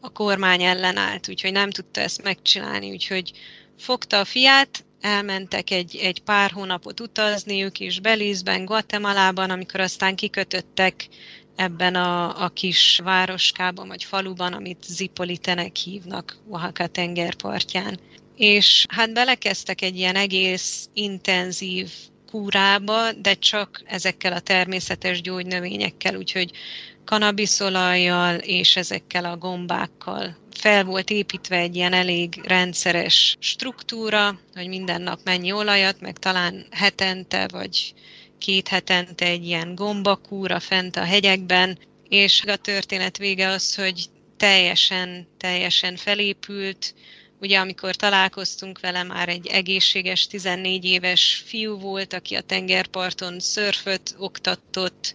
a 0.00 0.08
kormány 0.08 0.62
ellenállt, 0.62 1.28
úgyhogy 1.28 1.52
nem 1.52 1.70
tudta 1.70 2.00
ezt 2.00 2.22
megcsinálni, 2.22 2.90
úgyhogy 2.90 3.32
fogta 3.78 4.18
a 4.18 4.24
fiát, 4.24 4.84
elmentek 5.00 5.70
egy, 5.70 5.96
egy 5.96 6.22
pár 6.22 6.50
hónapot 6.50 7.00
utazni, 7.00 7.62
ők 7.62 7.80
is 7.80 8.00
Belizben, 8.00 8.64
Guatemalában, 8.64 9.50
amikor 9.50 9.80
aztán 9.80 10.16
kikötöttek 10.16 11.08
ebben 11.56 11.94
a, 11.94 12.42
a 12.44 12.48
kis 12.48 13.00
városkában 13.04 13.88
vagy 13.88 14.04
faluban, 14.04 14.52
amit 14.52 14.84
Zipolitenek 14.84 15.76
hívnak 15.76 16.36
Oaxaca 16.48 16.86
tengerpartján. 16.86 17.98
És 18.36 18.86
hát 18.88 19.12
belekezdtek 19.12 19.82
egy 19.82 19.96
ilyen 19.96 20.16
egész 20.16 20.88
intenzív 20.94 21.90
kúrába, 22.30 23.12
de 23.12 23.34
csak 23.34 23.82
ezekkel 23.86 24.32
a 24.32 24.40
természetes 24.40 25.20
gyógynövényekkel, 25.20 26.16
úgyhogy 26.16 26.50
kanabiszolajjal 27.04 28.36
és 28.36 28.76
ezekkel 28.76 29.24
a 29.24 29.36
gombákkal. 29.36 30.36
Fel 30.50 30.84
volt 30.84 31.10
építve 31.10 31.56
egy 31.56 31.76
ilyen 31.76 31.92
elég 31.92 32.40
rendszeres 32.44 33.36
struktúra, 33.40 34.40
hogy 34.54 34.68
minden 34.68 35.02
nap 35.02 35.20
mennyi 35.24 35.52
olajat, 35.52 36.00
meg 36.00 36.18
talán 36.18 36.66
hetente 36.70 37.48
vagy 37.52 37.94
két 38.38 38.68
hetente 38.68 39.24
egy 39.24 39.46
ilyen 39.46 39.74
gombakúra 39.74 40.60
fent 40.60 40.96
a 40.96 41.04
hegyekben, 41.04 41.78
és 42.08 42.44
a 42.46 42.56
történet 42.56 43.16
vége 43.16 43.48
az, 43.48 43.74
hogy 43.74 44.04
teljesen, 44.36 45.28
teljesen 45.38 45.96
felépült, 45.96 46.94
Ugye 47.40 47.58
amikor 47.58 47.96
találkoztunk 47.96 48.80
vele, 48.80 49.02
már 49.02 49.28
egy 49.28 49.46
egészséges 49.46 50.26
14 50.26 50.84
éves 50.84 51.42
fiú 51.46 51.78
volt, 51.78 52.12
aki 52.12 52.34
a 52.34 52.40
tengerparton 52.40 53.38
szörföt 53.38 54.14
oktatott, 54.18 55.14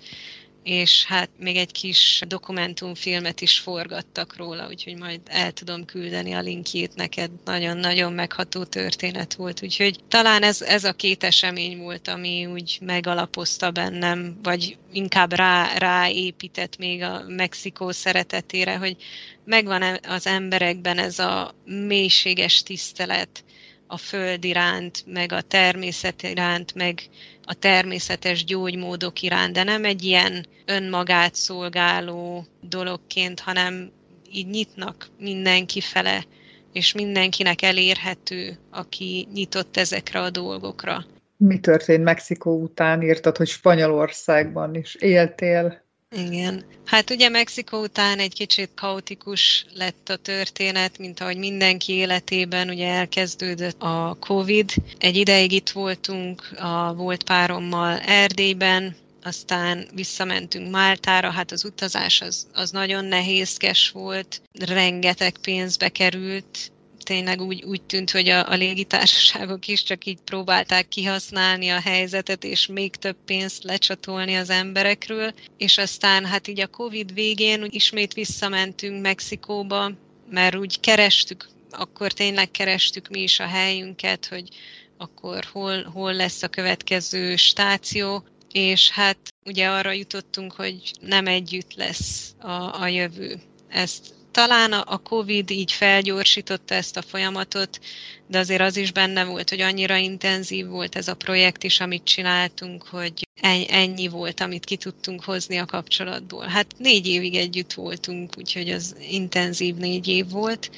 és 0.65 1.05
hát 1.05 1.29
még 1.39 1.55
egy 1.55 1.71
kis 1.71 2.21
dokumentumfilmet 2.27 3.41
is 3.41 3.59
forgattak 3.59 4.35
róla, 4.37 4.67
úgyhogy 4.67 4.97
majd 4.97 5.21
el 5.25 5.51
tudom 5.51 5.85
küldeni 5.85 6.33
a 6.33 6.39
linkjét 6.39 6.95
neked. 6.95 7.31
Nagyon-nagyon 7.43 8.13
megható 8.13 8.63
történet 8.63 9.33
volt, 9.33 9.63
úgyhogy 9.63 9.99
talán 10.07 10.43
ez, 10.43 10.61
ez 10.61 10.83
a 10.83 10.93
két 10.93 11.23
esemény 11.23 11.77
volt, 11.77 12.07
ami 12.07 12.45
úgy 12.45 12.77
megalapozta 12.81 13.71
bennem, 13.71 14.39
vagy 14.43 14.77
inkább 14.91 15.33
rá, 15.33 15.77
ráépített 15.77 16.77
még 16.77 17.01
a 17.01 17.23
Mexikó 17.27 17.91
szeretetére, 17.91 18.77
hogy 18.77 18.95
megvan 19.43 19.81
e, 19.81 19.99
az 20.07 20.27
emberekben 20.27 20.97
ez 20.97 21.19
a 21.19 21.55
mélységes 21.65 22.63
tisztelet 22.63 23.43
a 23.87 23.97
föld 23.97 24.43
iránt, 24.43 25.03
meg 25.07 25.31
a 25.31 25.41
természet 25.41 26.23
iránt, 26.23 26.73
meg 26.73 27.09
a 27.45 27.53
természetes 27.53 28.43
gyógymódok 28.43 29.21
iránt, 29.21 29.53
de 29.53 29.63
nem 29.63 29.85
egy 29.85 30.03
ilyen 30.03 30.45
önmagát 30.65 31.35
szolgáló 31.35 32.45
dologként, 32.61 33.39
hanem 33.39 33.91
így 34.31 34.47
nyitnak 34.47 35.07
mindenki 35.19 35.81
fele, 35.81 36.25
és 36.73 36.93
mindenkinek 36.93 37.61
elérhető, 37.61 38.57
aki 38.71 39.27
nyitott 39.33 39.77
ezekre 39.77 40.21
a 40.21 40.29
dolgokra. 40.29 41.05
Mi 41.37 41.59
történt 41.59 42.03
Mexikó 42.03 42.61
után? 42.61 43.01
Írtad, 43.01 43.37
hogy 43.37 43.47
Spanyolországban 43.47 44.75
is 44.75 44.95
éltél. 44.95 45.84
Igen. 46.11 46.65
Hát 46.85 47.09
ugye 47.09 47.29
Mexikó 47.29 47.81
után 47.81 48.19
egy 48.19 48.33
kicsit 48.33 48.69
kaotikus 48.75 49.65
lett 49.73 50.09
a 50.09 50.15
történet, 50.15 50.97
mint 50.97 51.19
ahogy 51.19 51.37
mindenki 51.37 51.93
életében 51.93 52.69
ugye 52.69 52.87
elkezdődött 52.87 53.81
a 53.81 54.17
Covid. 54.19 54.71
Egy 54.97 55.15
ideig 55.15 55.51
itt 55.51 55.69
voltunk 55.69 56.51
a 56.57 56.93
volt 56.93 57.23
párommal 57.23 57.99
Erdélyben, 57.99 58.95
aztán 59.23 59.87
visszamentünk 59.93 60.71
Máltára, 60.71 61.29
hát 61.29 61.51
az 61.51 61.65
utazás 61.65 62.21
az, 62.21 62.47
az 62.53 62.71
nagyon 62.71 63.05
nehézkes 63.05 63.89
volt, 63.89 64.41
rengeteg 64.59 65.37
pénzbe 65.37 65.89
került, 65.89 66.71
tényleg 67.05 67.41
úgy, 67.41 67.63
úgy 67.63 67.81
tűnt, 67.81 68.11
hogy 68.11 68.29
a, 68.29 68.49
a 68.49 68.55
légitársaságok 68.55 69.67
is 69.67 69.83
csak 69.83 70.05
így 70.05 70.19
próbálták 70.23 70.87
kihasználni 70.87 71.69
a 71.69 71.79
helyzetet, 71.79 72.43
és 72.43 72.67
még 72.67 72.95
több 72.95 73.17
pénzt 73.25 73.63
lecsatolni 73.63 74.35
az 74.35 74.49
emberekről. 74.49 75.33
És 75.57 75.77
aztán 75.77 76.25
hát 76.25 76.47
így 76.47 76.59
a 76.59 76.67
Covid 76.67 77.13
végén 77.13 77.67
ismét 77.69 78.13
visszamentünk 78.13 79.01
Mexikóba, 79.01 79.91
mert 80.29 80.55
úgy 80.55 80.79
kerestük, 80.79 81.49
akkor 81.69 82.11
tényleg 82.11 82.51
kerestük 82.51 83.09
mi 83.09 83.21
is 83.21 83.39
a 83.39 83.47
helyünket, 83.47 84.25
hogy 84.25 84.49
akkor 84.97 85.43
hol, 85.51 85.83
hol 85.83 86.13
lesz 86.13 86.43
a 86.43 86.47
következő 86.47 87.35
stáció, 87.35 88.23
és 88.51 88.89
hát 88.89 89.17
ugye 89.45 89.67
arra 89.67 89.91
jutottunk, 89.91 90.53
hogy 90.53 90.91
nem 91.01 91.27
együtt 91.27 91.73
lesz 91.73 92.35
a, 92.39 92.81
a 92.81 92.87
jövő. 92.87 93.41
Ezt 93.69 94.14
talán 94.35 94.73
a 94.73 94.97
COVID 94.97 95.51
így 95.51 95.71
felgyorsította 95.71 96.75
ezt 96.75 96.97
a 96.97 97.01
folyamatot, 97.01 97.79
de 98.27 98.39
azért 98.39 98.61
az 98.61 98.77
is 98.77 98.91
benne 98.91 99.23
volt, 99.23 99.49
hogy 99.49 99.61
annyira 99.61 99.95
intenzív 99.95 100.67
volt 100.67 100.95
ez 100.95 101.07
a 101.07 101.13
projekt 101.13 101.63
is, 101.63 101.79
amit 101.79 102.03
csináltunk, 102.03 102.83
hogy 102.83 103.27
ennyi 103.67 104.07
volt, 104.07 104.39
amit 104.39 104.65
ki 104.65 104.75
tudtunk 104.75 105.23
hozni 105.23 105.57
a 105.57 105.65
kapcsolatból. 105.65 106.45
Hát 106.45 106.67
négy 106.77 107.07
évig 107.07 107.35
együtt 107.35 107.73
voltunk, 107.73 108.33
úgyhogy 108.37 108.69
az 108.69 108.95
intenzív 109.09 109.75
négy 109.75 110.07
év 110.07 110.29
volt. 110.29 110.71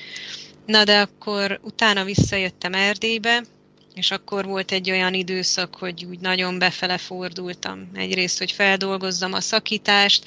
Na 0.66 0.84
de 0.84 1.00
akkor 1.00 1.60
utána 1.64 2.04
visszajöttem 2.04 2.74
Erdélybe, 2.74 3.44
és 3.94 4.12
akkor 4.12 4.46
volt 4.46 4.72
egy 4.72 4.92
olyan 4.92 5.14
időszak, 5.14 5.76
hogy 5.76 6.06
úgy 6.10 6.20
nagyon 6.20 6.60
befele 6.60 6.98
fordultam. 6.98 7.90
Egyrészt, 7.94 8.38
hogy 8.38 8.52
feldolgozzam 8.52 9.34
a 9.34 9.42
szakítást, 9.42 10.26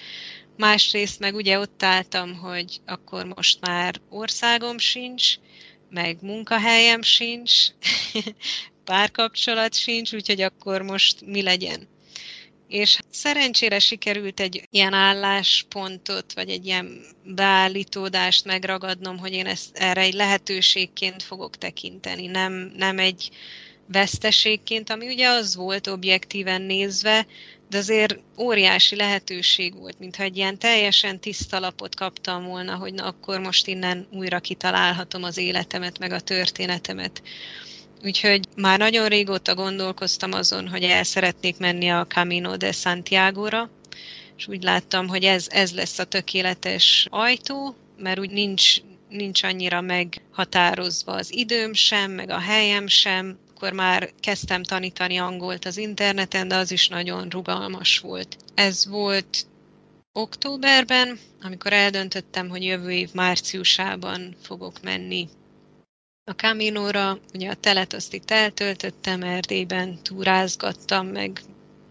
Másrészt 0.61 1.18
meg 1.18 1.34
ugye 1.34 1.58
ott 1.58 1.82
álltam, 1.82 2.34
hogy 2.34 2.80
akkor 2.86 3.24
most 3.24 3.61
már 3.61 4.00
országom 4.08 4.78
sincs, 4.78 5.34
meg 5.90 6.18
munkahelyem 6.22 7.02
sincs, 7.02 7.52
párkapcsolat 8.84 9.74
sincs, 9.74 10.12
úgyhogy 10.12 10.40
akkor 10.40 10.82
most 10.82 11.20
mi 11.26 11.42
legyen. 11.42 11.88
És 12.68 12.98
szerencsére 13.11 13.78
sikerült 13.78 14.40
egy 14.40 14.62
ilyen 14.70 14.92
álláspontot, 14.92 16.32
vagy 16.32 16.48
egy 16.48 16.66
ilyen 16.66 17.02
beállítódást 17.24 18.44
megragadnom, 18.44 19.18
hogy 19.18 19.32
én 19.32 19.46
ezt 19.46 19.76
erre 19.76 20.00
egy 20.00 20.14
lehetőségként 20.14 21.22
fogok 21.22 21.56
tekinteni, 21.56 22.26
nem, 22.26 22.72
nem 22.76 22.98
egy 22.98 23.30
veszteségként, 23.93 24.91
ami 24.91 25.07
ugye 25.07 25.28
az 25.28 25.57
volt 25.57 25.86
objektíven 25.86 26.62
nézve, 26.62 27.26
de 27.68 27.78
azért 27.78 28.18
óriási 28.38 28.97
lehetőség 28.97 29.78
volt, 29.78 29.99
mintha 29.99 30.22
egy 30.22 30.36
ilyen 30.36 30.59
teljesen 30.59 31.20
tiszta 31.20 31.59
lapot 31.59 31.95
kaptam 31.95 32.45
volna, 32.45 32.74
hogy 32.74 32.95
na 32.95 33.05
akkor 33.05 33.41
most 33.41 33.66
innen 33.66 34.07
újra 34.12 34.41
kitalálhatom 34.41 35.22
az 35.22 35.36
életemet, 35.36 35.99
meg 35.99 36.12
a 36.12 36.20
történetemet. 36.20 37.22
Úgyhogy 38.05 38.41
már 38.57 38.78
nagyon 38.78 39.09
régóta 39.09 39.55
gondolkoztam 39.55 40.32
azon, 40.32 40.68
hogy 40.68 40.82
el 40.82 41.05
szeretnék 41.05 41.59
menni 41.59 41.91
a 41.91 42.07
Camino 42.07 42.57
de 42.57 42.72
Santiago-ra, 42.72 43.70
és 44.36 44.49
úgy 44.49 44.62
láttam, 44.62 45.09
hogy 45.09 45.24
ez, 45.24 45.47
ez 45.51 45.74
lesz 45.74 45.99
a 45.99 46.05
tökéletes 46.05 47.07
ajtó, 47.11 47.76
mert 47.99 48.18
úgy 48.18 48.30
nincs, 48.30 48.76
nincs 49.09 49.43
annyira 49.43 49.80
meghatározva 49.80 51.12
az 51.12 51.32
időm 51.32 51.72
sem, 51.72 52.11
meg 52.11 52.30
a 52.30 52.38
helyem 52.38 52.86
sem, 52.86 53.38
akkor 53.61 53.72
már 53.72 54.11
kezdtem 54.20 54.62
tanítani 54.62 55.16
angolt 55.16 55.64
az 55.64 55.76
interneten, 55.76 56.48
de 56.48 56.56
az 56.56 56.70
is 56.70 56.88
nagyon 56.88 57.28
rugalmas 57.28 57.98
volt. 57.98 58.36
Ez 58.54 58.86
volt 58.86 59.46
októberben, 60.12 61.18
amikor 61.42 61.72
eldöntöttem, 61.72 62.48
hogy 62.48 62.64
jövő 62.64 62.90
év 62.90 63.08
márciusában 63.12 64.36
fogok 64.42 64.82
menni 64.82 65.28
a 66.24 66.32
Caminóra. 66.32 67.18
Ugye 67.34 67.50
a 67.50 67.54
telet 67.54 67.92
azt 67.92 68.14
itt 68.14 68.30
eltöltöttem 68.30 69.22
Erdélyben, 69.22 69.98
túrázgattam, 70.02 71.06
meg 71.06 71.40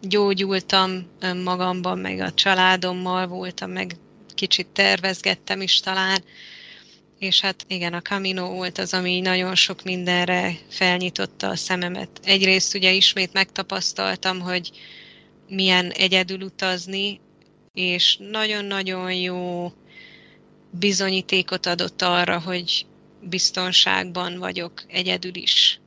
gyógyultam 0.02 1.08
magamban, 1.44 2.00
meg 2.00 2.20
a 2.20 2.34
családommal 2.34 3.28
voltam, 3.28 3.72
meg 3.72 3.96
kicsit 4.34 4.68
tervezgettem 4.68 5.62
is 5.62 5.80
talán, 5.80 6.24
és 7.20 7.42
hát 7.42 7.66
igen, 7.68 7.94
a 7.94 8.02
Camino 8.02 8.48
volt 8.48 8.78
az, 8.78 8.94
ami 8.94 9.20
nagyon 9.20 9.56
sok 9.56 9.84
mindenre 9.84 10.58
felnyitotta 10.70 11.48
a 11.48 11.56
szememet. 11.56 12.10
Egyrészt 12.24 12.76
ugye 12.76 12.92
ismét 12.92 13.34
megtapasztaltam, 13.34 14.40
hogy 14.40 14.72
milyen 15.48 15.90
egyedül 15.92 16.42
utazni, 16.42 17.20
és 17.74 18.18
nagyon-nagyon 18.32 19.14
jó 19.14 19.72
bizonyítékot 20.72 21.66
adott 21.66 22.02
arra, 22.02 22.40
hogy 22.40 22.86
biztonságban 23.22 24.38
vagyok 24.38 24.84
egyedül 24.88 25.36
is. 25.36 25.80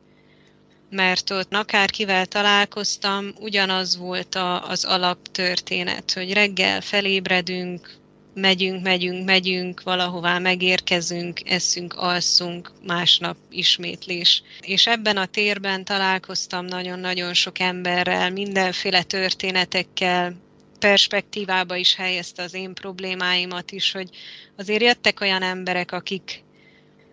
Mert 0.91 1.30
ott 1.30 1.55
akárkivel 1.55 2.26
találkoztam, 2.26 3.33
ugyanaz 3.41 3.97
volt 3.97 4.35
a, 4.35 4.68
az 4.68 4.85
alaptörténet, 4.85 6.12
hogy 6.12 6.33
reggel 6.33 6.80
felébredünk, 6.80 8.01
megyünk, 8.35 8.83
megyünk, 8.83 9.24
megyünk, 9.24 9.83
valahová 9.83 10.39
megérkezünk, 10.39 11.51
eszünk, 11.51 11.95
alszunk, 11.95 12.72
másnap 12.87 13.37
ismétlés. 13.51 14.43
És 14.61 14.87
ebben 14.87 15.16
a 15.16 15.26
térben 15.26 15.85
találkoztam 15.85 16.64
nagyon-nagyon 16.64 17.35
sok 17.35 17.59
emberrel, 17.59 18.30
mindenféle 18.30 19.03
történetekkel, 19.03 20.35
perspektívába 20.78 21.76
is 21.76 21.95
helyezte 21.95 22.43
az 22.43 22.55
én 22.55 22.74
problémáimat 22.74 23.70
is, 23.70 23.93
hogy 23.93 24.09
azért 24.57 24.83
jöttek 24.83 25.20
olyan 25.20 25.43
emberek, 25.43 25.93
akik 25.93 26.43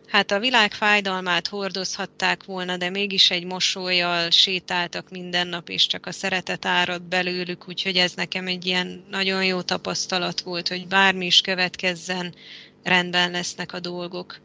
Hát 0.09 0.31
a 0.31 0.39
világ 0.39 0.73
fájdalmát 0.73 1.47
hordozhatták 1.47 2.43
volna, 2.43 2.77
de 2.77 2.89
mégis 2.89 3.31
egy 3.31 3.43
mosolyjal 3.45 4.29
sétáltak 4.29 5.09
minden 5.09 5.47
nap, 5.47 5.69
és 5.69 5.87
csak 5.87 6.05
a 6.05 6.11
szeretet 6.11 6.65
árad 6.65 7.01
belőlük, 7.01 7.67
úgyhogy 7.67 7.95
ez 7.95 8.13
nekem 8.13 8.47
egy 8.47 8.65
ilyen 8.65 9.03
nagyon 9.09 9.45
jó 9.45 9.61
tapasztalat 9.61 10.41
volt, 10.41 10.67
hogy 10.67 10.87
bármi 10.87 11.25
is 11.25 11.41
következzen, 11.41 12.35
rendben 12.83 13.31
lesznek 13.31 13.73
a 13.73 13.79
dolgok. 13.79 14.39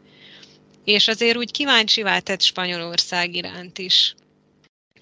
És 0.83 1.07
azért 1.07 1.37
úgy 1.37 1.51
kíváncsivá 1.51 2.19
tett 2.19 2.41
Spanyolország 2.41 3.35
iránt 3.35 3.77
is. 3.77 4.15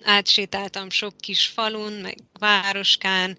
Átsétáltam 0.03 0.89
sok 0.89 1.17
kis 1.17 1.45
falun, 1.45 1.93
meg 1.93 2.17
városkán, 2.39 3.37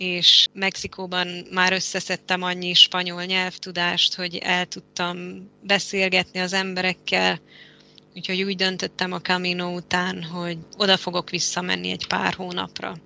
és 0.00 0.46
Mexikóban 0.52 1.28
már 1.50 1.72
összeszedtem 1.72 2.42
annyi 2.42 2.74
spanyol 2.74 3.24
nyelvtudást, 3.24 4.14
hogy 4.14 4.36
el 4.36 4.66
tudtam 4.66 5.16
beszélgetni 5.62 6.40
az 6.40 6.52
emberekkel, 6.52 7.38
úgyhogy 8.14 8.42
úgy 8.42 8.56
döntöttem 8.56 9.12
a 9.12 9.20
Camino 9.20 9.74
után, 9.74 10.22
hogy 10.22 10.58
oda 10.76 10.96
fogok 10.96 11.30
visszamenni 11.30 11.90
egy 11.90 12.06
pár 12.06 12.34
hónapra. 12.34 12.96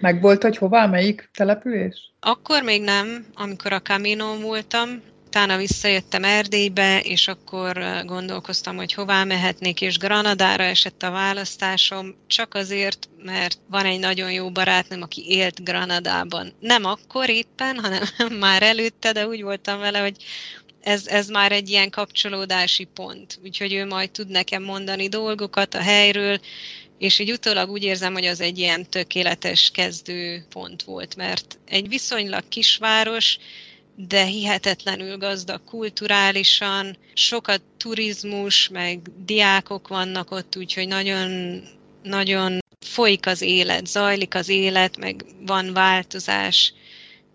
Meg 0.00 0.20
volt, 0.20 0.42
hogy 0.42 0.56
hová, 0.56 0.86
melyik 0.86 1.30
település? 1.32 2.12
Akkor 2.20 2.62
még 2.62 2.82
nem, 2.82 3.26
amikor 3.34 3.72
a 3.72 3.82
Camino 3.82 4.38
voltam, 4.40 5.02
utána 5.30 5.56
visszajöttem 5.56 6.24
Erdélybe, 6.24 7.00
és 7.00 7.28
akkor 7.28 8.02
gondolkoztam, 8.04 8.76
hogy 8.76 8.92
hová 8.92 9.24
mehetnék, 9.24 9.80
és 9.80 9.98
Granadára 9.98 10.62
esett 10.62 11.02
a 11.02 11.10
választásom, 11.10 12.14
csak 12.26 12.54
azért, 12.54 13.08
mert 13.22 13.58
van 13.68 13.84
egy 13.84 13.98
nagyon 13.98 14.32
jó 14.32 14.50
barátnőm, 14.50 15.02
aki 15.02 15.24
élt 15.28 15.64
Granadában. 15.64 16.52
Nem 16.60 16.84
akkor 16.84 17.28
éppen, 17.28 17.78
hanem 17.78 18.02
már 18.46 18.62
előtte, 18.62 19.12
de 19.12 19.26
úgy 19.26 19.42
voltam 19.42 19.78
vele, 19.78 19.98
hogy 19.98 20.16
ez, 20.80 21.06
ez 21.06 21.28
már 21.28 21.52
egy 21.52 21.68
ilyen 21.68 21.90
kapcsolódási 21.90 22.84
pont. 22.84 23.38
Úgyhogy 23.42 23.72
ő 23.72 23.86
majd 23.86 24.10
tud 24.10 24.28
nekem 24.28 24.62
mondani 24.62 25.08
dolgokat 25.08 25.74
a 25.74 25.80
helyről, 25.80 26.40
és 26.98 27.18
így 27.18 27.32
utólag 27.32 27.70
úgy 27.70 27.82
érzem, 27.82 28.12
hogy 28.12 28.26
az 28.26 28.40
egy 28.40 28.58
ilyen 28.58 28.90
tökéletes 28.90 29.70
kezdő 29.74 30.44
pont 30.48 30.82
volt, 30.82 31.16
mert 31.16 31.58
egy 31.66 31.88
viszonylag 31.88 32.48
kisváros, 32.48 33.38
de 34.08 34.24
hihetetlenül 34.24 35.16
gazdag 35.16 35.64
kulturálisan, 35.64 36.96
sokat 37.14 37.62
turizmus, 37.76 38.68
meg 38.68 39.00
diákok 39.24 39.88
vannak 39.88 40.30
ott, 40.30 40.56
úgyhogy 40.56 40.88
nagyon, 40.88 41.62
nagyon 42.02 42.58
folyik 42.86 43.26
az 43.26 43.40
élet, 43.40 43.86
zajlik 43.86 44.34
az 44.34 44.48
élet, 44.48 44.96
meg 44.96 45.24
van 45.46 45.72
változás, 45.72 46.72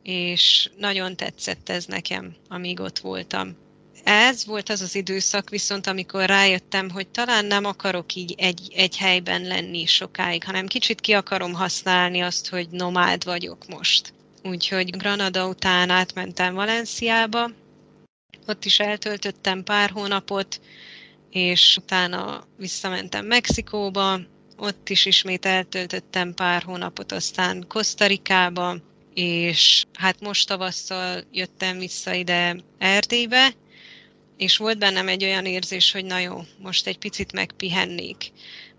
és 0.03 0.69
nagyon 0.77 1.15
tetszett 1.15 1.69
ez 1.69 1.85
nekem, 1.85 2.35
amíg 2.47 2.79
ott 2.79 2.99
voltam. 2.99 3.55
Ez 4.03 4.45
volt 4.45 4.69
az 4.69 4.81
az 4.81 4.95
időszak 4.95 5.49
viszont, 5.49 5.87
amikor 5.87 6.25
rájöttem, 6.25 6.89
hogy 6.89 7.07
talán 7.07 7.45
nem 7.45 7.65
akarok 7.65 8.15
így 8.15 8.35
egy, 8.37 8.71
egy 8.75 8.97
helyben 8.97 9.41
lenni 9.41 9.85
sokáig, 9.85 10.43
hanem 10.43 10.67
kicsit 10.67 11.01
ki 11.01 11.13
akarom 11.13 11.53
használni 11.53 12.21
azt, 12.21 12.49
hogy 12.49 12.67
nomád 12.69 13.23
vagyok 13.23 13.67
most. 13.67 14.13
Úgyhogy 14.45 14.97
Granada 14.97 15.47
után 15.47 15.89
átmentem 15.89 16.53
Valenciába, 16.53 17.51
ott 18.47 18.65
is 18.65 18.79
eltöltöttem 18.79 19.63
pár 19.63 19.89
hónapot, 19.89 20.61
és 21.29 21.77
utána 21.77 22.47
visszamentem 22.57 23.25
Mexikóba, 23.25 24.19
ott 24.57 24.89
is 24.89 25.05
ismét 25.05 25.45
eltöltöttem 25.45 26.33
pár 26.33 26.63
hónapot, 26.63 27.11
aztán 27.11 27.65
Kosztarikába, 27.67 28.77
és 29.13 29.85
hát 29.93 30.19
most 30.21 30.47
tavasszal 30.47 31.23
jöttem 31.31 31.77
vissza 31.77 32.13
ide 32.13 32.55
Erdélybe, 32.77 33.53
és 34.37 34.57
volt 34.57 34.77
bennem 34.77 35.07
egy 35.07 35.23
olyan 35.23 35.45
érzés, 35.45 35.91
hogy 35.91 36.05
na 36.05 36.19
jó, 36.19 36.41
most 36.59 36.87
egy 36.87 36.97
picit 36.97 37.31
megpihennék 37.31 38.31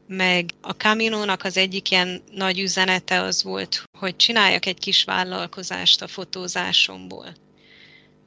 meg 0.06 0.50
a 0.60 0.70
Caminónak 0.70 1.44
az 1.44 1.56
egyik 1.56 1.90
ilyen 1.90 2.22
nagy 2.32 2.60
üzenete 2.60 3.20
az 3.20 3.42
volt, 3.42 3.82
hogy 3.98 4.16
csináljak 4.16 4.66
egy 4.66 4.78
kis 4.78 5.04
vállalkozást 5.04 6.02
a 6.02 6.06
fotózásomból. 6.06 7.34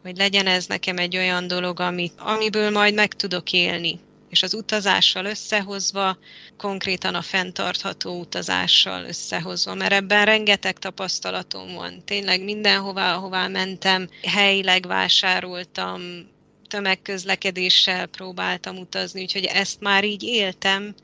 Hogy 0.02 0.18
legyen 0.18 0.48
ez 0.48 0.66
nekem 0.66 0.98
egy 0.98 1.18
olyan 1.18 1.48
dolog, 1.48 1.80
amit, 1.80 2.14
amiből 2.18 2.70
majd 2.70 2.94
meg 2.94 3.14
tudok 3.14 3.52
élni. 3.52 4.00
És 4.30 4.44
az 4.44 4.54
utazással 4.54 5.26
összehozva, 5.26 6.18
konkrétan 6.58 7.16
a 7.16 7.22
fenntartható 7.22 8.20
utazással 8.20 9.04
összehozva, 9.04 9.74
mert 9.74 9.92
ebben 9.92 10.26
rengeteg 10.26 10.80
tapasztalatom 10.80 11.74
van. 11.74 12.02
Tényleg 12.06 12.44
mindenhová, 12.44 13.16
ahová 13.16 13.48
mentem, 13.48 14.10
helyileg 14.24 14.88
vásároltam, 14.88 16.02
tömegközlekedéssel 16.68 18.06
próbáltam 18.06 18.78
utazni, 18.78 19.22
úgyhogy 19.22 19.46
ezt 19.46 19.80
már 19.80 20.04
így 20.04 20.24
éltem, 20.24 20.96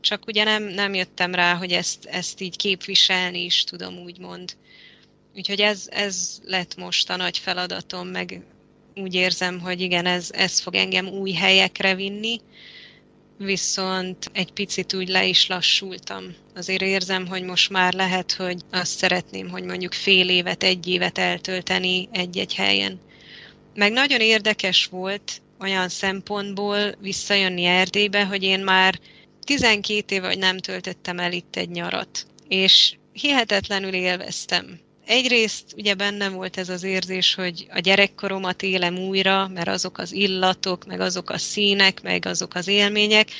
csak 0.00 0.26
ugye 0.26 0.44
nem, 0.44 0.62
nem 0.62 0.94
jöttem 0.94 1.34
rá, 1.34 1.54
hogy 1.54 1.72
ezt, 1.72 2.04
ezt 2.04 2.40
így 2.40 2.56
képviselni 2.56 3.44
is 3.44 3.64
tudom, 3.64 3.98
úgymond. 3.98 4.56
Úgyhogy 5.36 5.60
ez, 5.60 5.86
ez 5.90 6.38
lett 6.44 6.76
most 6.76 7.10
a 7.10 7.16
nagy 7.16 7.38
feladatom, 7.38 8.08
meg 8.08 8.42
úgy 8.94 9.14
érzem, 9.14 9.60
hogy 9.60 9.80
igen, 9.80 10.06
ez, 10.06 10.30
ez 10.32 10.60
fog 10.60 10.74
engem 10.74 11.08
új 11.08 11.32
helyekre 11.32 11.94
vinni, 11.94 12.40
viszont 13.38 14.30
egy 14.32 14.52
picit 14.52 14.94
úgy 14.94 15.08
le 15.08 15.26
is 15.26 15.46
lassultam. 15.46 16.34
Azért 16.54 16.82
érzem, 16.82 17.26
hogy 17.26 17.42
most 17.42 17.70
már 17.70 17.92
lehet, 17.92 18.32
hogy 18.32 18.60
azt 18.70 18.96
szeretném, 18.96 19.48
hogy 19.48 19.64
mondjuk 19.64 19.92
fél 19.92 20.28
évet, 20.28 20.62
egy 20.62 20.86
évet 20.86 21.18
eltölteni 21.18 22.08
egy-egy 22.12 22.54
helyen. 22.54 23.00
Meg 23.74 23.92
nagyon 23.92 24.20
érdekes 24.20 24.86
volt 24.86 25.42
olyan 25.60 25.88
szempontból 25.88 26.94
visszajönni 27.00 27.64
Erdélybe, 27.64 28.24
hogy 28.24 28.42
én 28.42 28.60
már 28.60 28.98
12 29.48 30.14
éve, 30.14 30.26
hogy 30.26 30.38
nem 30.38 30.58
töltöttem 30.58 31.18
el 31.18 31.32
itt 31.32 31.56
egy 31.56 31.68
nyarat, 31.68 32.26
és 32.48 32.96
hihetetlenül 33.12 33.92
élveztem. 33.92 34.80
egyrészt 35.06 35.64
ugye 35.76 35.94
bennem 35.94 36.32
volt 36.32 36.56
ez 36.56 36.68
az 36.68 36.82
érzés, 36.82 37.34
hogy 37.34 37.66
a 37.70 37.78
gyerekkoromat 37.78 38.62
élem 38.62 38.98
újra, 38.98 39.48
mert 39.48 39.68
azok 39.68 39.98
az 39.98 40.12
illatok, 40.12 40.86
meg 40.86 41.00
azok 41.00 41.30
a 41.30 41.38
színek, 41.38 42.02
meg 42.02 42.26
azok 42.26 42.54
az 42.54 42.68
élmények, 42.68 43.30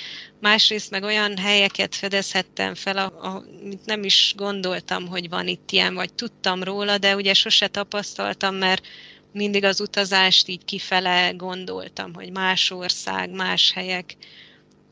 másrészt 0.41 0.91
meg 0.91 1.03
olyan 1.03 1.39
helyeket 1.39 1.95
fedezhettem 1.95 2.75
fel, 2.75 2.97
amit 2.99 3.85
nem 3.85 4.05
is 4.05 4.33
gondoltam, 4.37 5.07
hogy 5.07 5.29
van 5.29 5.49
itt 5.49 5.71
ilyen, 5.71 5.95
vagy 5.95 6.13
tudtam 6.13 6.63
róla, 6.63 6.99
de 6.99 7.17
ugye 7.17 7.35
sose 7.35 7.67
tapasztaltam, 7.67 8.55
mert 8.55 8.87
mindig 9.33 9.65
az 9.65 9.81
utazást 9.81 10.49
így 10.49 10.65
kifele 10.65 11.31
gondoltam, 11.31 12.15
hogy 12.15 12.31
más 12.31 12.71
ország, 12.71 13.31
más 13.31 13.73
helyek. 13.73 14.17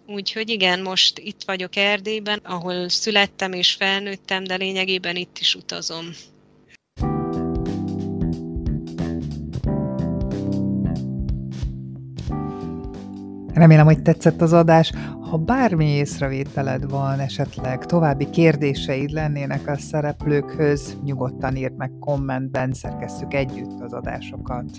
Úgyhogy 0.08 0.48
igen, 0.48 0.82
most 0.82 1.18
itt 1.18 1.42
vagyok 1.46 1.76
Erdélyben, 1.76 2.40
ahol 2.42 2.88
születtem 2.88 3.52
és 3.52 3.72
felnőttem, 3.72 4.44
de 4.44 4.54
lényegében 4.54 5.16
itt 5.16 5.38
is 5.38 5.54
utazom. 5.54 6.04
Remélem, 13.52 13.84
hogy 13.84 14.02
tetszett 14.02 14.40
az 14.40 14.52
adás. 14.52 14.92
Ha 15.30 15.36
bármi 15.36 15.86
észrevételed 15.86 16.90
van, 16.90 17.20
esetleg 17.20 17.86
további 17.86 18.30
kérdéseid 18.30 19.10
lennének 19.10 19.68
a 19.68 19.78
szereplőkhöz, 19.78 20.96
nyugodtan 21.04 21.56
írd 21.56 21.76
meg 21.76 21.90
kommentben, 22.00 22.72
szerkesszük 22.72 23.34
együtt 23.34 23.80
az 23.80 23.92
adásokat. 23.92 24.70